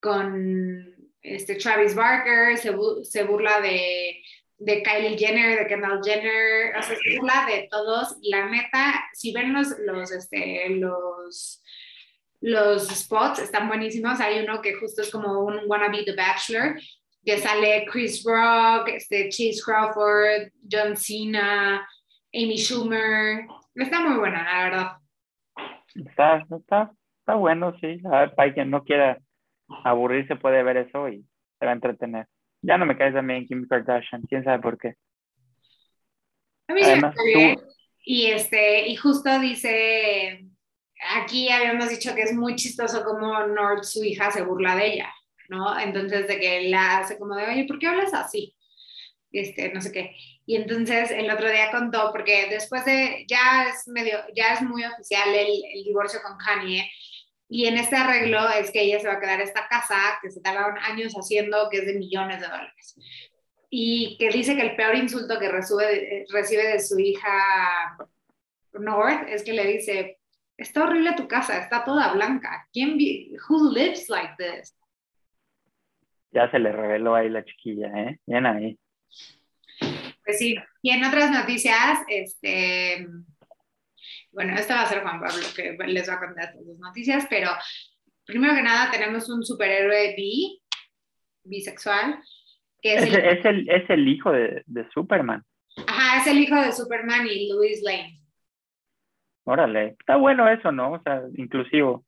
con 0.00 0.96
este, 1.22 1.56
Travis 1.56 1.94
Barker, 1.94 2.56
se, 2.56 2.74
se 3.02 3.24
burla 3.24 3.60
de, 3.60 4.22
de, 4.58 4.82
Kylie 4.82 5.18
Jenner, 5.18 5.58
de 5.58 5.66
Kendall 5.66 6.00
Jenner, 6.02 6.76
o 6.76 6.82
sea, 6.82 6.96
se 6.96 7.18
burla 7.18 7.46
de 7.48 7.68
todos. 7.70 8.16
La 8.22 8.48
neta, 8.48 9.04
si 9.12 9.32
ven 9.32 9.52
los, 9.52 9.68
los, 9.80 10.12
este, 10.12 10.68
los, 10.70 11.62
los 12.40 12.88
spots, 12.88 13.40
están 13.40 13.68
buenísimos. 13.68 14.20
Hay 14.20 14.40
uno 14.40 14.62
que 14.62 14.74
justo 14.74 15.02
es 15.02 15.10
como 15.10 15.44
un 15.44 15.60
wannabe 15.66 16.04
The 16.04 16.14
Bachelor, 16.14 16.76
que 17.26 17.38
sale 17.38 17.84
Chris 17.90 18.22
Rock, 18.24 18.88
este, 18.90 19.28
Chase 19.28 19.60
Crawford, 19.64 20.52
John 20.70 20.96
Cena, 20.96 21.86
Amy 22.32 22.56
Schumer. 22.56 23.48
Está 23.74 24.00
muy 24.00 24.16
buena, 24.16 24.44
la 24.44 24.64
verdad. 24.64 24.92
Está, 25.96 26.46
está, 26.56 26.92
está 27.18 27.34
bueno, 27.34 27.76
sí. 27.80 28.00
A 28.04 28.20
ver, 28.20 28.34
para 28.36 28.54
quien 28.54 28.70
no 28.70 28.84
quiera 28.84 29.18
aburrirse 29.82 30.36
puede 30.36 30.62
ver 30.62 30.76
eso 30.76 31.08
y 31.08 31.26
se 31.58 31.66
va 31.66 31.72
a 31.72 31.74
entretener. 31.74 32.28
Ya 32.62 32.78
no 32.78 32.86
me 32.86 32.96
caes 32.96 33.14
también 33.14 33.44
Kim 33.44 33.66
Kardashian, 33.66 34.22
quién 34.22 34.44
sabe 34.44 34.60
por 34.60 34.78
qué. 34.78 34.94
A 36.68 36.74
mí 36.74 36.80
Además, 36.84 37.12
tú... 37.16 37.62
Y 38.04 38.26
este, 38.26 38.86
y 38.86 38.94
justo 38.94 39.36
dice, 39.40 40.46
aquí 41.16 41.48
habíamos 41.48 41.88
dicho 41.90 42.14
que 42.14 42.22
es 42.22 42.32
muy 42.32 42.54
chistoso 42.54 43.02
como 43.04 43.44
Nord, 43.48 43.82
su 43.82 44.04
hija, 44.04 44.30
se 44.30 44.42
burla 44.42 44.76
de 44.76 44.94
ella, 44.94 45.12
¿no? 45.48 45.78
Entonces 45.78 46.28
de 46.28 46.38
que 46.38 46.68
la 46.68 46.98
hace 46.98 47.18
como 47.18 47.36
de, 47.36 47.46
oye, 47.46 47.64
¿por 47.64 47.78
qué 47.78 47.86
hablas 47.88 48.14
así? 48.14 48.54
Este, 49.32 49.72
no 49.72 49.80
sé 49.80 49.92
qué. 49.92 50.16
Y 50.46 50.56
entonces 50.56 51.10
el 51.10 51.30
otro 51.30 51.50
día 51.50 51.70
contó, 51.70 52.10
porque 52.12 52.46
después 52.48 52.84
de, 52.84 53.24
ya 53.28 53.68
es 53.68 53.88
medio, 53.88 54.18
ya 54.34 54.54
es 54.54 54.62
muy 54.62 54.84
oficial 54.84 55.28
el, 55.30 55.48
el 55.74 55.84
divorcio 55.84 56.20
con 56.22 56.38
Kanye, 56.38 56.88
y 57.48 57.66
en 57.66 57.76
este 57.76 57.96
arreglo 57.96 58.48
es 58.50 58.70
que 58.70 58.82
ella 58.82 58.98
se 58.98 59.06
va 59.06 59.14
a 59.14 59.20
quedar 59.20 59.40
esta 59.40 59.68
casa 59.68 60.18
que 60.20 60.30
se 60.30 60.40
tardaron 60.40 60.78
años 60.78 61.14
haciendo, 61.14 61.68
que 61.70 61.78
es 61.78 61.86
de 61.86 61.94
millones 61.94 62.40
de 62.40 62.48
dólares. 62.48 62.96
Y 63.70 64.16
que 64.18 64.30
dice 64.30 64.56
que 64.56 64.62
el 64.62 64.76
peor 64.76 64.96
insulto 64.96 65.38
que 65.38 65.48
recibe, 65.48 66.26
recibe 66.32 66.66
de 66.66 66.80
su 66.80 66.98
hija 66.98 67.96
North 68.72 69.28
es 69.28 69.44
que 69.44 69.52
le 69.52 69.64
dice, 69.64 70.18
está 70.56 70.84
horrible 70.84 71.14
tu 71.16 71.28
casa, 71.28 71.58
está 71.58 71.84
toda 71.84 72.12
blanca. 72.12 72.68
¿Quién 72.72 72.98
who 73.48 73.70
lives 73.70 74.08
like 74.08 74.34
this? 74.38 74.74
Ya 76.36 76.50
se 76.50 76.58
le 76.58 76.70
reveló 76.70 77.14
ahí 77.14 77.30
la 77.30 77.42
chiquilla, 77.46 77.88
¿eh? 77.96 78.20
Bien 78.26 78.44
ahí. 78.44 78.78
Pues 80.22 80.38
sí. 80.38 80.54
Y 80.82 80.90
en 80.90 81.02
otras 81.02 81.30
noticias, 81.30 82.00
este 82.08 83.06
bueno, 84.36 84.54
esta 84.54 84.74
va 84.74 84.82
a 84.82 84.86
ser 84.86 85.00
Juan 85.00 85.18
Pablo 85.18 85.42
que 85.56 85.78
les 85.86 86.06
va 86.06 86.14
a 86.16 86.20
contar 86.20 86.44
estas 86.44 86.66
dos 86.66 86.78
noticias, 86.78 87.26
pero 87.30 87.48
primero 88.26 88.54
que 88.54 88.62
nada 88.62 88.90
tenemos 88.90 89.30
un 89.30 89.42
superhéroe 89.42 90.14
bi, 90.14 90.60
bisexual, 91.42 92.18
que 92.82 92.96
es, 92.96 93.02
el, 93.46 93.66
es, 93.70 93.88
el, 93.88 94.06
hijo 94.06 94.30
de, 94.32 94.62
de, 94.66 94.86
Superman. 94.90 95.42
Ajá, 95.86 96.20
es 96.20 96.26
el 96.26 96.38
hijo 96.38 96.54
de 96.54 96.72
Superman 96.72 97.26
y 97.26 97.50
Louis 97.50 97.82
Lane. 97.82 98.20
Órale, 99.44 99.96
está 99.98 100.16
bueno 100.16 100.46
eso, 100.50 100.70
¿no? 100.70 100.92
O 100.92 101.02
sea, 101.02 101.22
inclusivo. 101.36 102.04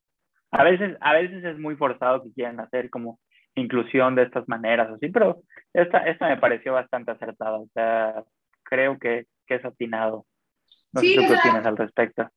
A 0.51 0.65
veces, 0.65 0.99
a 1.01 1.15
veces 1.15 1.43
es 1.43 1.59
muy 1.59 1.77
forzado 1.77 2.23
que 2.23 2.33
quieran 2.35 2.61
hacer 2.61 2.91
como 2.91 3.21
inclusión 3.59 4.15
de 4.15 4.25
estas 4.25 4.49
maneras, 4.49 4.91
así, 4.91 5.09
pero 5.09 5.43
esta, 5.73 5.99
esta 5.99 6.29
me 6.29 6.37
pareció 6.37 6.73
bastante 6.73 7.13
acertada, 7.13 7.59
o 7.59 7.69
sea, 7.75 8.25
creo 8.63 8.99
que, 8.99 9.27
que 9.47 9.57
es 9.57 9.65
atinado. 9.65 10.27
No 10.93 11.01
sí, 11.01 11.15
sé 11.15 11.27
qué 11.27 11.35
opinas 11.35 11.67
al 11.67 11.77
respecto. 11.77 12.31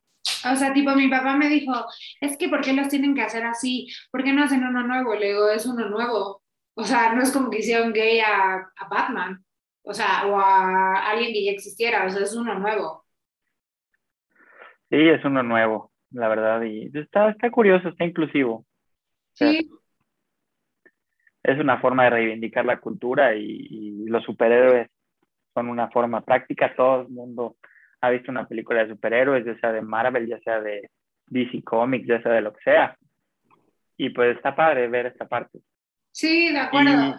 O 0.52 0.56
sea, 0.56 0.74
tipo, 0.74 0.92
mi 0.96 1.08
papá 1.08 1.36
me 1.36 1.50
dijo, 1.50 1.74
es 2.20 2.38
que 2.38 2.50
¿por 2.50 2.62
qué 2.62 2.74
los 2.74 2.90
tienen 2.90 3.16
que 3.16 3.22
hacer 3.22 3.44
así? 3.44 3.88
¿Por 4.12 4.24
qué 4.24 4.34
no 4.34 4.44
hacen 4.44 4.64
uno 4.64 4.84
nuevo? 4.84 5.16
Le 5.16 5.30
digo, 5.30 5.50
es 5.50 5.66
uno 5.66 5.88
nuevo. 5.90 6.42
O 6.74 6.84
sea, 6.84 7.14
no 7.14 7.22
es 7.22 7.32
como 7.32 7.50
que 7.50 7.60
hicieron 7.60 7.94
gay 7.94 8.20
a, 8.20 8.56
a 8.56 8.88
Batman. 8.90 9.44
O 9.84 9.94
sea, 9.94 10.28
o 10.28 10.40
a 10.40 11.10
alguien 11.10 11.34
que 11.34 11.46
ya 11.46 11.52
existiera. 11.52 12.06
O 12.06 12.10
sea, 12.10 12.24
es 12.24 12.36
uno 12.36 12.58
nuevo. 12.58 13.06
Sí, 14.90 14.98
es 14.98 15.24
uno 15.24 15.44
nuevo, 15.44 15.92
la 16.12 16.28
verdad. 16.28 16.62
Y 16.64 16.92
está, 16.94 17.30
está 17.30 17.50
curioso, 17.50 17.90
está 17.90 18.06
inclusivo. 18.06 18.66
Sí. 19.34 19.70
Es 21.44 21.60
una 21.60 21.80
forma 21.80 22.06
de 22.06 22.10
reivindicar 22.12 22.66
la 22.66 22.80
cultura 22.80 23.36
y, 23.36 23.68
y 23.70 24.06
los 24.08 24.24
superhéroes 24.24 24.90
son 25.54 25.70
una 25.70 25.90
forma 25.90 26.22
práctica. 26.22 26.74
Todo 26.76 27.02
el 27.02 27.10
mundo 27.10 27.56
ha 28.02 28.10
visto 28.10 28.32
una 28.32 28.48
película 28.48 28.84
de 28.84 28.94
superhéroes, 28.94 29.46
ya 29.46 29.60
sea 29.60 29.72
de 29.72 29.82
Marvel, 29.82 30.28
ya 30.28 30.40
sea 30.40 30.60
de 30.60 30.90
DC 31.28 31.64
Comics, 31.64 32.08
ya 32.08 32.22
sea 32.22 32.34
de 32.34 32.42
lo 32.42 32.54
que 32.54 32.64
sea. 32.64 32.98
Y 33.98 34.10
pues 34.10 34.36
está 34.36 34.56
padre 34.56 34.88
ver 34.88 35.06
esta 35.08 35.28
parte. 35.28 35.60
Sí, 36.12 36.52
de 36.52 36.60
acuerdo. 36.60 37.16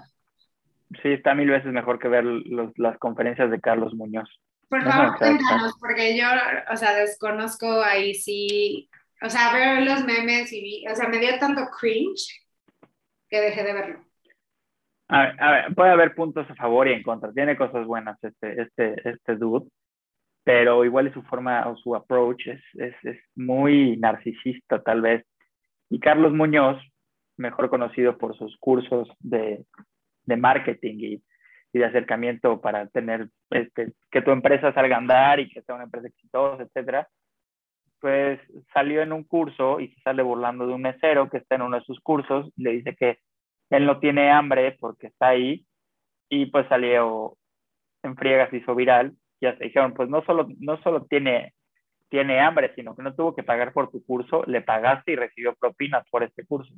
sí, 1.03 1.13
está 1.13 1.35
mil 1.35 1.49
veces 1.49 1.73
mejor 1.73 1.99
que 1.99 2.09
ver 2.09 2.25
los, 2.25 2.77
las 2.77 2.99
conferencias 2.99 3.51
de 3.51 3.61
Carlos 3.61 3.95
Muñoz. 3.95 4.29
Por 4.69 4.83
favor, 4.83 5.19
cuéntanos, 5.19 5.75
porque 5.79 6.17
yo, 6.17 6.27
o 6.73 6.77
sea, 6.77 6.95
desconozco 6.95 7.83
ahí 7.83 8.15
sí, 8.15 8.89
o 9.21 9.29
sea, 9.29 9.53
veo 9.53 9.85
los 9.85 10.05
memes 10.05 10.51
y, 10.53 10.87
o 10.91 10.97
sea, 10.97 11.09
me 11.09 11.19
dio 11.19 11.39
tanto 11.39 11.69
cringe 11.79 12.43
que 13.29 13.41
dejé 13.41 13.65
de 13.65 13.73
verlo. 13.73 14.05
A 15.13 15.27
ver, 15.27 15.43
a 15.43 15.51
ver, 15.51 15.75
puede 15.75 15.91
haber 15.91 16.15
puntos 16.15 16.51
a 16.51 16.55
favor 16.55 16.89
y 16.89 16.93
en 16.93 17.03
contra. 17.03 17.33
Tiene 17.33 17.57
cosas 17.57 17.87
buenas 17.87 18.17
este, 18.23 18.63
este, 18.63 19.09
este 19.09 19.37
dude 19.37 19.69
pero 20.45 20.85
igual 20.85 21.13
su 21.13 21.23
forma 21.23 21.69
o 21.69 21.77
su 21.77 21.95
approach 21.95 22.47
es, 22.49 22.61
es, 22.75 22.95
es, 23.05 23.19
muy 23.35 23.97
narcisista 23.97 24.83
tal 24.83 25.01
vez. 25.01 25.25
Y 25.89 26.01
Carlos 26.01 26.33
Muñoz, 26.33 26.83
mejor 27.37 27.71
conocido 27.71 28.19
por 28.19 28.37
sus 28.37 28.57
cursos 28.59 29.09
de, 29.21 29.65
de 30.25 30.37
marketing 30.37 30.97
y, 30.99 31.23
y, 31.73 31.79
de 31.79 31.85
acercamiento 31.85 32.61
para 32.61 32.89
tener 32.89 33.29
este, 33.51 33.93
que 34.11 34.23
tu 34.23 34.31
empresa 34.31 34.73
salga 34.73 34.97
a 34.97 34.99
andar 34.99 35.41
y 35.41 35.49
que 35.49 35.63
sea 35.63 35.75
una 35.75 35.85
empresa 35.85 36.09
exitosa, 36.09 36.63
etcétera, 36.65 37.09
pues 38.01 38.41
salió 38.75 39.03
en 39.03 39.13
un 39.13 39.23
curso 39.23 39.79
y 39.79 39.89
se 39.95 40.01
sale 40.01 40.23
burlando 40.23 40.67
de 40.67 40.75
un 40.75 40.83
mesero 40.83 41.31
que 41.31 41.39
está 41.39 41.55
en 41.55 41.63
uno 41.63 41.79
de 41.79 41.85
sus 41.85 42.01
cursos, 42.01 42.51
le 42.57 42.73
dice 42.73 42.97
que 42.97 43.19
él 43.77 43.87
no 43.87 43.99
tiene 43.99 44.31
hambre 44.31 44.77
porque 44.81 45.09
está 45.09 45.29
ahí 45.29 45.67
y 46.29 46.47
pues 46.47 46.67
salió 46.69 47.37
en 48.03 48.17
friegas, 48.17 48.53
hizo 48.53 48.75
viral 48.75 49.15
ya 49.43 49.57
se 49.59 49.65
dijeron, 49.65 49.93
pues 49.93 50.09
no 50.09 50.23
solo, 50.25 50.47
no 50.61 50.81
solo 50.83 51.05
tiene, 51.05 51.53
tiene 52.09 52.41
hambre, 52.41 52.73
sino 52.77 52.95
que 52.95 53.03
no 53.03 53.15
tuvo 53.15 53.35
que 53.35 53.43
pagar 53.43 53.73
por 53.73 53.91
tu 53.91 54.03
curso, 54.05 54.45
le 54.47 54.63
pagaste 54.63 55.13
y 55.13 55.17
recibió 55.17 55.55
propinas 55.57 56.09
por 56.11 56.23
este 56.23 56.47
curso, 56.47 56.73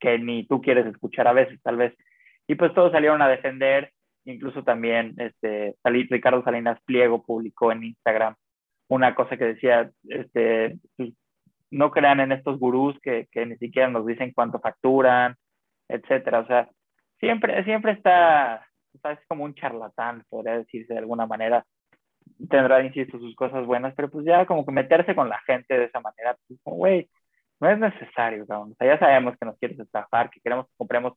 que 0.00 0.18
ni 0.18 0.46
tú 0.46 0.62
quieres 0.62 0.86
escuchar 0.86 1.28
a 1.28 1.34
veces, 1.34 1.60
tal 1.62 1.76
vez. 1.76 1.94
Y 2.48 2.54
pues 2.54 2.72
todos 2.74 2.92
salieron 2.92 3.20
a 3.20 3.28
defender, 3.28 3.92
incluso 4.24 4.64
también 4.64 5.14
este, 5.18 5.74
Ricardo 5.84 6.42
Salinas 6.42 6.80
Pliego 6.86 7.22
publicó 7.22 7.70
en 7.70 7.84
Instagram 7.84 8.34
una 8.88 9.14
cosa 9.14 9.36
que 9.36 9.44
decía, 9.44 9.90
este, 10.08 10.78
pues, 10.96 11.12
no 11.70 11.90
crean 11.90 12.20
en 12.20 12.32
estos 12.32 12.58
gurús 12.58 12.96
que, 13.02 13.26
que 13.30 13.44
ni 13.44 13.56
siquiera 13.56 13.88
nos 13.88 14.06
dicen 14.06 14.32
cuánto 14.32 14.60
facturan, 14.60 15.34
etcétera. 15.88 16.40
O 16.40 16.46
sea, 16.46 16.68
siempre, 17.20 17.64
siempre 17.64 17.92
está, 17.92 18.66
es 18.94 19.18
como 19.28 19.44
un 19.44 19.54
charlatán, 19.54 20.24
podría 20.28 20.58
decirse 20.58 20.92
de 20.92 21.00
alguna 21.00 21.26
manera, 21.26 21.64
tendrá, 22.48 22.82
insisto, 22.82 23.18
sus 23.18 23.34
cosas 23.34 23.66
buenas, 23.66 23.94
pero 23.94 24.10
pues 24.10 24.24
ya 24.24 24.46
como 24.46 24.64
que 24.64 24.72
meterse 24.72 25.14
con 25.14 25.28
la 25.28 25.40
gente 25.46 25.78
de 25.78 25.84
esa 25.84 26.00
manera, 26.00 26.36
pues 26.46 26.60
como, 26.62 26.76
güey, 26.76 27.08
no 27.60 27.70
es 27.70 27.78
necesario, 27.78 28.46
cabrón. 28.46 28.72
O 28.72 28.74
sea, 28.76 28.94
ya 28.94 28.98
sabemos 28.98 29.34
que 29.38 29.46
nos 29.46 29.58
quieres 29.58 29.78
estafar, 29.78 30.30
que 30.30 30.40
queremos 30.40 30.66
que 30.66 30.74
compremos 30.76 31.14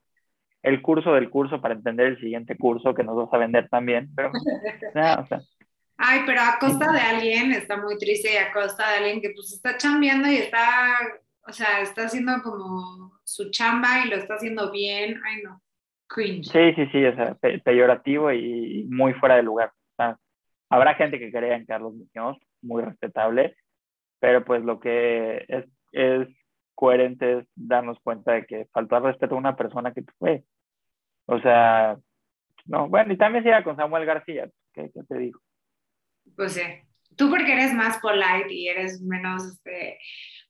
el 0.63 0.81
curso 0.81 1.13
del 1.13 1.29
curso 1.29 1.61
para 1.61 1.73
entender 1.73 2.07
el 2.07 2.19
siguiente 2.19 2.57
curso 2.57 2.93
que 2.93 3.03
nos 3.03 3.15
vas 3.15 3.33
a 3.33 3.37
vender 3.37 3.69
también, 3.69 4.09
pero 4.15 4.31
ya, 4.95 5.19
o 5.19 5.27
sea. 5.27 5.41
Ay, 5.97 6.21
pero 6.25 6.39
a 6.41 6.57
costa 6.59 6.93
de 6.93 6.99
alguien 6.99 7.51
está 7.51 7.75
muy 7.75 7.97
triste 7.97 8.33
y 8.33 8.37
a 8.37 8.53
costa 8.53 8.89
de 8.89 8.97
alguien 8.97 9.21
que 9.21 9.31
pues 9.35 9.51
está 9.51 9.77
chambeando 9.77 10.29
y 10.29 10.37
está, 10.37 10.95
o 11.49 11.53
sea, 11.53 11.81
está 11.81 12.05
haciendo 12.05 12.41
como 12.43 13.19
su 13.23 13.49
chamba 13.49 14.05
y 14.05 14.09
lo 14.09 14.15
está 14.15 14.35
haciendo 14.35 14.71
bien. 14.71 15.19
Ay, 15.25 15.41
no, 15.43 15.61
cringe. 16.07 16.45
Sí, 16.45 16.73
sí, 16.75 16.85
sí, 16.91 17.05
o 17.05 17.15
sea, 17.15 17.35
peyorativo 17.63 18.31
y 18.31 18.85
muy 18.89 19.13
fuera 19.13 19.35
de 19.35 19.43
lugar. 19.43 19.69
O 19.69 19.95
sea, 19.97 20.17
Habrá 20.69 20.93
gente 20.95 21.19
que 21.19 21.31
crea 21.31 21.55
en 21.55 21.65
Carlos 21.65 21.95
Muñoz, 21.95 22.37
muy 22.61 22.83
respetable, 22.83 23.55
pero 24.19 24.45
pues 24.45 24.63
lo 24.63 24.79
que 24.79 25.43
es, 25.47 25.65
es 25.91 26.27
coherente 26.75 27.39
es 27.39 27.45
darnos 27.55 27.99
cuenta 28.01 28.33
de 28.33 28.45
que 28.45 28.67
faltó 28.71 28.95
al 28.95 29.03
respeto 29.03 29.33
a 29.33 29.39
una 29.39 29.55
persona 29.55 29.93
que 29.93 30.03
fue. 30.19 30.43
O 31.25 31.39
sea, 31.39 31.97
no, 32.65 32.87
bueno, 32.87 33.13
y 33.13 33.17
también 33.17 33.43
se 33.43 33.49
iba 33.49 33.63
con 33.63 33.77
Samuel 33.77 34.05
García, 34.05 34.47
¿qué, 34.73 34.91
te 35.07 35.17
digo? 35.17 35.39
Pues 36.35 36.53
sí, 36.53 36.61
tú 37.15 37.31
porque 37.31 37.53
eres 37.53 37.73
más 37.73 37.97
polite 37.97 38.53
y 38.53 38.67
eres 38.67 39.01
menos, 39.01 39.43
este, 39.45 39.97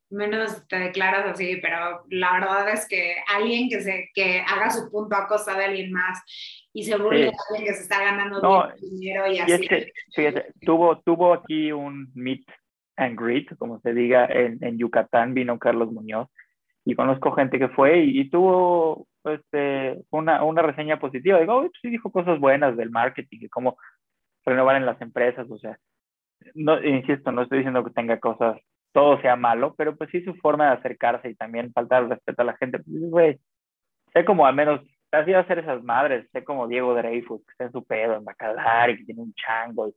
menos 0.10 0.68
te 0.68 0.78
declaras 0.78 1.26
así, 1.28 1.58
pero 1.62 2.04
la 2.10 2.34
verdad 2.34 2.70
es 2.70 2.88
que 2.88 3.16
alguien 3.28 3.70
que, 3.70 3.82
se, 3.82 4.10
que 4.14 4.40
haga 4.40 4.70
su 4.70 4.90
punto 4.90 5.16
a 5.16 5.28
costa 5.28 5.58
de 5.58 5.66
alguien 5.66 5.92
más 5.92 6.24
y 6.74 6.84
se 6.84 6.98
burle 6.98 7.26
de 7.26 7.32
alguien 7.50 7.68
que 7.68 7.76
se 7.76 7.84
está 7.84 8.04
ganando 8.04 8.72
dinero 8.82 9.32
y, 9.32 9.40
así. 9.40 9.68
fíjate, 10.16 10.54
tuvo, 10.62 11.00
tuvo 11.02 11.34
aquí 11.34 11.72
un 11.72 12.12
meet 12.16 12.46
and 12.98 13.20
greet, 13.20 13.56
como 13.58 13.80
se 13.82 13.94
diga, 13.94 14.26
en, 14.26 14.58
en 14.62 14.78
Yucatán, 14.78 15.34
vino 15.34 15.60
Carlos 15.60 15.92
Muñoz 15.92 16.28
y 16.86 16.96
conozco 16.96 17.32
gente 17.34 17.60
que 17.60 17.70
fue 17.70 18.00
y, 18.00 18.30
tuvo 18.30 19.08
este, 19.26 20.02
una, 20.10 20.44
una 20.44 20.62
reseña 20.62 21.00
positiva. 21.00 21.40
Digo, 21.40 21.62
pues 21.62 21.72
sí 21.82 21.90
dijo 21.90 22.12
cosas 22.12 22.40
buenas 22.40 22.76
del 22.78 22.90
marketing 22.90 23.40
y 23.42 23.50
cómo 23.50 23.78
renovar 24.44 24.78
en 24.78 24.86
las 24.86 25.00
empresas, 25.02 25.48
o 25.50 25.60
sea, 25.60 25.78
no, 26.56 26.82
insisto, 26.84 27.32
no 27.32 27.44
estoy 27.44 27.60
diciendo 27.60 27.84
que 27.84 27.92
tenga 27.92 28.20
cosas 28.20 28.58
todo 28.92 29.22
sea 29.22 29.36
malo, 29.36 29.76
pero 29.78 29.96
pues 29.96 30.10
sí 30.12 30.24
su 30.24 30.36
forma 30.36 30.68
de 30.68 30.78
acercarse 30.78 31.30
y 31.30 31.36
también 31.36 31.72
faltar 31.74 32.04
el 32.04 32.10
respeto 32.10 32.42
a 32.42 32.46
la 32.46 32.58
gente, 32.58 32.80
pues 32.80 33.10
güey, 33.10 33.40
sé 34.14 34.26
como 34.26 34.46
al 34.46 34.56
menos, 34.56 34.82
así 35.12 35.32
va 35.32 35.40
a 35.40 35.48
ser 35.48 35.60
esas 35.60 35.84
madres, 35.84 36.28
sé 36.32 36.44
como 36.44 36.68
Diego 36.68 36.94
Dreyfus, 36.96 37.46
que 37.46 37.52
está 37.52 37.66
en 37.66 37.72
su 37.72 37.84
pedo, 37.86 38.16
en 38.16 38.26
Bacalar 38.26 38.90
y 38.90 38.98
que 38.98 39.06
tiene 39.06 39.22
un 39.22 39.34
chango, 39.34 39.94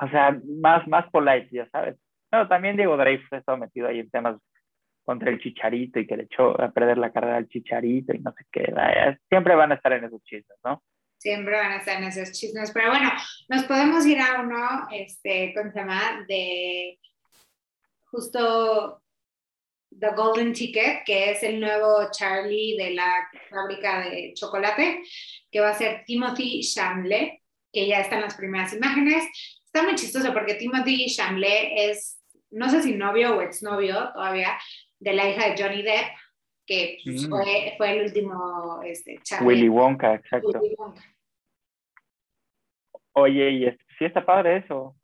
o 0.00 0.08
sea, 0.08 0.38
más, 0.60 0.86
más 0.86 1.10
polite, 1.10 1.48
ya 1.50 1.68
sabes. 1.70 1.96
Pero 2.30 2.46
también 2.46 2.76
Diego 2.76 2.96
Dreyfus 2.96 3.32
ha 3.32 3.38
estado 3.38 3.58
metido 3.58 3.88
ahí 3.88 4.00
en 4.00 4.10
temas 4.10 4.36
contra 5.04 5.30
el 5.30 5.40
Chicharito 5.40 5.98
y 5.98 6.06
que 6.06 6.16
le 6.16 6.24
echó 6.24 6.60
a 6.60 6.70
perder 6.70 6.98
la 6.98 7.10
carrera 7.10 7.38
al 7.38 7.48
Chicharito 7.48 8.14
y 8.14 8.18
no 8.18 8.32
sé 8.32 8.44
qué, 8.52 8.72
siempre 9.28 9.54
van 9.54 9.72
a 9.72 9.76
estar 9.76 9.92
en 9.94 10.04
esos 10.04 10.22
chismes, 10.22 10.58
¿no? 10.62 10.82
Siempre 11.16 11.56
van 11.56 11.72
a 11.72 11.76
estar 11.78 11.96
en 11.96 12.08
esos 12.08 12.30
chismes, 12.32 12.70
pero 12.72 12.90
bueno, 12.90 13.10
nos 13.48 13.64
podemos 13.64 14.06
ir 14.06 14.20
a 14.20 14.42
uno, 14.42 14.86
este, 14.92 15.52
¿cómo 15.56 15.72
se 15.72 15.80
llama? 15.80 16.24
De 16.28 16.98
justo 18.10 19.02
The 19.98 20.10
Golden 20.14 20.52
Ticket, 20.52 21.04
que 21.04 21.30
es 21.30 21.42
el 21.42 21.60
nuevo 21.60 22.10
Charlie 22.10 22.76
de 22.76 22.90
la 22.90 23.28
fábrica 23.50 24.00
de 24.00 24.32
chocolate, 24.34 25.02
que 25.50 25.60
va 25.60 25.70
a 25.70 25.74
ser 25.74 26.04
Timothy 26.04 26.60
Chamlet, 26.60 27.40
que 27.72 27.86
ya 27.86 28.00
están 28.00 28.20
las 28.20 28.36
primeras 28.36 28.72
imágenes. 28.74 29.24
Está 29.64 29.82
muy 29.82 29.94
chistoso 29.94 30.32
porque 30.32 30.54
Timothy 30.54 31.06
Chamlet 31.06 31.72
es, 31.76 32.20
no 32.50 32.68
sé 32.68 32.82
si 32.82 32.94
novio 32.94 33.36
o 33.36 33.42
exnovio 33.42 34.12
todavía, 34.12 34.58
de 35.00 35.12
la 35.12 35.28
hija 35.28 35.48
de 35.48 35.62
Johnny 35.62 35.82
Depp, 35.82 36.06
que 36.66 36.98
pues, 37.02 37.26
mm. 37.26 37.30
fue, 37.30 37.74
fue, 37.78 37.90
el 37.92 38.04
último 38.04 38.80
este, 38.84 39.18
Charlie. 39.22 39.46
Willy 39.46 39.68
Wonka, 39.68 40.14
exacto. 40.14 40.60
Oye, 43.12 43.50
y 43.50 43.64
sí 43.98 44.04
está 44.04 44.24
padre 44.24 44.58
eso. 44.58 44.97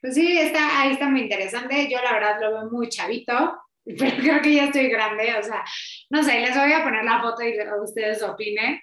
Pues 0.00 0.14
sí, 0.14 0.38
está, 0.38 0.80
ahí 0.80 0.92
está 0.92 1.08
muy 1.08 1.22
interesante. 1.22 1.88
Yo 1.90 1.98
la 2.02 2.12
verdad 2.12 2.40
lo 2.40 2.52
veo 2.52 2.70
muy 2.70 2.88
chavito, 2.88 3.58
pero 3.84 4.16
creo 4.16 4.42
que 4.42 4.54
ya 4.54 4.64
estoy 4.64 4.88
grande. 4.88 5.34
O 5.38 5.42
sea, 5.42 5.64
no 6.10 6.22
sé, 6.22 6.40
les 6.40 6.56
voy 6.56 6.72
a 6.72 6.84
poner 6.84 7.04
la 7.04 7.20
foto 7.20 7.42
y 7.42 7.54
ustedes 7.82 8.22
opinen. 8.22 8.80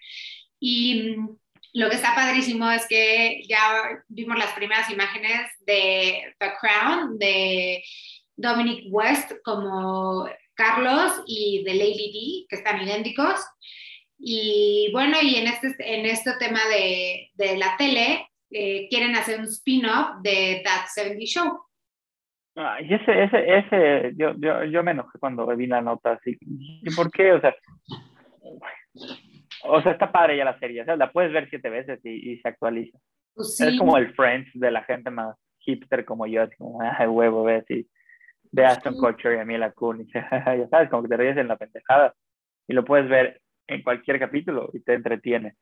Y 0.60 1.16
mm, 1.16 1.38
lo 1.74 1.90
que 1.90 1.96
está 1.96 2.16
padrísimo 2.16 2.70
es 2.72 2.86
que 2.88 3.44
ya 3.48 4.04
vimos 4.08 4.38
las 4.38 4.54
primeras 4.54 4.90
imágenes 4.90 5.50
de 5.62 6.34
The 6.40 6.54
Crown, 6.60 7.18
de 7.18 7.84
Dominic 8.36 8.86
West 8.90 9.32
como 9.44 10.28
Carlos 10.54 11.24
y 11.28 11.64
de 11.64 11.74
Lady 11.76 12.12
D, 12.12 12.46
que 12.50 12.56
están 12.58 12.82
idénticos. 12.82 13.40
Y 14.20 14.90
bueno, 14.92 15.18
y 15.22 15.36
en 15.36 15.48
este, 15.48 15.76
en 15.80 16.06
este 16.06 16.34
tema 16.40 16.60
de, 16.68 17.32
de 17.34 17.58
la 17.58 17.76
tele, 17.78 18.28
eh, 18.52 18.88
quieren 18.90 19.16
hacer 19.16 19.40
un 19.40 19.46
spin-off 19.46 20.22
de 20.22 20.62
That 20.64 20.88
70 20.88 21.26
Show. 21.26 21.60
y 22.82 22.94
ese, 22.94 23.24
ese, 23.24 23.58
ese, 23.58 24.14
yo, 24.16 24.34
yo, 24.38 24.66
yo 24.66 24.84
me 24.84 24.92
enojé 24.92 25.18
cuando 25.20 25.48
vi 25.56 25.68
la 25.68 25.82
nota 25.82 26.14
así. 26.14 26.38
¿Y 26.42 26.96
por 26.96 27.10
qué? 27.12 27.34
O 27.34 27.42
sea, 27.42 27.56
o 29.64 29.82
sea, 29.82 29.92
está 29.92 30.12
padre 30.12 30.38
ya 30.38 30.46
la 30.46 30.60
serie, 30.60 30.82
o 30.82 30.86
sea, 30.86 30.96
la 30.96 31.12
puedes 31.12 31.32
ver 31.32 31.50
siete 31.50 31.70
veces 31.70 32.00
y, 32.04 32.32
y 32.32 32.38
se 32.40 32.50
actualiza. 32.50 33.00
Pues 33.34 33.60
es 33.62 33.78
como 33.78 33.98
el 33.98 34.14
Friends 34.14 34.50
de 34.54 34.72
la 34.72 34.84
gente 34.84 35.10
más 35.10 35.38
hipster 35.60 36.06
como 36.06 36.28
yo, 36.28 36.44
así 36.44 36.56
como, 36.58 36.82
ay, 36.82 37.08
huevo, 37.08 37.44
ves, 37.44 37.70
y 37.70 37.88
de 38.52 38.66
Aston 38.66 38.98
Kutcher 38.98 39.38
y 39.38 39.40
a 39.40 39.46
mí 39.46 39.58
la 39.58 39.74
y 40.00 40.12
ya 40.12 40.68
sabes, 40.70 40.90
como 40.90 41.04
que 41.04 41.10
te 41.10 41.18
ríes 41.18 41.38
en 41.38 41.48
la 41.48 41.58
pendejada 41.58 42.14
y 42.68 42.74
lo 42.74 42.84
puedes 42.84 43.10
ver 43.10 43.42
en 43.68 43.82
cualquier 43.82 44.20
capítulo 44.20 44.70
y 44.74 44.82
te 44.82 44.94
entretiene. 44.94 45.56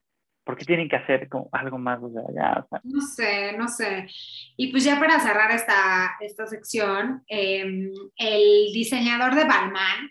¿Por 0.49 0.57
qué 0.57 0.65
tienen 0.65 0.89
que 0.89 0.95
hacer 0.95 1.29
como 1.29 1.47
algo 1.51 1.77
más? 1.77 2.01
O 2.01 2.11
sea, 2.11 2.23
ya, 2.33 2.67
No 2.83 3.01
sé, 3.01 3.55
no 3.55 3.67
sé. 3.67 4.07
Y 4.57 4.71
pues 4.71 4.83
ya 4.83 4.99
para 4.99 5.19
cerrar 5.19 5.51
esta, 5.51 6.15
esta 6.21 6.47
sección, 6.47 7.23
em, 7.27 7.91
el 8.15 8.73
diseñador 8.73 9.35
de 9.35 9.43
Balmain 9.43 10.09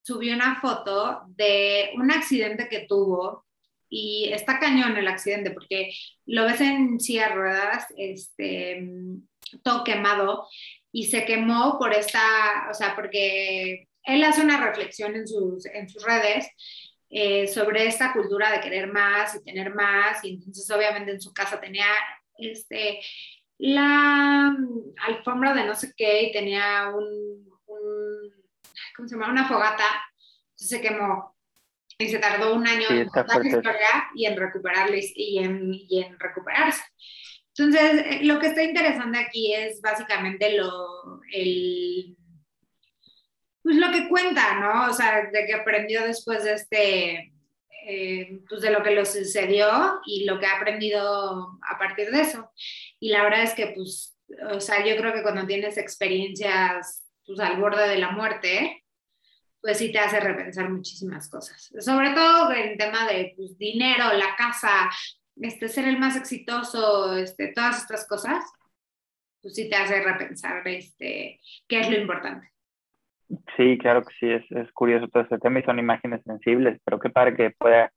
subió 0.00 0.34
una 0.34 0.58
foto 0.58 1.24
de 1.36 1.90
un 1.96 2.10
accidente 2.10 2.66
que 2.66 2.86
tuvo 2.88 3.44
y 3.90 4.30
está 4.32 4.58
cañón 4.58 4.96
el 4.96 5.06
accidente 5.06 5.50
porque 5.50 5.92
lo 6.24 6.46
ves 6.46 6.62
en 6.62 6.98
silla 6.98 7.28
de 7.28 7.34
ruedas, 7.34 7.86
este, 7.98 8.88
todo 9.62 9.84
quemado 9.84 10.46
y 10.92 11.08
se 11.08 11.26
quemó 11.26 11.78
por 11.78 11.92
esta, 11.92 12.68
o 12.70 12.72
sea, 12.72 12.94
porque 12.94 13.86
él 14.04 14.24
hace 14.24 14.40
una 14.40 14.64
reflexión 14.64 15.14
en 15.14 15.28
sus, 15.28 15.66
en 15.66 15.90
sus 15.90 16.02
redes 16.02 16.48
eh, 17.14 17.46
sobre 17.46 17.86
esta 17.86 18.14
cultura 18.14 18.50
de 18.50 18.60
querer 18.60 18.90
más 18.90 19.34
y 19.34 19.44
tener 19.44 19.74
más, 19.74 20.24
y 20.24 20.30
entonces 20.30 20.68
obviamente 20.70 21.10
en 21.10 21.20
su 21.20 21.30
casa 21.34 21.60
tenía 21.60 21.84
este, 22.38 23.00
la 23.58 24.56
alfombra 25.06 25.52
de 25.52 25.66
no 25.66 25.74
sé 25.74 25.92
qué 25.94 26.22
y 26.22 26.32
tenía 26.32 26.88
un, 26.88 27.46
¿cómo 28.96 29.06
se 29.06 29.14
llama? 29.14 29.30
Una 29.30 29.46
fogata, 29.46 29.84
entonces 30.52 30.68
se 30.68 30.80
quemó 30.80 31.36
y 31.98 32.08
se 32.08 32.18
tardó 32.18 32.54
un 32.54 32.66
año 32.66 32.88
en 32.88 33.06
contar 33.08 33.44
la 33.44 33.46
historia 33.46 34.08
y 34.14 34.24
en 34.24 34.36
recuperarla 34.36 34.96
y 35.14 35.38
en, 35.38 35.70
y 35.74 36.02
en 36.02 36.18
recuperarse. 36.18 36.82
Entonces, 37.54 38.06
eh, 38.06 38.20
lo 38.22 38.38
que 38.38 38.46
está 38.46 38.62
interesante 38.62 39.18
aquí 39.18 39.52
es 39.52 39.82
básicamente 39.82 40.56
lo, 40.56 41.20
el, 41.30 42.16
pues 43.62 43.76
lo 43.76 43.90
que 43.92 44.08
cuenta, 44.08 44.58
¿no? 44.58 44.90
O 44.90 44.92
sea, 44.92 45.30
de 45.30 45.46
que 45.46 45.54
aprendió 45.54 46.02
después 46.04 46.44
de 46.44 46.54
este, 46.54 47.32
eh, 47.86 48.40
pues 48.48 48.60
de 48.62 48.70
lo 48.70 48.82
que 48.82 48.90
le 48.92 49.04
sucedió 49.04 50.00
y 50.06 50.24
lo 50.24 50.38
que 50.38 50.46
ha 50.46 50.56
aprendido 50.56 51.58
a 51.68 51.78
partir 51.78 52.10
de 52.10 52.20
eso. 52.22 52.50
Y 53.00 53.10
la 53.10 53.22
verdad 53.22 53.42
es 53.42 53.54
que, 53.54 53.68
pues, 53.68 54.16
o 54.50 54.60
sea, 54.60 54.84
yo 54.84 54.96
creo 54.96 55.12
que 55.12 55.22
cuando 55.22 55.46
tienes 55.46 55.76
experiencias, 55.78 57.04
pues, 57.26 57.40
al 57.40 57.60
borde 57.60 57.88
de 57.88 57.98
la 57.98 58.10
muerte, 58.10 58.84
pues 59.60 59.78
sí 59.78 59.92
te 59.92 59.98
hace 60.00 60.18
repensar 60.18 60.68
muchísimas 60.70 61.30
cosas. 61.30 61.72
Sobre 61.78 62.10
todo 62.10 62.52
en 62.52 62.76
tema 62.76 63.06
de 63.06 63.32
pues, 63.36 63.56
dinero, 63.56 64.12
la 64.12 64.34
casa, 64.36 64.90
este, 65.40 65.68
ser 65.68 65.86
el 65.86 65.98
más 65.98 66.16
exitoso, 66.16 67.16
este, 67.16 67.52
todas 67.54 67.82
estas 67.82 68.06
cosas, 68.06 68.44
pues 69.40 69.54
sí 69.54 69.68
te 69.68 69.76
hace 69.76 70.02
repensar 70.02 70.66
este, 70.66 71.40
qué 71.68 71.80
es 71.80 71.88
lo 71.88 71.96
importante. 71.96 72.51
Sí, 73.56 73.78
claro 73.78 74.02
que 74.02 74.14
sí, 74.18 74.30
es, 74.30 74.44
es 74.50 74.70
curioso 74.72 75.08
todo 75.08 75.22
este 75.22 75.38
tema 75.38 75.60
y 75.60 75.62
son 75.62 75.78
imágenes 75.78 76.22
sensibles, 76.24 76.80
pero 76.84 76.98
qué 76.98 77.10
padre 77.10 77.36
que 77.36 77.50
pueda 77.50 77.92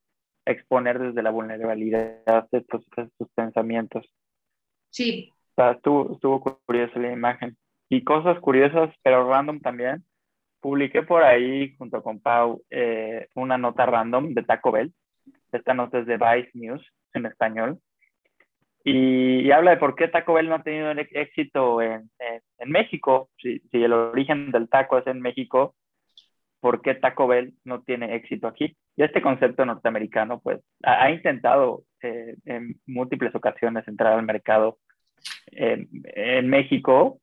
exponer 0.45 0.99
desde 0.99 1.23
la 1.23 1.31
vulnerabilidad 1.31 2.47
estos, 2.51 2.85
estos 2.95 3.29
pensamientos. 3.33 4.05
Sí. 4.89 5.31
estuvo, 5.57 6.13
estuvo 6.13 6.59
curiosa 6.65 6.99
la 6.99 7.11
imagen. 7.11 7.57
Y 7.89 8.03
cosas 8.03 8.39
curiosas, 8.39 8.93
pero 9.03 9.29
random 9.29 9.59
también. 9.59 10.03
Publiqué 10.59 11.03
por 11.03 11.23
ahí, 11.23 11.75
junto 11.77 12.01
con 12.01 12.19
Pau, 12.19 12.63
eh, 12.69 13.27
una 13.35 13.57
nota 13.57 13.85
random 13.85 14.33
de 14.33 14.43
Taco 14.43 14.71
Bell. 14.71 14.93
Esta 15.51 15.73
nota 15.73 15.99
es 15.99 16.05
de 16.05 16.17
Vice 16.17 16.51
News 16.53 16.83
en 17.13 17.25
español 17.25 17.79
y, 18.87 19.49
habla 19.51 19.71
de 19.71 19.77
por 19.77 19.95
qué 19.95 20.07
Taco 20.07 20.33
Bell 20.33 20.47
no 20.47 20.55
ha 20.55 20.63
tenido 20.63 20.91
éxito 20.91 21.81
en, 21.81 22.11
en, 22.19 22.71
México. 22.71 23.31
Si, 23.41 23.59
si, 23.71 23.83
el 23.83 23.91
origen 23.91 24.51
del 24.51 24.69
taco 24.69 24.99
es 24.99 25.07
en 25.07 25.21
México, 25.21 25.75
¿por 26.59 26.83
qué 26.83 26.93
Taco 26.93 27.25
Bell 27.25 27.55
no 27.63 27.81
tiene 27.81 28.15
éxito 28.15 28.47
aquí? 28.47 28.77
Y 28.95 29.03
este 29.03 29.23
concepto 29.23 29.65
norteamericano, 29.65 30.39
pues, 30.39 30.61
ha, 30.83 31.09
intentado 31.09 31.83
eh, 32.03 32.35
en 32.45 32.79
múltiples 32.85 33.33
ocasiones 33.33 33.87
entrar 33.87 34.13
al 34.13 34.23
mercado 34.23 34.77
en, 35.47 35.89
en 36.03 36.47
México 36.47 37.19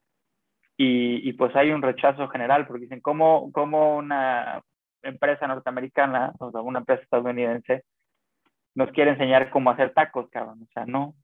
y, 0.76 1.28
y, 1.28 1.32
pues 1.34 1.54
hay 1.54 1.70
un 1.70 1.82
rechazo 1.82 2.26
general 2.26 2.66
porque 2.66 2.82
dicen, 2.82 3.00
¿cómo, 3.00 3.52
cómo 3.52 3.98
una 3.98 4.62
empresa 5.02 5.46
norteamericana, 5.46 6.32
o 6.40 6.50
sea, 6.50 6.60
una 6.60 6.80
empresa 6.80 7.02
estadounidense, 7.04 7.84
nos 8.74 8.90
quiere 8.90 9.12
enseñar 9.12 9.50
cómo 9.50 9.70
hacer 9.70 9.92
tacos, 9.92 10.28
cabrón? 10.30 10.62
O 10.62 10.72
sea, 10.72 10.86
no, 10.86 11.14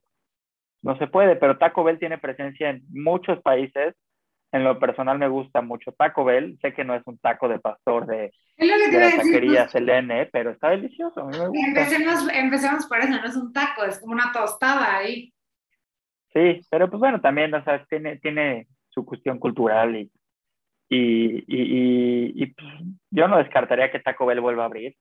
no 0.82 0.96
se 0.98 1.06
puede, 1.06 1.36
pero 1.36 1.58
Taco 1.58 1.84
Bell 1.84 1.98
tiene 1.98 2.18
presencia 2.18 2.70
en 2.70 2.82
muchos 2.90 3.40
países. 3.42 3.94
En 4.50 4.64
lo 4.64 4.78
personal 4.78 5.18
me 5.18 5.28
gusta 5.28 5.60
mucho 5.60 5.92
Taco 5.92 6.24
Bell. 6.24 6.58
Sé 6.62 6.72
que 6.72 6.84
no 6.84 6.94
es 6.94 7.02
un 7.06 7.18
taco 7.18 7.48
de 7.48 7.58
pastor 7.58 8.06
de, 8.06 8.32
de 8.56 8.66
la 8.66 9.16
taquería 9.16 9.62
pues, 9.62 9.72
Selene, 9.72 10.26
pero 10.26 10.50
está 10.50 10.70
delicioso. 10.70 11.28
Empecemos, 11.52 12.28
empecemos 12.32 12.86
por 12.86 12.98
eso, 12.98 13.10
no 13.10 13.26
es 13.26 13.36
un 13.36 13.52
taco, 13.52 13.84
es 13.84 13.98
como 13.98 14.12
una 14.12 14.32
tostada 14.32 14.96
ahí. 14.96 15.32
Sí, 16.32 16.60
pero 16.70 16.88
pues 16.88 17.00
bueno, 17.00 17.20
también, 17.20 17.52
o 17.54 17.62
sea, 17.64 17.84
tiene, 17.86 18.16
tiene 18.18 18.68
su 18.88 19.04
cuestión 19.04 19.38
cultural 19.38 19.96
y 19.96 20.10
Y, 20.90 21.44
y, 21.46 22.42
y, 22.42 22.46
pues, 22.46 22.66
yo 23.10 23.28
no 23.28 23.36
descartaría 23.36 23.90
que 23.90 24.00
Taco 24.00 24.24
Bell 24.24 24.40
vuelva 24.40 24.62
a 24.62 24.66
abrir. 24.66 24.96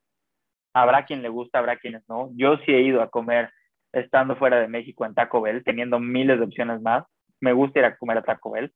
Habrá 0.73 1.05
quien 1.05 1.21
le 1.21 1.29
gusta, 1.29 1.59
habrá 1.59 1.77
quienes 1.77 2.03
no. 2.09 2.29
Yo 2.35 2.57
sí 2.65 2.73
he 2.73 2.81
ido 2.81 3.01
a 3.01 3.09
comer 3.09 3.49
estando 3.99 4.35
fuera 4.35 4.59
de 4.59 4.67
México 4.67 5.05
en 5.05 5.13
Taco 5.13 5.41
Bell, 5.41 5.63
teniendo 5.63 5.99
miles 5.99 6.39
de 6.39 6.45
opciones 6.45 6.81
más. 6.81 7.03
Me 7.39 7.53
gusta 7.53 7.79
ir 7.79 7.85
a 7.85 7.97
comer 7.97 8.17
a 8.19 8.23
Taco 8.23 8.51
Bell. 8.51 8.73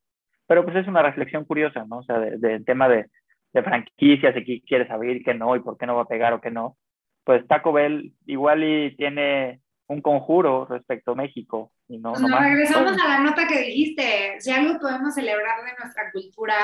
Pero 0.47 0.63
pues 0.63 0.75
es 0.75 0.87
una 0.87 1.01
reflexión 1.01 1.45
curiosa, 1.45 1.85
¿no? 1.87 1.99
O 1.99 2.03
sea, 2.03 2.19
del 2.19 2.39
de, 2.41 2.59
tema 2.61 2.89
de, 2.89 3.05
de 3.53 3.63
franquicias, 3.63 4.35
de 4.35 4.43
qué 4.43 4.61
quieres 4.61 4.89
abrir, 4.91 5.23
qué 5.23 5.33
no, 5.33 5.55
y 5.55 5.59
por 5.59 5.77
qué 5.77 5.85
no 5.85 5.95
va 5.95 6.03
a 6.03 6.07
pegar 6.07 6.33
o 6.33 6.41
qué 6.41 6.51
no. 6.51 6.77
Pues 7.23 7.47
Taco 7.47 7.71
Bell 7.71 8.13
igual 8.25 8.63
y 8.63 8.95
tiene 8.95 9.61
un 9.91 10.01
conjuro 10.01 10.65
respecto 10.65 11.11
a 11.11 11.15
México. 11.15 11.71
Y 11.87 11.97
no, 11.97 12.13
no 12.13 12.39
regresamos 12.39 12.93
a 12.93 13.07
la 13.07 13.19
nota 13.19 13.47
que 13.47 13.59
dijiste, 13.59 14.39
si 14.39 14.51
algo 14.51 14.79
podemos 14.79 15.13
celebrar 15.13 15.63
de 15.65 15.73
nuestra 15.77 16.11
cultura 16.11 16.55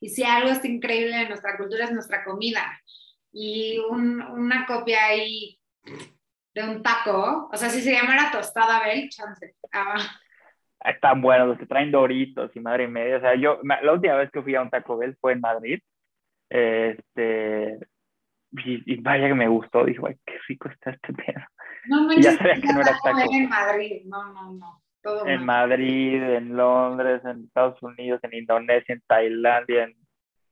y 0.00 0.08
si 0.08 0.24
algo 0.24 0.50
es 0.50 0.64
increíble 0.64 1.16
de 1.16 1.28
nuestra 1.28 1.56
cultura 1.56 1.84
es 1.84 1.92
nuestra 1.92 2.24
comida. 2.24 2.80
Y 3.32 3.78
un, 3.90 4.20
una 4.20 4.66
copia 4.66 5.06
ahí 5.06 5.58
de 6.54 6.62
un 6.62 6.82
taco, 6.82 7.48
o 7.52 7.56
sea, 7.56 7.68
si 7.68 7.80
se 7.80 7.92
llamara 7.92 8.30
tostada 8.30 8.84
Bell, 8.84 9.08
chance. 9.08 9.56
Ah. 9.72 9.96
Están 10.84 11.22
buenos 11.22 11.48
los 11.48 11.58
que 11.58 11.66
traen 11.66 11.90
doritos 11.90 12.50
y 12.54 12.60
madre 12.60 12.84
y 12.84 12.88
media. 12.88 13.16
O 13.16 13.20
sea, 13.20 13.34
yo, 13.34 13.58
la 13.62 13.92
última 13.92 14.16
vez 14.16 14.30
que 14.30 14.42
fui 14.42 14.54
a 14.54 14.62
un 14.62 14.70
Taco 14.70 14.98
Bell 14.98 15.16
fue 15.20 15.32
en 15.32 15.40
Madrid. 15.40 15.80
Este, 16.50 17.78
y, 18.52 19.00
vaya 19.00 19.28
que 19.28 19.34
me 19.34 19.48
gustó. 19.48 19.84
Dijo, 19.84 20.06
ay, 20.06 20.16
qué 20.26 20.34
rico 20.46 20.68
está 20.68 20.90
este 20.90 21.12
pedo. 21.14 21.40
No 21.86 22.12
ya 22.12 22.32
sabía 22.36 22.54
que 22.54 22.72
no 22.72 22.82
era 22.82 22.96
taco. 23.02 23.18
En 23.30 23.48
Madrid, 23.48 24.02
no, 24.04 24.32
no, 24.32 24.52
no. 24.52 24.82
Todo 25.02 25.26
en 25.26 25.44
Madrid, 25.44 26.22
en 26.22 26.56
Londres, 26.56 27.22
en 27.24 27.44
Estados 27.44 27.82
Unidos, 27.82 28.20
en 28.22 28.34
Indonesia, 28.34 28.94
en 28.94 29.02
Tailandia, 29.06 29.84
en 29.84 29.94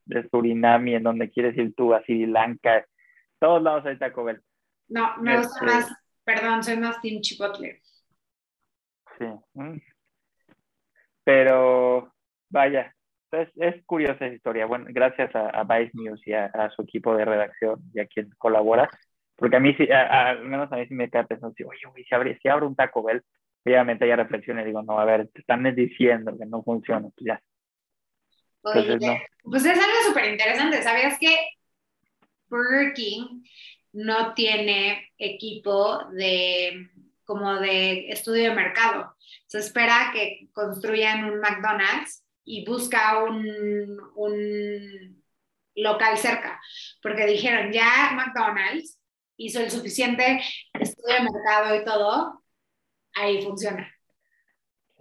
de 0.04 0.28
Surinam, 0.28 0.88
en 0.88 1.02
donde 1.02 1.30
quieres 1.30 1.56
ir 1.56 1.74
tú, 1.74 1.94
a 1.94 2.02
Sri 2.02 2.26
Lanka, 2.26 2.84
todos 3.38 3.62
lados 3.62 3.86
hay 3.86 3.98
Taco 3.98 4.24
Bell. 4.24 4.40
No, 4.92 5.16
me 5.22 5.38
gusta 5.38 5.54
este 5.54 5.64
más, 5.64 5.96
perdón, 6.22 6.62
soy 6.62 6.76
más 6.76 7.00
Team 7.00 7.22
Chipotle. 7.22 7.80
Sí. 9.18 9.24
Mm. 9.54 9.78
Pero, 11.24 12.12
vaya, 12.50 12.94
es, 13.30 13.48
es 13.56 13.82
curiosa 13.86 14.26
esa 14.26 14.34
historia. 14.34 14.66
Bueno, 14.66 14.84
gracias 14.90 15.30
a, 15.34 15.64
Vice 15.64 15.92
News 15.94 16.20
y 16.26 16.34
a, 16.34 16.70
su 16.76 16.82
equipo 16.82 17.16
de 17.16 17.24
redacción 17.24 17.80
y 17.94 18.00
a 18.00 18.06
quien 18.06 18.28
colabora, 18.36 18.90
porque 19.36 19.56
a 19.56 19.60
mí 19.60 19.74
sí, 19.74 19.88
al 19.90 20.44
menos 20.44 20.70
a 20.70 20.76
mí 20.76 20.86
sí 20.86 20.94
me 20.94 21.08
queda 21.08 21.24
pensando, 21.24 21.54
oye, 21.66 22.04
si, 22.06 22.14
abre, 22.14 22.38
si 22.42 22.48
abro 22.48 22.68
un 22.68 22.76
Taco 22.76 23.02
Bell, 23.02 23.22
obviamente 23.64 24.06
ya 24.06 24.16
reflexiones 24.16 24.64
y 24.64 24.66
digo, 24.66 24.82
no, 24.82 24.98
a 24.98 25.06
ver, 25.06 25.28
te 25.28 25.40
están 25.40 25.62
diciendo 25.74 26.36
que 26.36 26.44
no 26.44 26.62
funciona, 26.62 27.08
pues 27.08 27.24
ya. 27.24 27.42
Oye, 28.60 29.26
pues 29.42 29.64
es 29.64 29.78
algo 29.78 29.96
súper 30.06 30.26
interesante, 30.32 30.82
¿sabías 30.82 31.18
que 31.18 31.34
Burger 32.48 32.92
King 32.92 33.42
no 33.92 34.34
tiene 34.34 35.10
equipo 35.18 36.04
de 36.12 36.90
como 37.24 37.54
de 37.54 38.08
estudio 38.08 38.50
de 38.50 38.56
mercado? 38.56 39.14
Se 39.46 39.58
espera 39.58 40.10
que 40.12 40.48
construyan 40.52 41.24
un 41.24 41.40
McDonald's 41.40 42.24
y 42.44 42.64
busca 42.64 43.22
un, 43.22 43.98
un 44.16 45.22
local 45.74 46.18
cerca, 46.18 46.60
porque 47.02 47.26
dijeron, 47.26 47.72
ya 47.72 48.12
McDonald's 48.14 48.98
hizo 49.36 49.60
el 49.60 49.70
suficiente 49.70 50.42
estudio 50.74 51.14
de 51.14 51.30
mercado 51.30 51.76
y 51.76 51.84
todo, 51.84 52.42
ahí 53.14 53.42
funciona. 53.42 53.88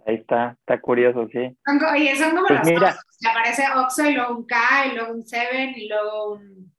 Ahí 0.06 0.16
está, 0.16 0.56
está 0.58 0.80
curioso, 0.80 1.28
sí. 1.30 1.56
Oye, 1.92 2.16
son 2.16 2.30
como 2.30 2.48
pues 2.48 2.68
los 2.72 2.94
que 3.20 3.28
aparece 3.28 3.64
Oxxo 3.76 4.08
y 4.08 4.14
luego 4.14 4.36
un 4.36 4.46
K 4.46 4.86
y 4.86 4.96
luego 4.96 5.12
un 5.12 5.24
Seven 5.24 5.74
y 5.76 5.88
luego 5.88 6.32
un... 6.32 6.72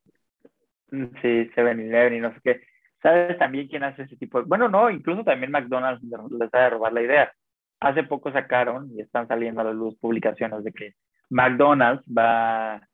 Sí, 1.21 1.49
Seven 1.55 1.79
Eleven 1.79 2.13
y 2.13 2.19
no 2.19 2.33
sé 2.33 2.39
qué. 2.43 2.61
¿Sabes 3.01 3.37
también 3.37 3.67
quién 3.67 3.83
hace 3.83 4.03
ese 4.03 4.15
tipo 4.15 4.39
de... 4.39 4.45
Bueno, 4.45 4.69
no, 4.69 4.89
incluso 4.89 5.23
también 5.23 5.51
McDonald's 5.51 6.03
les 6.03 6.49
va 6.49 6.65
a 6.65 6.69
robar 6.69 6.93
la 6.93 7.01
idea. 7.01 7.33
Hace 7.79 8.03
poco 8.03 8.31
sacaron 8.31 8.89
y 8.95 9.01
están 9.01 9.27
saliendo 9.27 9.61
a 9.61 9.65
la 9.65 9.73
luz 9.73 9.97
publicaciones 9.99 10.63
de 10.63 10.71
que 10.71 10.93
McDonald's 11.29 12.05
va, 12.05 12.87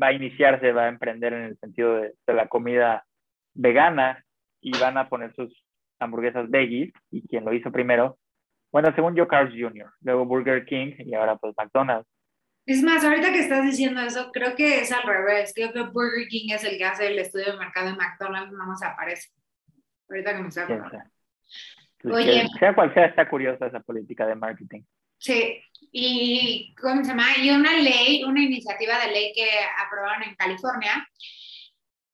va 0.00 0.06
a 0.06 0.12
iniciarse, 0.12 0.72
va 0.72 0.84
a 0.84 0.88
emprender 0.88 1.32
en 1.32 1.44
el 1.44 1.58
sentido 1.58 1.96
de, 1.96 2.14
de 2.26 2.34
la 2.34 2.48
comida 2.48 3.04
vegana 3.54 4.24
y 4.60 4.78
van 4.78 4.96
a 4.96 5.08
poner 5.08 5.34
sus 5.34 5.64
hamburguesas 5.98 6.48
veggies 6.48 6.92
y 7.10 7.26
quien 7.26 7.44
lo 7.44 7.52
hizo 7.52 7.72
primero 7.72 8.18
bueno, 8.76 8.92
según 8.94 9.14
yo, 9.14 9.26
Carl's 9.26 9.54
Jr., 9.58 9.90
luego 10.02 10.26
Burger 10.26 10.66
King 10.66 10.92
y 10.98 11.14
ahora 11.14 11.36
pues 11.36 11.54
McDonald's. 11.56 12.06
Es 12.66 12.82
más, 12.82 13.04
ahorita 13.04 13.32
que 13.32 13.38
estás 13.38 13.64
diciendo 13.64 14.00
eso, 14.00 14.30
creo 14.32 14.56
que 14.56 14.80
es 14.80 14.90
al 14.90 15.04
revés. 15.04 15.52
Creo 15.54 15.72
que 15.72 15.82
Burger 15.82 16.26
King 16.28 16.48
es 16.50 16.64
el 16.64 16.76
que 16.76 16.84
hace 16.84 17.06
el 17.06 17.18
estudio 17.18 17.52
de 17.52 17.58
mercado 17.58 17.90
de 17.90 17.96
McDonald's, 17.96 18.52
no 18.52 18.66
nos 18.66 18.82
aparece. 18.82 19.30
Ahorita 20.08 20.36
que 20.36 20.42
me. 20.42 20.48
Pues 22.02 22.14
Oye, 22.14 22.46
sea 22.58 22.74
cual 22.74 22.92
sea, 22.92 23.06
está 23.06 23.28
curiosa 23.28 23.66
esa 23.66 23.80
política 23.80 24.26
de 24.26 24.34
marketing. 24.34 24.82
Sí, 25.18 25.60
y 25.92 26.74
¿cómo 26.80 27.02
se 27.02 27.10
llama? 27.10 27.38
Y 27.38 27.50
una 27.50 27.72
ley, 27.76 28.22
una 28.24 28.42
iniciativa 28.42 28.98
de 28.98 29.12
ley 29.12 29.32
que 29.34 29.48
aprobaron 29.84 30.22
en 30.24 30.34
California, 30.34 31.08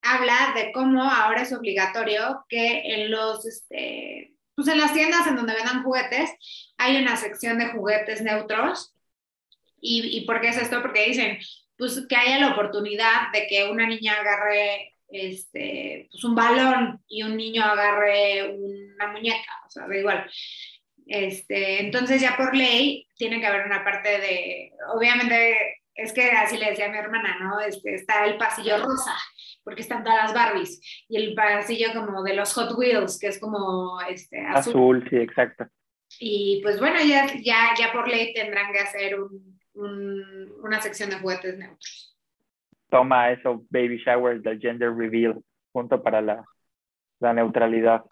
habla 0.03 0.53
de 0.55 0.73
cómo 0.73 1.03
ahora 1.03 1.43
es 1.43 1.53
obligatorio 1.53 2.45
que 2.49 2.83
en 2.95 3.11
los 3.11 3.45
este, 3.47 4.35
pues 4.55 4.69
en 4.69 4.79
las 4.79 4.93
tiendas 4.93 5.27
en 5.27 5.37
donde 5.37 5.55
vendan 5.55 5.83
juguetes 5.83 6.31
hay 6.79 7.03
una 7.03 7.17
sección 7.17 7.59
de 7.59 7.69
juguetes 7.69 8.23
neutros. 8.23 8.92
¿Y, 9.83 10.17
¿Y 10.17 10.21
por 10.25 10.41
qué 10.41 10.49
es 10.49 10.57
esto? 10.57 10.81
Porque 10.81 11.07
dicen, 11.07 11.39
pues 11.77 12.07
que 12.09 12.17
haya 12.17 12.39
la 12.39 12.53
oportunidad 12.53 13.33
de 13.33 13.47
que 13.49 13.69
una 13.69 13.87
niña 13.87 14.15
agarre 14.15 14.93
este, 15.13 16.09
pues 16.11 16.25
un 16.25 16.35
balón 16.35 17.01
y 17.07 17.23
un 17.23 17.37
niño 17.37 17.63
agarre 17.63 18.57
una 18.57 19.09
muñeca, 19.09 19.53
o 19.67 19.71
sea, 19.71 19.87
da 19.87 19.97
igual. 19.97 20.31
Este, 21.07 21.81
entonces 21.81 22.21
ya 22.21 22.37
por 22.37 22.55
ley 22.55 23.07
tiene 23.17 23.41
que 23.41 23.47
haber 23.47 23.67
una 23.67 23.85
parte 23.85 24.09
de, 24.09 24.73
obviamente 24.95 25.81
es 25.95 26.13
que 26.13 26.31
así 26.31 26.57
le 26.57 26.71
decía 26.71 26.87
a 26.87 26.91
mi 26.91 26.99
hermana, 26.99 27.37
¿no? 27.41 27.61
Este, 27.61 27.95
está 27.95 28.25
el 28.25 28.39
pasillo 28.39 28.79
rosa, 28.79 29.15
porque 29.63 29.83
están 29.83 30.03
todas 30.05 30.25
las 30.25 30.35
Barbies, 30.35 30.81
y 31.09 31.17
el 31.17 31.35
pasillo 31.35 31.93
como 31.93 32.23
de 32.23 32.35
los 32.35 32.55
Hot 32.55 32.73
Wheels, 32.79 33.19
que 33.19 33.27
es 33.27 33.39
como 33.39 34.01
este, 34.03 34.41
azul. 34.47 34.73
Azul, 34.73 35.07
sí, 35.11 35.17
exacto. 35.17 35.67
Y 36.19 36.61
pues 36.63 36.79
bueno, 36.79 36.99
ya, 37.05 37.27
ya, 37.43 37.75
ya 37.79 37.93
por 37.93 38.09
ley 38.09 38.33
tendrán 38.33 38.73
que 38.73 38.79
hacer 38.79 39.21
un, 39.21 39.52
una 39.75 40.81
sección 40.81 41.11
de 41.11 41.17
juguetes 41.17 41.57
neutros. 41.59 42.17
Toma 42.91 43.31
eso, 43.31 43.65
baby 43.71 43.99
showers 43.99 44.43
del 44.43 44.61
gender 44.61 44.93
reveal, 44.93 45.43
punto 45.73 46.03
para 46.03 46.21
la, 46.21 46.45
la 47.21 47.33
neutralidad. 47.33 48.03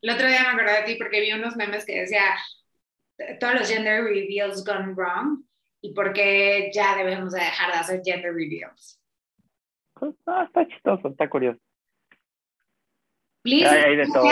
El 0.00 0.10
otro 0.10 0.26
día 0.26 0.42
me 0.42 0.48
acordé 0.48 0.72
de 0.78 0.82
ti 0.84 0.94
porque 0.96 1.20
vi 1.20 1.32
unos 1.32 1.56
memes 1.56 1.84
que 1.84 2.00
decía 2.00 2.34
todos 3.40 3.54
los 3.54 3.68
gender 3.68 4.04
reveals 4.04 4.64
gone 4.64 4.94
wrong 4.94 5.44
y 5.80 5.92
por 5.94 6.12
qué 6.12 6.70
ya 6.72 6.96
debemos 6.96 7.32
dejar 7.32 7.72
de 7.72 7.78
hacer 7.78 8.00
gender 8.04 8.32
reveals. 8.32 9.00
Pues, 9.94 10.14
está 10.46 10.66
chistoso, 10.66 11.08
está 11.08 11.28
curioso. 11.28 11.60
Please, 13.42 13.68
hay, 13.68 13.96
de 13.96 14.06
todo, 14.06 14.24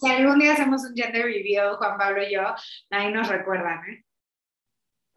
Si 0.00 0.10
algún 0.10 0.40
día 0.40 0.52
hacemos 0.52 0.82
un 0.84 0.94
gender 0.94 1.24
reveal, 1.24 1.76
Juan 1.76 1.96
Pablo 1.96 2.22
y 2.22 2.34
yo, 2.34 2.42
ahí 2.90 3.12
nos 3.12 3.28
recuerdan, 3.28 3.78
¿eh? 3.88 4.04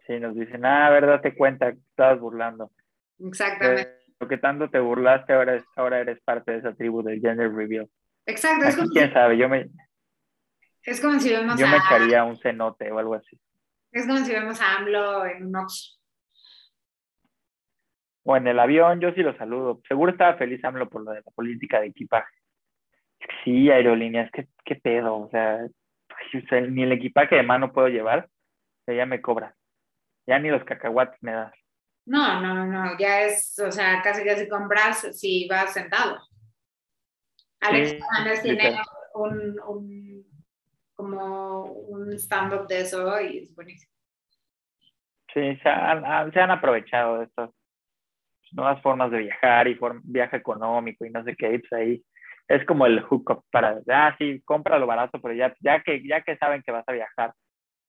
Sí, 0.09 0.19
nos 0.19 0.33
dicen, 0.33 0.65
ah, 0.65 0.89
verdad, 0.89 1.21
te 1.21 1.35
cuenta, 1.35 1.69
estabas 1.69 2.19
burlando. 2.19 2.71
Exactamente. 3.19 3.99
lo 4.19 4.27
que 4.27 4.39
tanto 4.39 4.67
te 4.67 4.79
burlaste, 4.79 5.33
ahora, 5.33 5.63
ahora 5.75 5.99
eres 5.99 6.19
parte 6.21 6.51
de 6.51 6.57
esa 6.57 6.73
tribu 6.73 7.03
del 7.03 7.21
gender 7.21 7.53
reveal. 7.53 7.87
Exacto. 8.25 8.65
Es 8.65 8.75
como 8.75 8.89
quién 8.89 9.13
sabe, 9.13 9.37
yo 9.37 9.47
me... 9.47 9.69
Es 10.81 10.99
como 10.99 11.19
si 11.19 11.29
vemos 11.29 11.59
Yo 11.59 11.67
me 11.67 11.77
echaría 11.77 12.23
un 12.23 12.37
cenote 12.39 12.91
o 12.91 12.97
algo 12.97 13.13
así. 13.13 13.39
Es 13.91 14.07
como 14.07 14.17
si 14.17 14.31
vemos 14.31 14.59
a 14.59 14.77
AMLO 14.77 15.27
en 15.27 15.45
un 15.45 15.55
Ox. 15.57 16.01
O 18.23 18.35
en 18.35 18.47
el 18.47 18.57
avión, 18.57 18.99
yo 18.99 19.11
sí 19.11 19.21
lo 19.21 19.37
saludo. 19.37 19.79
Seguro 19.87 20.11
estaba 20.11 20.37
feliz 20.37 20.63
AMLO 20.65 20.89
por 20.89 21.03
lo 21.03 21.11
de 21.11 21.21
la 21.23 21.31
política 21.35 21.81
de 21.81 21.87
equipaje. 21.87 22.33
Sí, 23.43 23.69
aerolíneas, 23.69 24.31
qué, 24.31 24.47
qué 24.65 24.75
pedo. 24.75 25.17
O 25.17 25.29
sea, 25.29 25.59
ni 26.67 26.81
el 26.81 26.93
equipaje 26.93 27.35
de 27.35 27.43
mano 27.43 27.71
puedo 27.71 27.89
llevar, 27.89 28.27
ya 28.87 29.05
me 29.05 29.21
cobra. 29.21 29.55
Ya 30.29 30.37
ni 30.37 30.49
los 30.49 30.63
cacahuates 30.63 31.17
me 31.21 31.31
das. 31.31 31.51
No, 32.05 32.39
no, 32.39 32.67
no, 32.67 32.95
ya 32.99 33.23
es, 33.23 33.57
o 33.57 33.71
sea, 33.71 33.99
casi 34.03 34.23
casi 34.23 34.47
compras 34.47 35.07
si 35.19 35.47
vas 35.47 35.73
sentado. 35.73 36.19
Alex 37.61 37.97
sí, 38.41 38.43
tiene 38.43 38.79
un, 39.15 39.59
un 39.67 40.25
como 40.93 41.63
un 41.63 42.13
stand-up 42.13 42.67
de 42.67 42.81
eso 42.81 43.19
y 43.21 43.39
es 43.39 43.55
buenísimo. 43.55 43.91
Sí, 45.33 45.55
se 45.63 45.69
han, 45.69 46.31
se 46.31 46.39
han 46.39 46.51
aprovechado 46.51 47.19
de 47.19 47.25
estas 47.25 47.49
nuevas 48.51 48.79
formas 48.83 49.09
de 49.09 49.19
viajar 49.19 49.67
y 49.67 49.79
viaje 50.03 50.37
económico 50.37 51.05
y 51.05 51.09
no 51.09 51.23
sé 51.23 51.35
qué, 51.35 51.59
pues 51.59 51.73
ahí 51.73 52.05
es 52.47 52.63
como 52.67 52.85
el 52.85 53.01
hookup 53.01 53.45
para, 53.51 53.81
ah, 53.89 54.15
sí, 54.19 54.43
lo 54.47 54.87
barato, 54.87 55.19
pero 55.21 55.33
ya, 55.33 55.55
ya, 55.59 55.81
que, 55.81 56.07
ya 56.07 56.21
que 56.21 56.37
saben 56.37 56.61
que 56.61 56.71
vas 56.71 56.87
a 56.87 56.91
viajar, 56.91 57.33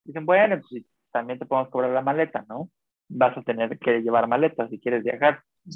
dicen, 0.04 0.24
bueno, 0.24 0.58
pues 0.70 0.84
también 1.12 1.38
te 1.38 1.46
podemos 1.46 1.70
cobrar 1.70 1.90
la 1.90 2.02
maleta, 2.02 2.44
¿no? 2.48 2.70
vas 3.12 3.36
a 3.36 3.42
tener 3.42 3.76
que 3.78 4.00
llevar 4.00 4.28
maletas 4.28 4.70
si 4.70 4.78
quieres 4.78 5.02
viajar. 5.02 5.42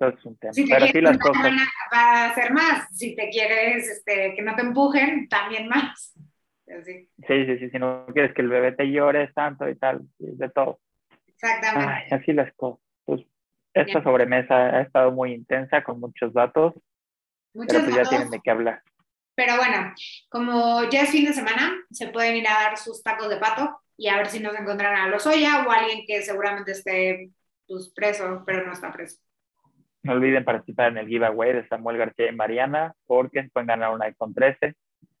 Eso 0.00 0.08
es 0.16 0.24
un 0.24 0.36
tema. 0.38 0.52
Si 0.52 0.64
te 0.64 0.72
Pero 0.72 0.86
sí 0.86 1.00
las 1.00 1.18
cosas. 1.18 1.50
va 1.92 2.26
a 2.26 2.34
ser 2.34 2.52
más. 2.52 2.88
Si 2.96 3.16
te 3.16 3.28
quieres 3.30 3.88
este, 3.88 4.34
que 4.36 4.42
no 4.42 4.54
te 4.54 4.62
empujen, 4.62 5.28
también 5.28 5.66
más. 5.68 6.14
Así. 6.68 7.08
Sí, 7.26 7.46
sí, 7.46 7.58
sí, 7.58 7.70
si 7.70 7.78
no 7.80 8.06
quieres 8.12 8.32
que 8.34 8.42
el 8.42 8.48
bebé 8.48 8.72
te 8.72 8.84
llore 8.90 9.26
tanto 9.34 9.68
y 9.68 9.74
tal, 9.74 10.02
de 10.18 10.48
todo. 10.50 10.78
Exactamente. 11.26 11.92
Ay, 11.92 12.04
así 12.12 12.32
las 12.32 12.52
cosas. 12.54 12.80
Pues 13.04 13.22
esta 13.74 13.94
Bien. 13.94 14.04
sobremesa 14.04 14.54
ha 14.76 14.82
estado 14.82 15.10
muy 15.10 15.32
intensa 15.32 15.82
con 15.82 15.98
muchos 15.98 16.32
datos, 16.32 16.74
Muchos 17.54 17.72
pero 17.72 17.84
pues 17.84 17.90
ya 17.96 18.02
datos. 18.02 18.10
tienen 18.10 18.30
de 18.30 18.40
qué 18.40 18.50
hablar. 18.52 18.82
Pero 19.38 19.54
bueno, 19.56 19.94
como 20.28 20.90
ya 20.90 21.02
es 21.02 21.10
fin 21.10 21.24
de 21.24 21.32
semana, 21.32 21.72
se 21.92 22.08
pueden 22.08 22.34
ir 22.34 22.48
a 22.48 22.54
dar 22.54 22.76
sus 22.76 23.04
tacos 23.04 23.28
de 23.28 23.36
pato 23.36 23.78
y 23.96 24.08
a 24.08 24.16
ver 24.16 24.26
si 24.26 24.40
nos 24.40 24.52
encuentran 24.58 24.96
a 24.96 25.06
Lozoya 25.06 25.64
o 25.64 25.70
a 25.70 25.76
alguien 25.76 26.04
que 26.08 26.22
seguramente 26.22 26.72
esté 26.72 27.30
pues, 27.68 27.92
preso, 27.94 28.42
pero 28.44 28.66
no 28.66 28.72
está 28.72 28.92
preso. 28.92 29.20
No 30.02 30.14
olviden 30.14 30.44
participar 30.44 30.88
en 30.90 30.98
el 30.98 31.06
giveaway 31.06 31.52
de 31.52 31.68
Samuel 31.68 31.98
García 31.98 32.32
y 32.32 32.34
Mariana, 32.34 32.94
porque 33.06 33.48
pueden 33.52 33.68
ganar 33.68 33.94
un 33.94 34.02
iPhone 34.02 34.34
13. 34.34 34.74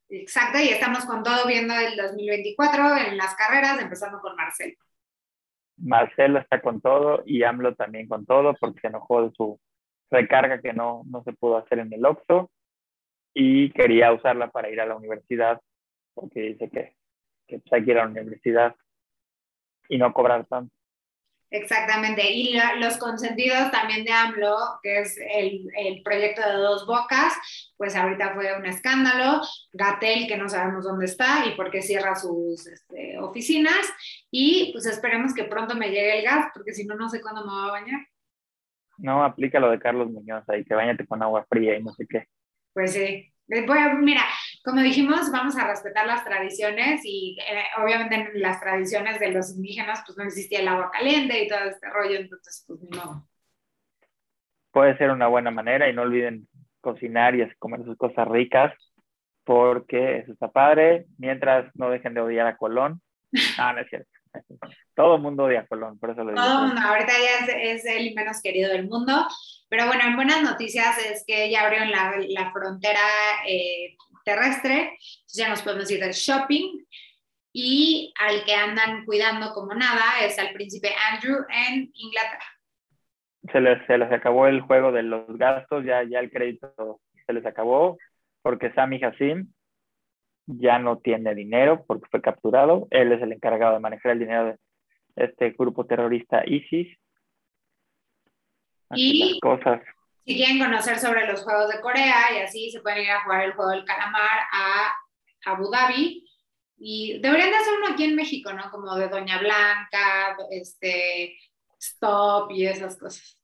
Exacto, 0.08 0.58
y 0.58 0.70
estamos 0.70 1.04
con 1.04 1.22
todo 1.22 1.46
viendo 1.46 1.74
el 1.74 1.96
2024 1.96 2.96
en 2.96 3.16
las 3.16 3.36
carreras, 3.36 3.80
empezando 3.80 4.18
con 4.18 4.34
Marcel. 4.34 4.76
Marcelo 5.76 6.40
está 6.40 6.60
con 6.60 6.80
todo 6.80 7.22
y 7.24 7.44
AMLO 7.44 7.76
también 7.76 8.08
con 8.08 8.26
todo 8.26 8.56
porque 8.58 8.80
se 8.80 8.88
enojó 8.88 9.28
de 9.28 9.32
su 9.36 9.60
recarga 10.10 10.60
que 10.60 10.72
no, 10.72 11.02
no 11.06 11.22
se 11.22 11.32
pudo 11.34 11.58
hacer 11.58 11.78
en 11.78 11.92
el 11.92 12.04
OXXO 12.04 12.50
y 13.34 13.70
quería 13.72 14.12
usarla 14.12 14.50
para 14.50 14.70
ir 14.70 14.80
a 14.80 14.86
la 14.86 14.96
universidad 14.96 15.60
porque 16.14 16.40
dice 16.40 16.68
que, 16.70 16.94
que 17.46 17.58
pues, 17.60 17.72
hay 17.72 17.84
que 17.84 17.90
ir 17.92 17.98
a 17.98 18.04
la 18.04 18.10
universidad 18.10 18.74
y 19.88 19.98
no 19.98 20.12
cobrar 20.12 20.46
tanto. 20.46 20.72
Exactamente, 21.50 22.30
y 22.30 22.52
la- 22.52 22.74
los 22.74 22.98
consentidos 22.98 23.70
también 23.70 24.04
de 24.04 24.12
AMLO, 24.12 24.54
que 24.82 24.98
es 24.98 25.16
el, 25.32 25.66
el 25.78 26.02
proyecto 26.02 26.42
de 26.46 26.56
dos 26.58 26.86
bocas, 26.86 27.32
pues 27.78 27.96
ahorita 27.96 28.34
fue 28.34 28.54
un 28.58 28.66
escándalo, 28.66 29.40
Gatel, 29.72 30.26
que 30.28 30.36
no 30.36 30.50
sabemos 30.50 30.84
dónde 30.84 31.06
está 31.06 31.46
y 31.46 31.56
por 31.56 31.70
qué 31.70 31.80
cierra 31.80 32.14
sus 32.16 32.66
este, 32.66 33.18
oficinas, 33.18 33.80
y 34.30 34.72
pues 34.72 34.84
esperemos 34.84 35.32
que 35.32 35.44
pronto 35.44 35.74
me 35.74 35.88
llegue 35.88 36.18
el 36.18 36.24
gas, 36.24 36.48
porque 36.52 36.74
si 36.74 36.84
no, 36.84 36.96
no 36.96 37.08
sé 37.08 37.22
cuándo 37.22 37.42
me 37.46 37.50
voy 37.52 37.68
a 37.68 37.72
bañar. 37.72 38.00
No, 38.98 39.24
aplica 39.24 39.58
lo 39.58 39.70
de 39.70 39.78
Carlos 39.78 40.10
Muñoz 40.10 40.46
ahí, 40.50 40.64
que 40.64 40.74
bañate 40.74 41.06
con 41.06 41.22
agua 41.22 41.46
fría 41.48 41.78
y 41.78 41.82
no 41.82 41.94
sé 41.94 42.06
qué. 42.06 42.26
Pues 42.72 42.92
sí. 42.92 43.32
Voy 43.66 43.78
a- 43.78 43.94
mira, 43.94 44.22
como 44.62 44.82
dijimos, 44.82 45.30
vamos 45.32 45.56
a 45.56 45.66
respetar 45.66 46.06
las 46.06 46.22
tradiciones 46.24 47.00
y 47.04 47.38
eh, 47.40 47.64
obviamente 47.82 48.14
en 48.14 48.42
las 48.42 48.60
tradiciones 48.60 49.18
de 49.18 49.32
los 49.32 49.56
indígenas 49.56 50.02
pues 50.04 50.18
no 50.18 50.24
existía 50.24 50.60
el 50.60 50.68
agua 50.68 50.90
caliente 50.90 51.42
y 51.42 51.48
todo 51.48 51.60
este 51.60 51.88
rollo, 51.88 52.16
entonces 52.18 52.64
pues 52.66 52.80
ni 52.82 52.90
modo. 52.96 53.26
Puede 54.70 54.98
ser 54.98 55.10
una 55.10 55.28
buena 55.28 55.50
manera 55.50 55.88
y 55.88 55.94
no 55.94 56.02
olviden 56.02 56.46
cocinar 56.82 57.34
y 57.34 57.48
comer 57.58 57.84
sus 57.84 57.96
cosas 57.96 58.28
ricas 58.28 58.74
porque 59.44 60.18
eso 60.18 60.32
está 60.32 60.48
padre, 60.52 61.06
mientras 61.16 61.74
no 61.74 61.88
dejen 61.88 62.12
de 62.12 62.20
odiar 62.20 62.46
a 62.46 62.56
Colón. 62.56 63.00
Ah, 63.58 63.72
no 63.72 63.80
es 63.80 63.88
cierto. 63.88 64.10
Todo 64.94 65.16
el 65.16 65.22
mundo 65.22 65.44
odia 65.44 65.60
a 65.60 65.66
Colón, 65.66 65.98
por 65.98 66.10
eso 66.10 66.24
lo 66.24 66.30
digo. 66.30 66.42
Todo 66.42 66.60
el 66.60 66.66
mundo, 66.68 66.80
ahorita 66.82 67.12
ya 67.12 67.46
es, 67.46 67.84
es 67.84 67.96
el 67.96 68.14
menos 68.14 68.40
querido 68.42 68.70
del 68.70 68.88
mundo, 68.88 69.26
pero 69.68 69.86
bueno, 69.86 70.02
en 70.04 70.16
buenas 70.16 70.42
noticias 70.42 70.98
es 70.98 71.24
que 71.26 71.50
ya 71.50 71.64
abrieron 71.64 71.90
la, 71.90 72.14
la 72.28 72.52
frontera 72.52 73.00
eh, 73.46 73.96
terrestre, 74.24 74.98
ya 75.28 75.48
nos 75.48 75.62
podemos 75.62 75.90
ir 75.90 76.00
del 76.00 76.12
shopping 76.12 76.84
y 77.52 78.12
al 78.18 78.44
que 78.44 78.54
andan 78.54 79.04
cuidando 79.04 79.52
como 79.52 79.74
nada 79.74 80.20
es 80.22 80.38
al 80.38 80.52
príncipe 80.52 80.90
Andrew 81.12 81.44
en 81.48 81.90
Inglaterra. 81.94 82.44
Se 83.52 83.60
les, 83.60 83.86
se 83.86 83.96
les 83.96 84.12
acabó 84.12 84.46
el 84.46 84.60
juego 84.60 84.92
de 84.92 85.02
los 85.02 85.26
gastos, 85.38 85.84
ya, 85.84 86.02
ya 86.02 86.20
el 86.20 86.30
crédito 86.30 87.00
se 87.26 87.32
les 87.32 87.46
acabó 87.46 87.98
porque 88.42 88.72
Sami 88.72 89.02
Hassim 89.02 89.52
ya 90.48 90.78
no 90.78 90.98
tiene 90.98 91.34
dinero 91.34 91.84
porque 91.86 92.08
fue 92.10 92.20
capturado. 92.22 92.88
Él 92.90 93.12
es 93.12 93.22
el 93.22 93.32
encargado 93.32 93.74
de 93.74 93.80
manejar 93.80 94.12
el 94.12 94.20
dinero 94.20 94.44
de 94.46 94.56
este 95.16 95.50
grupo 95.50 95.84
terrorista 95.86 96.42
ISIS. 96.46 96.96
Así 98.88 99.10
Y- 99.10 99.30
las 99.32 99.40
cosas. 99.40 99.82
Si 100.24 100.36
quieren 100.36 100.58
conocer 100.58 100.98
sobre 100.98 101.26
los 101.26 101.42
juegos 101.42 101.68
de 101.70 101.80
Corea 101.80 102.14
y 102.36 102.42
así, 102.42 102.70
se 102.70 102.80
pueden 102.80 103.02
ir 103.02 103.10
a 103.10 103.22
jugar 103.24 103.44
el 103.44 103.52
juego 103.52 103.70
del 103.70 103.84
calamar 103.84 104.40
a 104.52 104.92
Abu 105.46 105.70
Dhabi. 105.70 106.24
Y 106.76 107.18
deberían 107.20 107.50
de 107.50 107.56
hacer 107.56 107.72
uno 107.78 107.92
aquí 107.92 108.04
en 108.04 108.14
México, 108.14 108.52
¿no? 108.52 108.70
Como 108.70 108.94
de 108.94 109.08
Doña 109.08 109.38
Blanca, 109.38 110.36
este, 110.50 111.36
Stop 111.80 112.50
y 112.52 112.66
esas 112.66 112.98
cosas. 112.98 113.40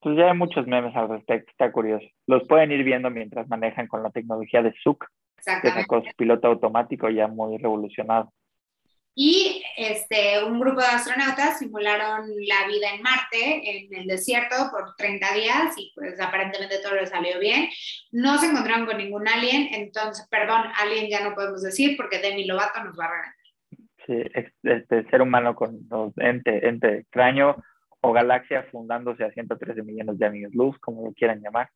Pues 0.00 0.16
ya 0.16 0.30
hay 0.30 0.36
muchos 0.36 0.66
memes 0.66 0.94
al 0.94 1.08
respecto, 1.08 1.50
está 1.50 1.72
curioso. 1.72 2.06
Los 2.26 2.46
pueden 2.46 2.72
ir 2.72 2.84
viendo 2.84 3.10
mientras 3.10 3.48
manejan 3.48 3.86
con 3.88 4.02
la 4.02 4.10
tecnología 4.10 4.62
de 4.62 4.74
Zook, 4.82 5.06
Exactamente. 5.38 5.82
sacó 5.82 6.02
su 6.02 6.10
piloto 6.16 6.48
automático 6.48 7.08
ya 7.08 7.26
muy 7.28 7.56
revolucionado. 7.58 8.32
Y 9.20 9.64
este, 9.76 10.44
un 10.44 10.60
grupo 10.60 10.80
de 10.80 10.86
astronautas 10.86 11.58
simularon 11.58 12.28
la 12.46 12.68
vida 12.68 12.94
en 12.94 13.02
Marte, 13.02 13.68
en 13.68 13.92
el 13.92 14.06
desierto, 14.06 14.54
por 14.70 14.94
30 14.94 15.34
días 15.34 15.74
y 15.76 15.90
pues 15.96 16.20
aparentemente 16.20 16.78
todo 16.80 16.94
les 16.94 17.10
salió 17.10 17.40
bien. 17.40 17.68
No 18.12 18.38
se 18.38 18.46
encontraron 18.46 18.86
con 18.86 18.96
ningún 18.96 19.26
alien, 19.26 19.70
entonces, 19.72 20.24
perdón, 20.30 20.62
alien 20.80 21.10
ya 21.10 21.28
no 21.28 21.34
podemos 21.34 21.62
decir 21.62 21.96
porque 21.96 22.20
Demi 22.20 22.44
Lovato 22.44 22.84
nos 22.84 22.96
va 22.96 23.06
a 23.06 23.10
regañar. 23.10 23.34
Sí, 24.06 24.48
este 24.62 25.10
ser 25.10 25.20
humano 25.20 25.56
con 25.56 25.80
ente, 26.18 26.68
ente 26.68 26.98
extraño 26.98 27.56
o 28.00 28.12
galaxia 28.12 28.68
fundándose 28.70 29.24
a 29.24 29.32
113 29.32 29.82
millones 29.82 30.16
de 30.16 30.26
años 30.26 30.54
luz, 30.54 30.78
como 30.78 31.04
lo 31.04 31.12
quieran 31.12 31.40
llamar. 31.40 31.68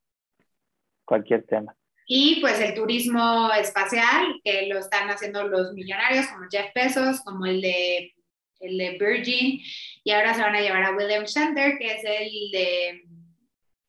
Cualquier 1.05 1.45
tema. 1.45 1.75
Y 2.07 2.41
pues 2.41 2.61
el 2.61 2.75
turismo 2.75 3.51
espacial, 3.53 4.41
que 4.45 4.67
lo 4.67 4.79
están 4.79 5.09
haciendo 5.09 5.47
los 5.47 5.73
millonarios 5.73 6.27
como 6.27 6.47
Jeff 6.51 6.73
Bezos, 6.75 7.21
como 7.23 7.47
el 7.47 7.61
de, 7.61 8.13
el 8.61 8.79
de 8.79 8.99
Virgin, 8.99 9.61
y 10.05 10.11
ahora 10.11 10.35
se 10.35 10.43
van 10.43 10.55
a 10.55 10.61
llevar 10.61 10.85
a 10.85 10.97
William 10.97 11.27
Center, 11.27 11.79
que 11.79 11.95
es 11.95 12.05
el 12.05 12.51
de 12.51 13.03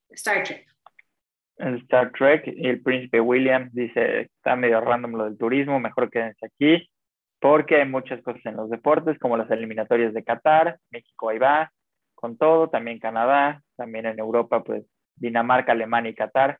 Star 0.09 0.43
Trek. 0.43 0.68
En 1.57 1.76
Star 1.76 2.11
Trek, 2.11 2.43
el 2.47 2.82
príncipe 2.82 3.20
William 3.20 3.70
dice, 3.74 4.22
está 4.22 4.55
medio 4.55 4.82
random 4.82 5.14
lo 5.14 5.26
del 5.26 5.38
turismo, 5.38 5.80
mejor 5.80 6.09
quédense 6.09 6.45
aquí, 6.45 6.89
porque 7.39 7.78
hay 7.78 7.88
muchas 7.88 8.22
cosas 8.22 8.45
en 8.45 8.55
los 8.55 8.70
deportes, 8.70 9.20
como 9.20 9.38
las 9.38 9.51
eliminatorias 9.51 10.14
de 10.14 10.24
Qatar, 10.24 10.78
México 10.89 11.30
ahí 11.30 11.39
va, 11.39 11.72
con 12.16 12.38
todo, 12.38 12.70
también 12.70 12.99
Canadá, 12.99 13.61
también 13.76 14.05
en 14.05 14.18
Europa, 14.18 14.64
pues 14.64 14.86
Dinamarca, 15.16 15.74
Alemania 15.74 16.11
y 16.11 16.16
Qatar, 16.16 16.59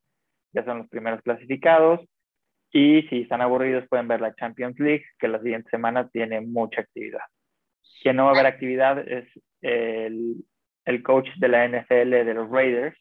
ya 0.54 0.64
son 0.64 0.80
los 0.80 0.89
primeros 0.89 1.22
clasificados, 1.22 1.99
y 2.72 3.04
si 3.04 3.22
están 3.22 3.41
aburridos 3.41 3.88
pueden 3.88 4.08
ver 4.08 4.20
la 4.20 4.34
Champions 4.36 4.80
League, 4.80 5.06
que 5.20 5.28
la 5.28 5.39
siguiente 5.41 5.70
semana 5.70 6.10
tiene 6.10 6.41
mucha 6.41 6.82
actividad. 6.82 7.22
Quien 8.01 8.16
no 8.16 8.24
va 8.26 8.32
a 8.32 8.34
haber 8.34 8.47
actividad 8.47 9.08
es 9.08 9.28
el, 9.62 10.43
el 10.86 11.04
coach 11.04 11.28
de 11.38 11.47
la 11.47 11.68
NFL 11.68 12.26
de 12.26 12.34
los 12.34 12.49
Raiders, 12.49 12.97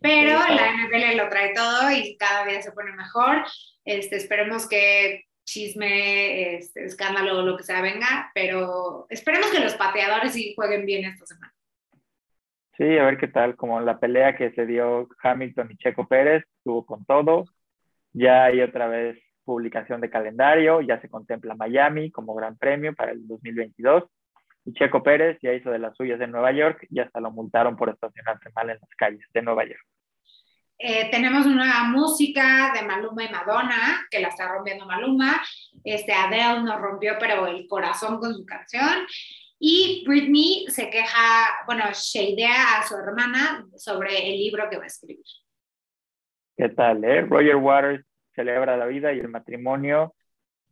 Pero 0.00 0.40
Sí, 0.40 0.54
la. 0.54 0.72
NFL 0.72 1.16
lo 1.18 1.28
trae 1.28 1.52
todo 1.52 1.90
y 1.90 2.16
cada 2.16 2.46
día 2.46 2.62
se 2.62 2.72
pone 2.72 2.92
mejor. 2.92 3.44
Este, 3.84 4.16
esperemos 4.16 4.66
que 4.66 5.24
chisme, 5.44 6.56
este, 6.56 6.84
escándalo 6.84 7.38
o 7.38 7.42
lo 7.42 7.56
que 7.56 7.64
sea 7.64 7.80
venga, 7.80 8.30
pero 8.34 9.06
esperemos 9.08 9.50
que 9.50 9.60
los 9.60 9.74
pateadores 9.74 10.32
sí 10.32 10.54
jueguen 10.54 10.84
bien 10.84 11.04
esta 11.04 11.26
semana. 11.26 11.54
Sí, 12.78 12.96
a 12.96 13.04
ver 13.04 13.18
qué 13.18 13.26
tal, 13.26 13.56
como 13.56 13.80
la 13.80 13.98
pelea 13.98 14.36
que 14.36 14.52
se 14.52 14.64
dio 14.64 15.08
Hamilton 15.20 15.68
y 15.72 15.76
Checo 15.78 16.06
Pérez, 16.06 16.44
estuvo 16.58 16.86
con 16.86 17.04
todo. 17.04 17.44
Ya 18.12 18.44
hay 18.44 18.60
otra 18.60 18.86
vez 18.86 19.18
publicación 19.44 20.00
de 20.00 20.10
calendario, 20.10 20.80
ya 20.80 21.00
se 21.00 21.08
contempla 21.08 21.56
Miami 21.56 22.12
como 22.12 22.36
gran 22.36 22.56
premio 22.56 22.94
para 22.94 23.10
el 23.10 23.26
2022. 23.26 24.04
Y 24.64 24.74
Checo 24.74 25.02
Pérez 25.02 25.38
ya 25.42 25.52
hizo 25.54 25.72
de 25.72 25.80
las 25.80 25.96
suyas 25.96 26.20
en 26.20 26.30
Nueva 26.30 26.52
York 26.52 26.86
y 26.88 27.00
hasta 27.00 27.20
lo 27.20 27.32
multaron 27.32 27.76
por 27.76 27.88
estacionarse 27.88 28.48
mal 28.54 28.70
en 28.70 28.78
las 28.80 28.90
calles 28.96 29.26
de 29.34 29.42
Nueva 29.42 29.64
York. 29.64 29.84
Eh, 30.78 31.10
tenemos 31.10 31.44
nueva 31.46 31.82
música 31.88 32.70
de 32.72 32.82
Maluma 32.82 33.24
y 33.24 33.28
Madonna, 33.28 34.06
que 34.08 34.20
la 34.20 34.28
está 34.28 34.46
rompiendo 34.46 34.86
Maluma. 34.86 35.42
Este, 35.82 36.12
Adele 36.12 36.62
nos 36.62 36.80
rompió, 36.80 37.14
pero 37.18 37.48
el 37.48 37.66
corazón 37.66 38.20
con 38.20 38.32
su 38.32 38.46
canción. 38.46 39.04
Y 39.58 40.04
Britney 40.06 40.66
se 40.68 40.88
queja, 40.88 41.64
bueno, 41.66 41.84
shadea 41.92 42.78
a 42.78 42.86
su 42.86 42.94
hermana 42.96 43.66
sobre 43.76 44.30
el 44.30 44.38
libro 44.38 44.68
que 44.70 44.76
va 44.76 44.84
a 44.84 44.86
escribir. 44.86 45.24
¿Qué 46.56 46.68
tal, 46.70 47.02
eh? 47.04 47.22
Roger 47.22 47.56
Waters 47.56 48.04
celebra 48.34 48.76
la 48.76 48.86
vida 48.86 49.12
y 49.12 49.18
el 49.18 49.28
matrimonio 49.28 50.14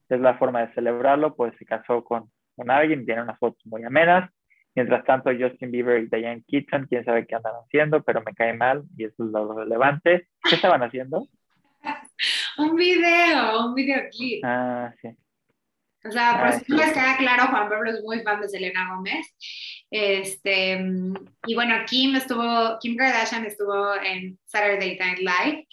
es 0.08 0.20
la 0.20 0.38
forma 0.38 0.64
de 0.64 0.74
celebrarlo, 0.74 1.34
pues 1.34 1.52
se 1.58 1.64
casó 1.64 2.04
con, 2.04 2.30
con 2.54 2.70
alguien, 2.70 3.04
tiene 3.04 3.22
unas 3.22 3.38
fotos 3.38 3.64
muy 3.66 3.82
amenas. 3.82 4.30
Mientras 4.74 5.04
tanto, 5.04 5.30
Justin 5.36 5.70
Bieber 5.70 6.02
y 6.02 6.06
Diane 6.06 6.44
Keaton, 6.46 6.86
quién 6.86 7.04
sabe 7.04 7.26
qué 7.26 7.34
andan 7.34 7.54
haciendo, 7.64 8.02
pero 8.02 8.22
me 8.22 8.34
cae 8.34 8.52
mal 8.52 8.84
y 8.96 9.04
eso 9.04 9.24
es 9.24 9.30
lo 9.30 9.54
relevante. 9.54 10.28
¿Qué 10.48 10.56
estaban 10.56 10.82
haciendo? 10.82 11.26
Un 12.58 12.74
video, 12.74 13.66
un 13.66 13.74
videoclip. 13.74 14.42
Ah, 14.42 14.90
sí. 15.02 15.10
O 16.08 16.12
sea, 16.12 16.38
por 16.40 16.52
si 16.52 16.72
no 16.72 16.78
les 16.78 16.92
queda 16.92 17.16
claro, 17.16 17.48
Juan 17.50 17.68
Pablo 17.68 17.90
es 17.90 18.02
muy 18.02 18.20
fan 18.20 18.40
de 18.40 18.48
Selena 18.48 18.94
Gómez. 18.94 19.26
Este, 19.90 20.78
y 21.46 21.54
bueno, 21.54 21.74
Kim 21.86 22.16
estuvo, 22.16 22.78
Kim 22.80 22.96
Kardashian 22.96 23.44
estuvo 23.44 23.94
en 23.96 24.38
Saturday 24.44 24.96
Night 24.98 25.18
Live 25.18 25.66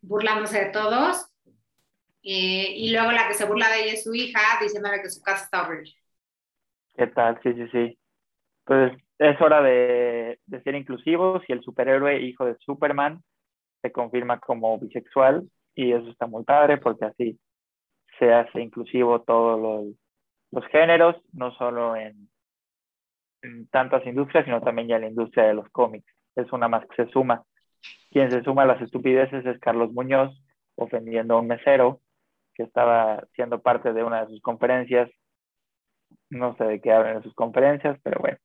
burlándose 0.00 0.64
de 0.64 0.70
todos. 0.70 1.26
Eh, 2.22 2.74
y 2.76 2.92
luego 2.92 3.10
la 3.10 3.26
que 3.26 3.34
se 3.34 3.44
burla 3.44 3.68
de 3.68 3.82
ella 3.82 3.92
es 3.94 4.04
su 4.04 4.14
hija, 4.14 4.40
diciéndole 4.60 5.02
que 5.02 5.10
su 5.10 5.22
casa 5.22 5.44
está 5.44 5.66
horrible. 5.66 5.92
¿Qué 6.96 7.06
tal? 7.08 7.40
Sí, 7.42 7.52
sí, 7.54 7.68
sí. 7.72 7.98
Pues 8.64 8.92
es 9.18 9.40
hora 9.40 9.60
de, 9.62 10.38
de 10.46 10.62
ser 10.62 10.74
inclusivos 10.74 11.42
y 11.48 11.52
el 11.52 11.62
superhéroe 11.62 12.22
hijo 12.22 12.44
de 12.44 12.56
Superman 12.58 13.22
se 13.80 13.90
confirma 13.90 14.38
como 14.38 14.78
bisexual 14.78 15.48
y 15.74 15.92
eso 15.92 16.08
está 16.10 16.26
muy 16.26 16.44
padre 16.44 16.78
porque 16.78 17.06
así 17.06 17.38
se 18.22 18.32
hace 18.32 18.62
inclusivo 18.62 19.22
todos 19.22 19.60
los, 19.60 19.96
los 20.52 20.70
géneros, 20.70 21.16
no 21.32 21.52
solo 21.56 21.96
en, 21.96 22.30
en, 23.42 23.66
tantas 23.66 24.06
industrias, 24.06 24.44
sino 24.44 24.60
también 24.60 24.86
ya 24.86 24.96
en 24.96 25.02
la 25.02 25.08
industria 25.08 25.46
de 25.46 25.54
los 25.54 25.68
cómics. 25.70 26.06
Es 26.36 26.52
una 26.52 26.68
más 26.68 26.86
que 26.86 27.04
se 27.04 27.10
suma. 27.10 27.42
Quien 28.12 28.30
se 28.30 28.44
suma 28.44 28.62
a 28.62 28.66
las 28.66 28.80
estupideces 28.80 29.44
es 29.44 29.58
Carlos 29.58 29.92
Muñoz, 29.92 30.32
ofendiendo 30.76 31.34
a 31.34 31.40
un 31.40 31.48
mesero 31.48 32.00
que 32.54 32.62
estaba 32.62 33.26
siendo 33.34 33.60
parte 33.60 33.92
de 33.92 34.04
una 34.04 34.20
de 34.20 34.28
sus 34.28 34.40
conferencias. 34.40 35.10
No 36.30 36.56
sé 36.56 36.64
de 36.64 36.80
qué 36.80 36.92
hablan 36.92 37.16
en 37.16 37.22
sus 37.24 37.34
conferencias, 37.34 37.98
pero 38.04 38.20
bueno. 38.20 38.38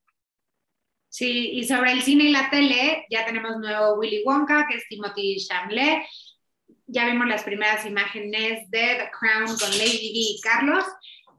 Sí, 1.10 1.52
y 1.52 1.66
sobre 1.66 1.92
el 1.92 2.02
cine 2.02 2.26
y 2.26 2.32
la 2.32 2.50
tele, 2.50 3.06
ya 3.12 3.26
tenemos 3.26 3.58
nuevo 3.60 3.96
Willy 3.96 4.24
Wonka, 4.26 4.66
que 4.68 4.78
es 4.78 4.88
Timothy 4.88 5.38
Chalamet, 5.38 6.04
ya 6.88 7.06
vimos 7.06 7.28
las 7.28 7.44
primeras 7.44 7.86
imágenes 7.86 8.70
de 8.72 8.80
The 8.80 9.12
Crown 9.12 9.46
con 9.46 9.70
Lady 9.72 10.12
Di 10.14 10.38
y 10.38 10.42
Carlos. 10.42 10.86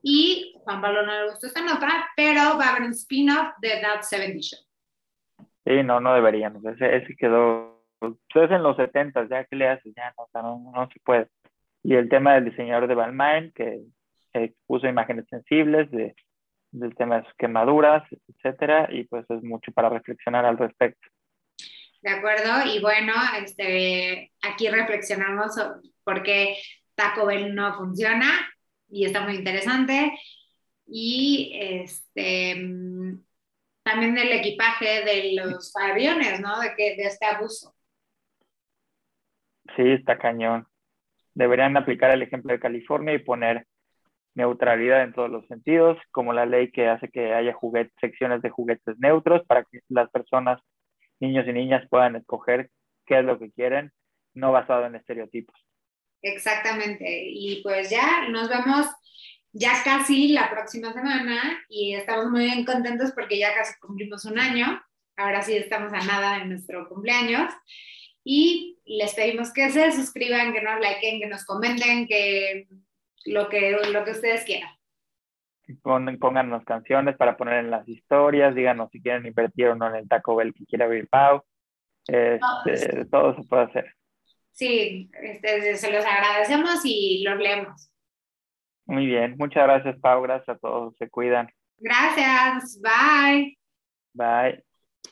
Y 0.03 0.55
Juan 0.62 0.80
Pablo 0.80 1.05
no 1.05 1.12
le 1.12 1.30
gustó 1.30 1.46
esta 1.46 1.64
nota, 1.64 2.09
pero 2.16 2.57
va 2.57 2.66
a 2.66 2.70
haber 2.70 2.82
un 2.82 2.92
spin-off 2.92 3.55
de 3.61 3.80
That 3.80 4.03
70 4.03 4.38
Show. 4.40 4.61
Sí, 5.64 5.82
no, 5.82 6.01
no 6.01 6.14
deberíamos. 6.14 6.64
Ese, 6.64 6.96
ese 6.96 7.16
quedó. 7.16 7.76
Pues 7.99 8.51
en 8.51 8.62
los 8.62 8.76
70, 8.76 9.28
ya 9.28 9.44
que 9.44 9.57
le 9.57 9.68
haces, 9.68 9.92
ya 9.96 10.14
no, 10.16 10.42
no, 10.42 10.72
no 10.72 10.88
se 10.92 11.01
puede. 11.01 11.28
Y 11.82 11.94
el 11.94 12.09
tema 12.09 12.34
del 12.34 12.44
diseñador 12.44 12.86
de 12.86 12.94
Balmain, 12.94 13.53
que 13.53 13.80
expuso 14.32 14.86
imágenes 14.86 15.26
sensibles 15.28 15.90
de, 15.90 16.14
del 16.70 16.94
tema 16.94 17.18
de 17.18 17.24
sus 17.24 17.34
quemaduras, 17.34 18.05
etcétera, 18.28 18.88
y 18.90 19.05
pues 19.05 19.28
es 19.30 19.42
mucho 19.42 19.72
para 19.72 19.88
reflexionar 19.88 20.44
al 20.44 20.59
respecto. 20.59 21.09
¿De 22.09 22.14
acuerdo? 22.14 22.64
Y 22.64 22.80
bueno, 22.80 23.12
este, 23.38 24.32
aquí 24.40 24.70
reflexionamos 24.70 25.56
por 26.04 26.22
qué 26.22 26.56
Taco 26.94 27.26
Bell 27.26 27.54
no 27.54 27.76
funciona 27.76 28.30
y 28.88 29.04
está 29.04 29.20
muy 29.20 29.34
interesante. 29.34 30.18
Y 30.86 31.52
este, 31.61 32.54
también 33.82 34.14
del 34.14 34.32
equipaje 34.32 35.04
de 35.04 35.34
los 35.34 35.76
aviones, 35.76 36.40
¿no? 36.40 36.59
De, 36.61 36.74
que, 36.76 36.96
de 36.96 37.02
este 37.02 37.26
abuso. 37.26 37.74
Sí, 39.76 39.82
está 39.82 40.16
cañón. 40.16 40.66
Deberían 41.34 41.76
aplicar 41.76 42.11
el 42.12 42.22
ejemplo 42.22 42.54
de 42.54 42.61
California 42.61 43.12
y 43.12 43.18
poner 43.18 43.66
neutralidad 44.32 45.02
en 45.02 45.12
todos 45.12 45.28
los 45.28 45.46
sentidos, 45.48 45.98
como 46.11 46.32
la 46.32 46.46
ley 46.46 46.72
que 46.72 46.88
hace 46.88 47.11
que 47.11 47.34
haya 47.34 47.54
secciones 48.00 48.40
de 48.40 48.48
juguetes 48.48 48.98
neutros 48.98 49.44
para 49.46 49.64
que 49.64 49.80
las 49.90 50.09
personas 50.09 50.59
niños 51.21 51.47
y 51.47 51.53
niñas 51.53 51.87
puedan 51.89 52.16
escoger 52.16 52.71
qué 53.07 53.21
es 53.21 53.25
lo 53.25 53.39
que 53.39 53.51
quieren, 53.51 53.93
no 54.35 54.53
basado 54.53 54.87
en 54.87 54.95
estereotipos. 54.95 55.57
Exactamente. 56.23 57.25
Y 57.29 57.62
pues 57.62 57.91
ya 57.91 58.29
nos 58.29 58.49
vemos 58.49 58.87
ya 59.53 59.83
casi 59.85 60.29
la 60.29 60.51
próxima 60.51 60.93
semana 60.93 61.64
y 61.69 61.95
estamos 61.95 62.31
muy 62.31 62.45
bien 62.45 62.64
contentos 62.64 63.12
porque 63.12 63.39
ya 63.39 63.55
casi 63.55 63.79
cumplimos 63.81 64.25
un 64.25 64.39
año. 64.39 64.83
Ahora 65.16 65.43
sí 65.43 65.57
estamos 65.57 65.93
a 65.93 66.05
nada 66.05 66.39
de 66.39 66.47
nuestro 66.47 66.89
cumpleaños. 66.89 67.53
Y 68.25 68.79
les 68.85 69.14
pedimos 69.14 69.53
que 69.53 69.71
se 69.71 69.93
suscriban, 69.93 70.53
que 70.53 70.61
nos 70.61 70.81
likeen, 70.81 71.21
que 71.21 71.27
nos 71.27 71.45
comenten, 71.45 72.07
que 72.07 72.69
lo 73.25 73.49
que, 73.49 73.71
lo 73.91 74.05
que 74.05 74.11
ustedes 74.11 74.45
quieran 74.45 74.78
pónganos 75.75 76.64
canciones 76.64 77.16
para 77.16 77.37
poner 77.37 77.64
en 77.64 77.71
las 77.71 77.89
historias, 77.89 78.55
díganos 78.55 78.91
si 78.91 79.01
quieren 79.01 79.27
invertir 79.27 79.69
o 79.69 79.75
no 79.75 79.89
en 79.89 79.97
el 79.97 80.09
Taco 80.09 80.37
Bell 80.37 80.55
que 80.55 80.66
quiera 80.66 80.87
abrir 80.87 81.09
Pau. 81.09 81.43
Este, 82.07 83.05
todo 83.07 83.35
se 83.37 83.43
puede 83.45 83.64
hacer. 83.64 83.95
Sí, 84.53 85.11
este, 85.23 85.77
se 85.77 85.93
los 85.93 86.05
agradecemos 86.05 86.81
y 86.85 87.23
los 87.25 87.39
leemos. 87.39 87.91
Muy 88.87 89.07
bien, 89.07 89.37
muchas 89.39 89.64
gracias 89.64 89.99
Pau, 90.01 90.23
gracias 90.23 90.57
a 90.57 90.59
todos, 90.59 90.97
se 90.97 91.09
cuidan. 91.09 91.49
Gracias, 91.79 92.81
bye. 92.83 93.59
Bye. 94.14 94.68